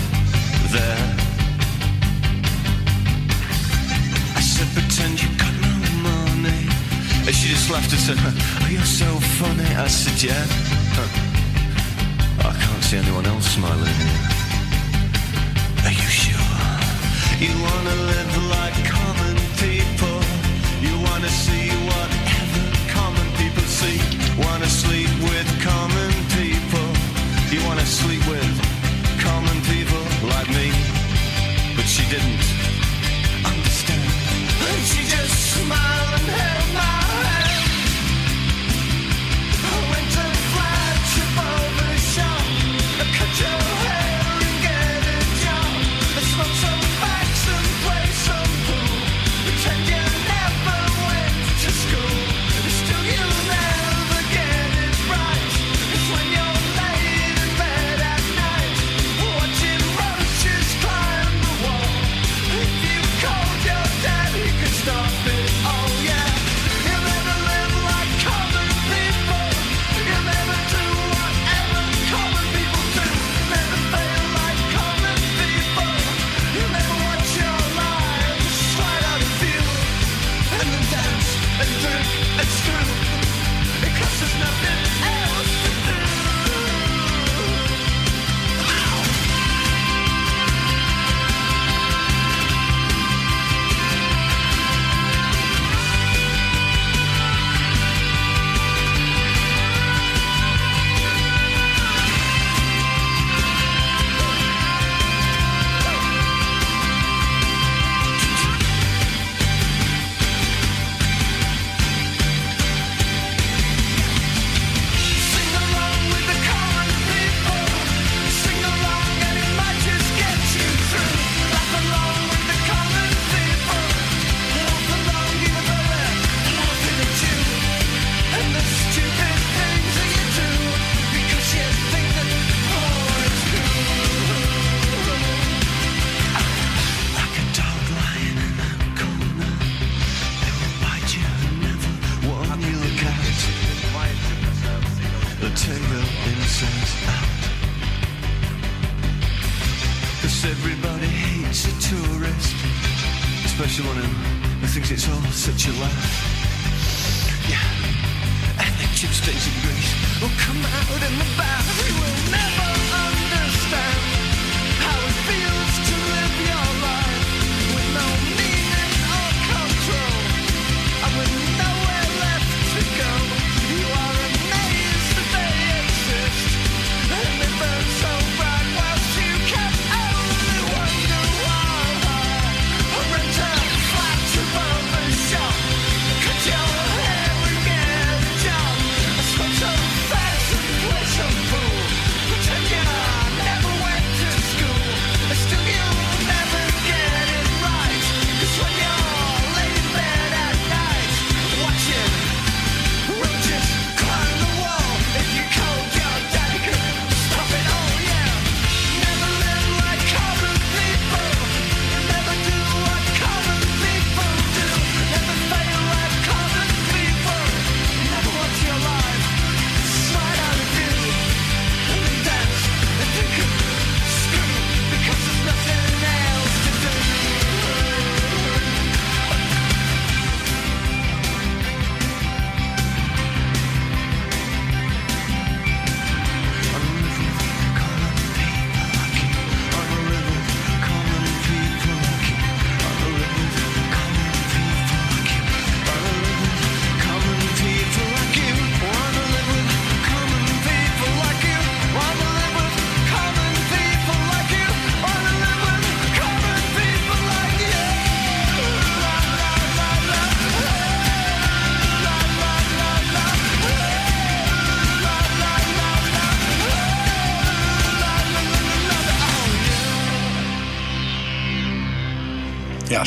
[0.71, 1.03] there.
[4.35, 5.73] I said, pretend you got no
[6.09, 6.63] money.
[7.27, 9.09] And she just laughed and said, Oh, you're so
[9.39, 9.67] funny.
[9.75, 10.45] I said, Yeah.
[10.95, 11.09] Huh.
[12.47, 13.99] I can't see anyone else smiling.
[15.85, 16.55] Are you sure?
[17.43, 20.17] You wanna live like common people.
[20.85, 22.63] You wanna see whatever
[22.95, 23.99] common people see.
[24.39, 26.87] Wanna sleep with common people.
[27.51, 28.50] You wanna sleep with
[32.11, 32.43] didn't
[33.45, 34.03] understand.
[34.67, 36.60] And she just smiled and held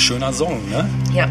[0.05, 0.89] schöner Song, ne?
[1.15, 1.27] Ja.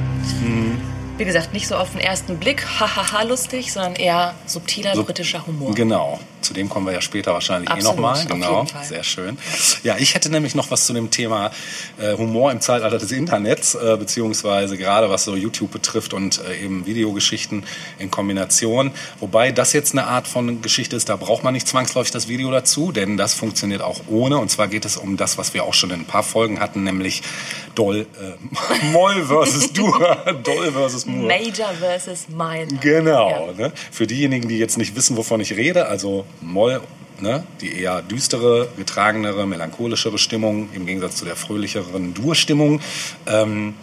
[1.18, 5.46] Wie gesagt, nicht so auf den ersten Blick, hahaha, lustig, sondern eher subtiler So- britischer
[5.46, 5.76] Humor.
[5.76, 6.20] Genau.
[6.44, 8.26] Zu dem kommen wir ja später wahrscheinlich Absolut, eh nochmal.
[8.26, 8.66] Genau.
[8.84, 9.38] Sehr schön.
[9.84, 11.52] Ja, ich hätte nämlich noch was zu dem Thema
[11.98, 16.64] äh, Humor im Zeitalter des Internets, äh, beziehungsweise gerade was so YouTube betrifft und äh,
[16.64, 17.66] eben Videogeschichten
[18.00, 18.92] in Kombination.
[19.20, 22.52] Wobei das jetzt eine Art von Geschichte ist, da braucht man nicht zwangsläufig das Video
[22.52, 24.38] dazu, denn das funktioniert auch ohne.
[24.38, 26.84] Und zwar geht es um das, was wir auch schon in ein paar Folgen hatten,
[26.84, 27.22] nämlich
[27.76, 31.28] Doll, äh, Moll versus Dur, Doll versus Moore.
[31.28, 32.80] Major versus Minor.
[32.82, 33.54] Genau.
[33.58, 33.68] Ja.
[33.68, 33.74] Ne?
[33.92, 36.82] Für diejenigen, die jetzt nicht wissen, wovon ich rede, also Moll,
[37.20, 37.44] ne?
[37.62, 42.82] die eher düstere, getragenere, melancholischere Stimmung im Gegensatz zu der fröhlicheren Dur-Stimmung.
[43.28, 43.76] Ähm,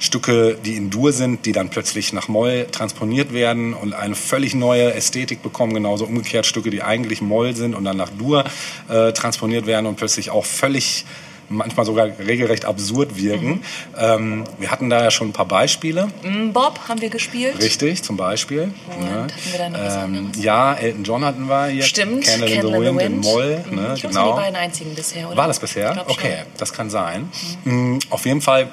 [0.00, 4.54] Stücke, die in Dur sind, die dann plötzlich nach Moll transponiert werden und eine völlig
[4.54, 5.74] neue Ästhetik bekommen.
[5.74, 8.44] Genauso umgekehrt Stücke, die eigentlich Moll sind und dann nach Dur
[8.88, 11.04] äh, transponiert werden und plötzlich auch völlig
[11.50, 13.62] manchmal sogar regelrecht absurd wirken.
[13.98, 16.08] Ähm, wir hatten da ja schon ein paar Beispiele.
[16.22, 17.58] Mm, Bob haben wir gespielt.
[17.60, 18.72] Richtig, zum Beispiel.
[18.96, 20.42] Und hatten wir da noch was anderes?
[20.42, 21.82] ja, Elton John hatten wir hier.
[21.82, 23.64] Stimmt, Candle, in the Wind, in Moll.
[23.68, 23.76] Mhm.
[23.76, 24.32] Ne, ich glaube, genau.
[24.32, 25.36] die beiden einzigen bisher, oder?
[25.36, 25.92] War das bisher?
[25.92, 26.18] Glaub schon.
[26.18, 27.28] Okay, das kann sein.
[27.64, 27.98] Mhm.
[28.10, 28.68] Auf jeden Fall,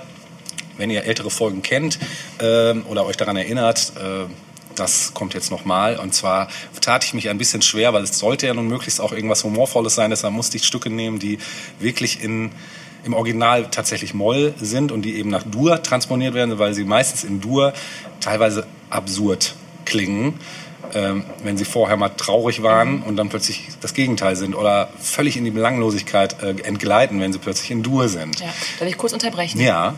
[0.77, 1.97] wenn ihr ältere Folgen kennt
[2.39, 4.27] ähm, oder euch daran erinnert, äh,
[4.79, 5.97] das kommt jetzt nochmal.
[5.97, 6.47] Und zwar
[6.81, 9.95] tat ich mich ein bisschen schwer, weil es sollte ja nun möglichst auch irgendwas Humorvolles
[9.95, 10.09] sein.
[10.09, 11.39] Deshalb musste ich Stücke nehmen, die
[11.79, 12.51] wirklich in,
[13.03, 17.23] im Original tatsächlich Moll sind und die eben nach Dur transponiert werden, weil sie meistens
[17.23, 17.73] in Dur
[18.19, 19.55] teilweise absurd
[19.85, 20.39] klingen.
[20.93, 25.35] Ähm, wenn sie vorher mal traurig waren und dann plötzlich das Gegenteil sind oder völlig
[25.35, 28.39] in die Belanglosigkeit äh, entgleiten, wenn sie plötzlich in Dur sind.
[28.39, 28.47] Ja.
[28.79, 29.59] Darf ich kurz unterbrechen?
[29.59, 29.95] Ja,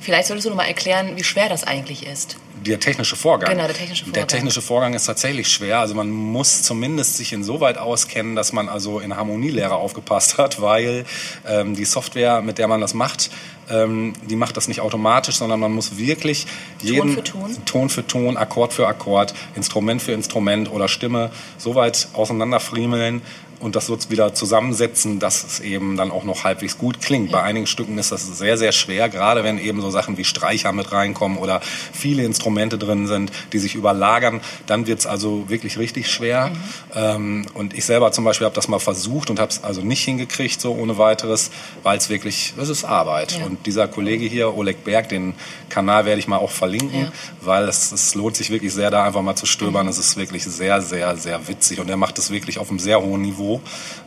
[0.00, 2.36] Vielleicht solltest du noch mal erklären, wie schwer das eigentlich ist.
[2.66, 3.50] Der technische Vorgang.
[3.50, 4.28] Genau, der technische Der Vorgang.
[4.28, 5.78] technische Vorgang ist tatsächlich schwer.
[5.80, 11.04] Also man muss zumindest sich insoweit auskennen, dass man also in Harmonielehre aufgepasst hat, weil
[11.46, 13.30] ähm, die Software, mit der man das macht,
[13.70, 16.46] ähm, die macht das nicht automatisch, sondern man muss wirklich
[16.80, 17.56] jeden für Ton?
[17.64, 23.22] Ton für Ton, Akkord für Akkord, Instrument für Instrument oder Stimme so weit auseinanderfriemeln
[23.60, 27.32] und das so wieder zusammensetzen, dass es eben dann auch noch halbwegs gut klingt.
[27.32, 30.72] Bei einigen Stücken ist das sehr, sehr schwer, gerade wenn eben so Sachen wie Streicher
[30.72, 31.60] mit reinkommen oder
[31.92, 34.40] viele Instrumente drin sind, die sich überlagern.
[34.66, 36.52] Dann wird's also wirklich richtig schwer.
[36.94, 40.04] Ähm, und ich selber zum Beispiel habe das mal versucht und habe es also nicht
[40.04, 41.50] hingekriegt, so ohne weiteres,
[41.82, 43.38] weil es wirklich, es ist Arbeit.
[43.38, 43.46] Ja.
[43.46, 45.34] Und dieser Kollege hier, Oleg Berg, den
[45.68, 47.12] Kanal werde ich mal auch verlinken, Ja.
[47.40, 49.88] weil es, es lohnt sich wirklich sehr, da einfach mal zu stöbern.
[49.88, 53.00] Es ist wirklich sehr, sehr, sehr witzig und er macht es wirklich auf einem sehr
[53.02, 53.47] hohen Niveau.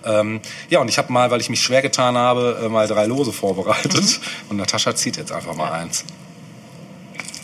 [0.05, 0.39] Ähm,
[0.69, 3.31] ja, und ich habe mal, weil ich mich schwer getan habe, äh, mal drei Lose
[3.31, 4.19] vorbereitet
[4.49, 6.03] und Natascha zieht jetzt einfach mal eins.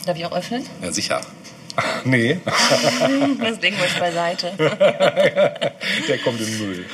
[0.06, 0.64] Darf ich auch öffnen?
[0.82, 1.20] Ja, sicher.
[2.04, 4.50] Nee, Das wir jetzt beiseite.
[4.58, 6.84] der kommt in den Müll.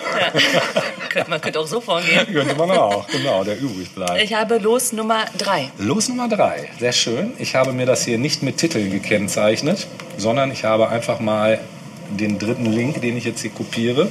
[1.08, 2.26] Könnte- Man könnte auch so vorgehen.
[2.30, 4.22] Könnte man auch, genau, der übrig bleibt.
[4.22, 5.70] Ich habe Los Nummer 3.
[5.78, 7.32] Los Nummer drei, sehr schön.
[7.38, 9.86] Ich habe mir das hier nicht mit Titeln gekennzeichnet,
[10.18, 11.60] sondern ich habe einfach mal
[12.10, 14.08] den dritten Link, den ich jetzt hier kopiere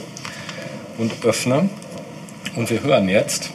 [0.97, 1.69] und öffne.
[2.55, 3.49] Und wir hören jetzt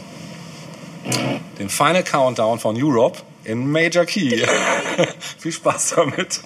[1.59, 4.45] den Final Countdown von Europe in Major Key.
[5.39, 6.41] Viel Spaß damit.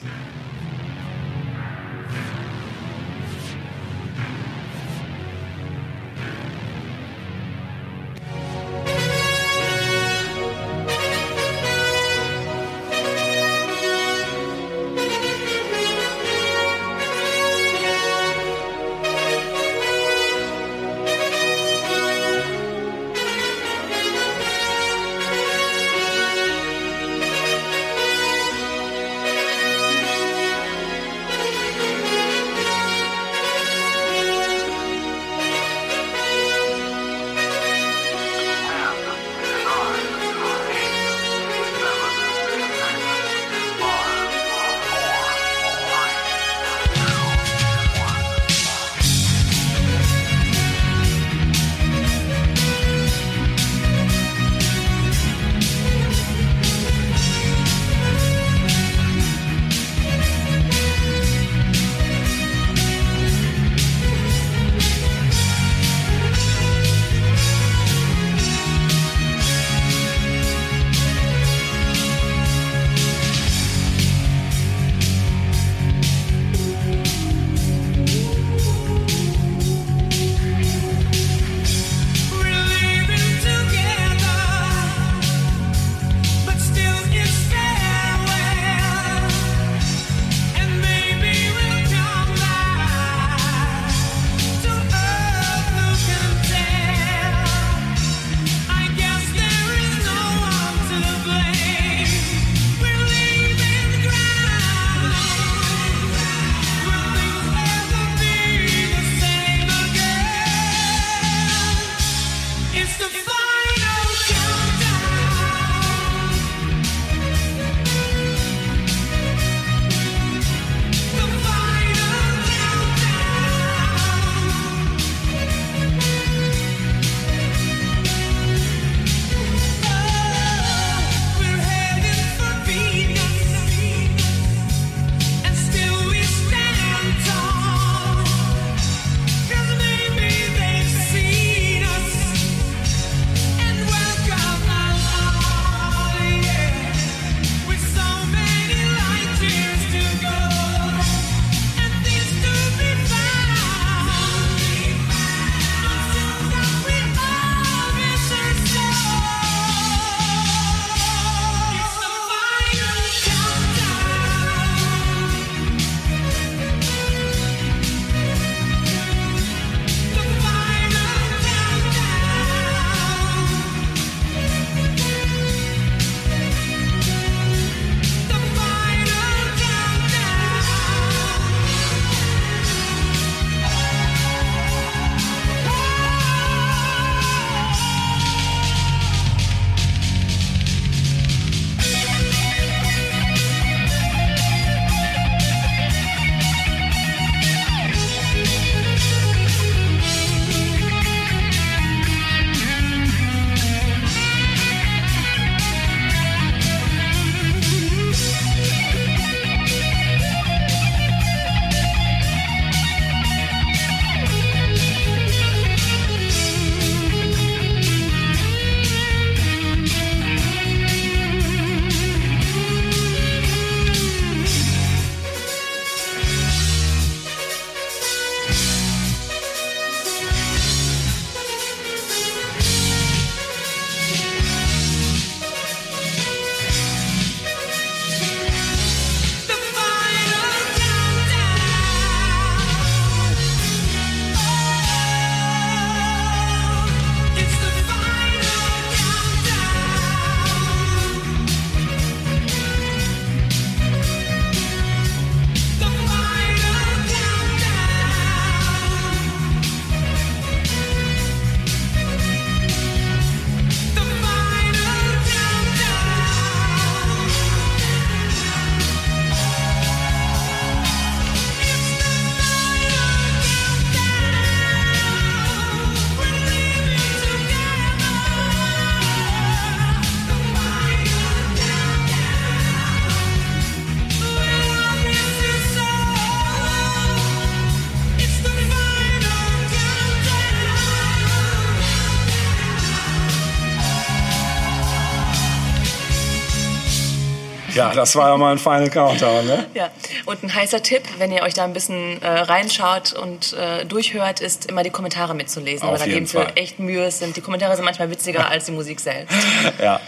[297.88, 299.66] Ja, das war ja mal ein Final Countdown, ne?
[299.74, 299.90] Ja,
[300.26, 304.40] und ein heißer Tipp, wenn ihr euch da ein bisschen äh, reinschaut und äh, durchhört,
[304.40, 305.88] ist immer die Kommentare mitzulesen.
[305.88, 307.04] Auf weil da geben sie echt Mühe.
[307.04, 309.36] Es Sind, die Kommentare sind manchmal witziger als die Musik selbst.
[309.80, 310.00] Ja.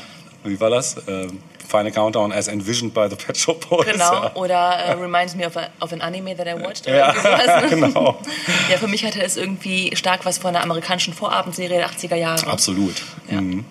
[0.44, 0.96] Wie war das?
[1.08, 3.86] Ähm, Final Countdown as envisioned by the Pet Shop Boys.
[3.86, 4.30] Genau.
[4.34, 6.86] Oder äh, reminds me of, a, of an anime that I watched.
[6.86, 7.12] Ja,
[7.68, 8.18] genau.
[8.70, 12.46] Ja, für mich hatte es irgendwie stark was von einer amerikanischen Vorabendserie der 80er Jahre.
[12.46, 12.94] Absolut.
[13.30, 13.40] Ja.
[13.40, 13.64] Mhm.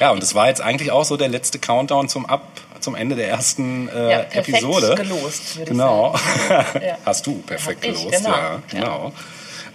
[0.00, 2.42] Ja, und das war jetzt eigentlich auch so der letzte Countdown zum Ab
[2.80, 4.94] zum Ende der ersten äh, Ja, perfekt Episode.
[4.96, 6.14] gelost, würde ich Genau.
[6.74, 6.98] Ja.
[7.04, 8.30] Hast du perfekt ich, gelost, genau.
[8.36, 8.62] ja.
[8.70, 9.12] Genau.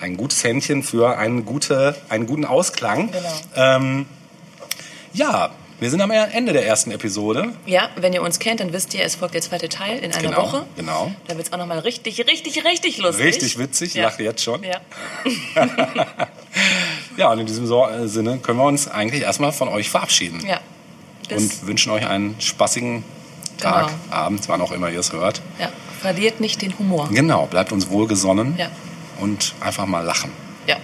[0.01, 3.11] Ein gutes Händchen für einen, gute, einen guten Ausklang.
[3.11, 3.29] Genau.
[3.55, 4.05] Ähm,
[5.13, 7.53] ja, wir sind am Ende der ersten Episode.
[7.65, 10.29] Ja, wenn ihr uns kennt, dann wisst ihr, es folgt der zweite Teil in einer
[10.29, 10.65] Genau, Woche.
[10.77, 11.11] genau.
[11.27, 13.25] Da wird es auch nochmal richtig, richtig, richtig lustig.
[13.25, 14.03] Richtig witzig, Ja.
[14.03, 14.63] lacht jetzt schon.
[14.63, 14.79] Ja.
[17.17, 17.65] Ja, und in diesem
[18.07, 20.43] Sinne können wir uns eigentlich erstmal von euch verabschieden.
[20.45, 20.59] ja.
[21.29, 23.03] Bis, und wünschen euch einen spaßigen
[23.57, 23.97] Tag, Genau.
[24.09, 25.41] Abend, wann auch immer ihr es hört.
[25.59, 25.69] ja.
[26.01, 27.09] Verliert nicht den Humor.
[27.11, 28.69] Genau, bleibt uns wohlgesonnen Ja.
[29.21, 30.29] und einfach mal lachen.
[30.67, 30.75] Ja.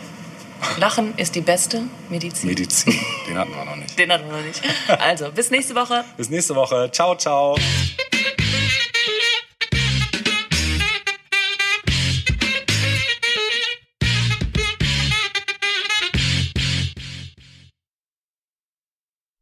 [0.78, 2.50] Lachen ist die beste Medizin.
[2.50, 2.94] Medizin,
[3.28, 4.00] den hatten wir noch nicht.
[4.00, 4.62] Den hatten wir noch nicht.
[5.00, 6.04] Also, bis nächste Woche.
[6.18, 6.90] Bis nächste Woche.
[6.92, 7.56] Ciao, ciao.